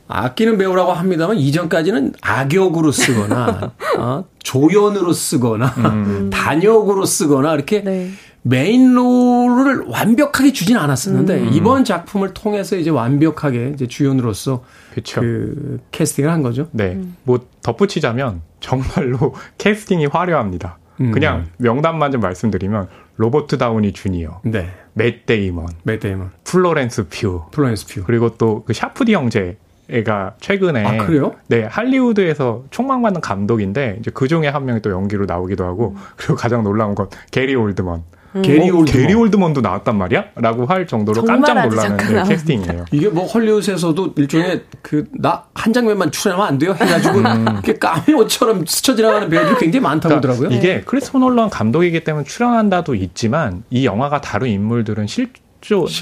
아끼는 0.09 0.59
배우라고 0.59 0.93
합니다만 0.93 1.37
이전까지는 1.37 2.15
악역으로 2.21 2.93
쓰거나 2.93 3.73
어, 3.99 4.25
조연으로 4.43 5.13
쓰거나 5.13 5.67
음. 5.79 6.31
단역으로 6.33 7.05
쓰거나 7.05 7.55
이렇게 7.55 7.83
네. 7.83 8.11
main 8.43 8.95
role을 8.95 9.87
완벽하게 9.89 10.53
주진 10.53 10.77
않았었는데 10.77 11.39
음. 11.41 11.51
이번 11.53 11.85
작품을 11.85 12.33
통해서 12.35 12.77
이제 12.77 12.91
완벽하게 12.91 13.73
이제 13.75 13.89
주연으로서 13.89 14.63
그쵸. 14.95 15.21
그 15.21 15.81
캐스팅을 15.91 16.31
한 16.31 16.43
거죠. 16.43 16.69
네. 16.71 16.93
음. 16.93 17.17
뭐 17.25 17.41
덧붙이자면 17.63 18.43
정말로 18.61 19.35
캐스팅이 19.59 20.07
화려합니다. 20.07 20.79
음. 21.01 21.11
그냥 21.11 21.47
명단만 21.59 22.13
좀 22.13 22.21
말씀드리면 22.21 22.89
로버트 23.17 23.59
다우니 23.59 23.93
주니어, 23.93 24.41
네. 24.45 24.71
맷 24.95 25.27
데이먼, 25.27 25.67
맷 25.85 26.01
데이먼, 26.01 26.31
플로렌스 26.45 27.09
퓨, 27.09 27.45
플로렌스 27.51 27.87
퓨, 27.87 28.05
그리고 28.05 28.37
또 28.37 28.63
그 28.67 28.73
사프디 28.73 29.15
형제 29.15 29.57
애가 29.89 30.35
최근에 30.41 30.85
아, 30.85 31.07
그래요? 31.07 31.35
네 31.49 31.63
할리우드에서 31.63 32.65
총망받는 32.71 33.21
감독인데 33.21 33.99
이제 34.01 34.11
그 34.13 34.27
중에 34.27 34.49
한 34.49 34.65
명이 34.65 34.83
또 34.83 34.91
연기로 34.91 35.27
나오기도 35.27 35.65
하고 35.65 35.91
음. 35.91 36.03
그리고 36.17 36.35
가장 36.35 36.65
놀라운 36.65 36.95
건 36.97 37.09
게리 37.31 37.55
올드먼 37.55 37.99
음. 37.99 38.16
게리 38.43 38.71
어, 38.71 38.77
올드먼. 38.77 38.85
게리 38.87 39.15
올드먼도 39.15 39.61
나왔단 39.61 39.97
말이야? 39.97 40.25
라고 40.37 40.67
할 40.67 40.87
정도로 40.87 41.25
깜짝 41.25 41.67
놀라는 41.69 41.97
네, 41.97 42.23
캐스팅이에요. 42.29 42.85
이게 42.93 43.09
뭐 43.09 43.27
헐리우드에서도 43.27 44.15
일종의 44.17 44.63
그 44.83 45.05
나 45.13 45.45
한 45.55 45.73
장면만 45.73 46.13
출연하면 46.13 46.47
안 46.47 46.59
돼요? 46.59 46.73
해가지고 46.79 47.19
음. 47.19 47.47
이렇게 47.65 47.75
까메오처럼 47.79 48.67
스쳐 48.67 48.95
지나가는 48.95 49.29
배우들이 49.29 49.57
굉장히 49.59 49.83
많다고 49.83 50.21
그러니까 50.21 50.33
하더라고요. 50.33 50.57
이게 50.59 50.83
크리스토 50.83 51.19
놀란 51.19 51.51
감독이기 51.51 52.05
때문에 52.05 52.25
출연한다도 52.25 52.95
있지만 52.95 53.65
이 53.71 53.85
영화가 53.87 54.21
다룬 54.21 54.49
인물들은 54.51 55.07
실 55.07 55.31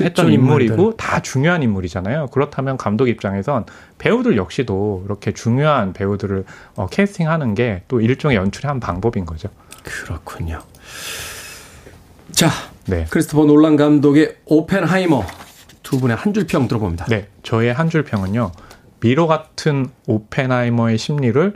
했던 0.02 0.30
인물이고 0.30 0.74
인물들. 0.74 0.96
다 0.98 1.20
중요한 1.22 1.62
인물이잖아요. 1.62 2.26
그렇다면 2.32 2.76
감독 2.76 3.08
입장에선 3.08 3.64
배우들 3.96 4.36
역시도 4.36 5.04
이렇게 5.06 5.32
중요한 5.32 5.94
배우들을 5.94 6.44
어, 6.76 6.86
캐스팅하는 6.88 7.54
게 7.54 7.82
또 7.88 8.00
일종의 8.02 8.36
연출의 8.36 8.68
한 8.68 8.80
방법인 8.80 9.24
거죠. 9.24 9.48
그렇군요. 9.82 10.58
자, 12.34 12.50
네. 12.86 13.06
크리스토퍼 13.10 13.44
놀란 13.46 13.76
감독의 13.76 14.36
오펜하이머 14.46 15.24
두 15.82 16.00
분의 16.00 16.16
한 16.16 16.32
줄 16.32 16.46
평 16.46 16.66
들어봅니다. 16.68 17.06
네, 17.06 17.28
저의 17.42 17.72
한 17.72 17.88
줄 17.90 18.04
평은요. 18.04 18.50
미로 19.00 19.26
같은 19.26 19.88
오펜하이머의 20.06 20.98
심리를 20.98 21.54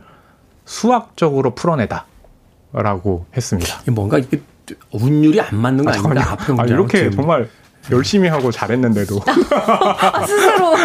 수학적으로 0.65 1.55
풀어내다라고 1.55 3.27
했습니다. 3.37 3.81
뭔가 3.91 4.19
이게 4.19 4.41
운율이 4.93 5.41
안 5.41 5.57
맞는 5.57 5.85
거 5.85 5.91
아, 5.91 5.95
아닙니까? 5.95 6.37
아, 6.59 6.65
이렇게 6.67 7.11
정말 7.11 7.49
열심히 7.91 8.29
하고 8.29 8.51
잘했는데도 8.51 9.19
스스로 10.27 10.77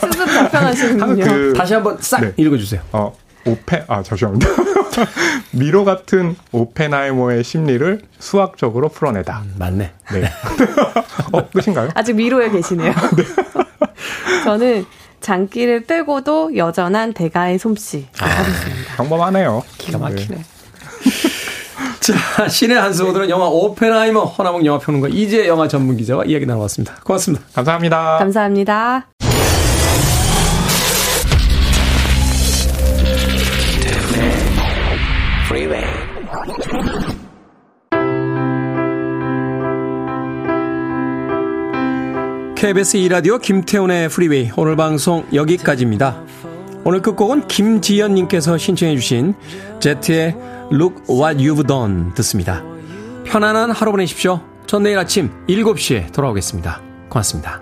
스스로 0.00 0.26
답변하시는군요. 0.26 1.24
그, 1.24 1.52
다시 1.56 1.74
한번 1.74 1.96
싹 2.00 2.20
네. 2.20 2.32
읽어주세요. 2.36 2.80
어, 2.92 3.12
오펜 3.46 3.84
아 3.88 4.02
잠시만요. 4.02 4.38
미로 5.52 5.84
같은 5.84 6.36
오펜하이머의 6.52 7.44
심리를 7.44 8.00
수학적으로 8.18 8.88
풀어내다. 8.88 9.42
음, 9.44 9.54
맞네. 9.58 9.92
네. 10.12 10.22
어, 11.32 11.48
끝인가요? 11.50 11.88
아직 11.94 12.14
미로에 12.14 12.50
계시네요. 12.50 12.92
네. 13.16 13.24
저는 14.44 14.84
장기를 15.20 15.84
빼고도 15.84 16.56
여전한 16.56 17.12
대가의 17.12 17.58
솜씨. 17.58 18.08
아, 18.20 18.26
평범하네요. 18.96 19.62
기가 19.78 19.98
막히네. 19.98 20.36
네. 20.36 20.42
자, 22.00 22.48
신의 22.48 22.76
한수 22.76 23.06
오늘은 23.06 23.30
영화 23.30 23.46
오펜하이머 23.46 24.24
허나몽 24.24 24.66
영화평론가 24.66 25.08
이제 25.08 25.46
영화 25.46 25.68
전문 25.68 25.96
기자와 25.96 26.24
이야기 26.24 26.46
나눠봤습니다. 26.46 26.96
고맙습니다. 27.04 27.44
감사합니다. 27.54 28.18
감사합니다. 28.18 29.06
KBS 42.62 42.96
2라디오 42.98 43.42
김태훈의 43.42 44.08
프리웨이 44.08 44.52
오늘 44.56 44.76
방송 44.76 45.26
여기까지입니다. 45.34 46.22
오늘 46.84 47.02
끝곡은 47.02 47.48
김지연님께서 47.48 48.56
신청해 48.56 48.94
주신 48.94 49.34
제트의 49.80 50.36
Look 50.70 51.02
What 51.10 51.42
You've 51.42 51.66
Done 51.66 52.14
듣습니다. 52.14 52.62
편안한 53.24 53.72
하루 53.72 53.90
보내십시오. 53.90 54.40
전 54.66 54.84
내일 54.84 54.96
아침 54.96 55.32
7시에 55.48 56.12
돌아오겠습니다. 56.12 56.80
고맙습니다. 57.08 57.60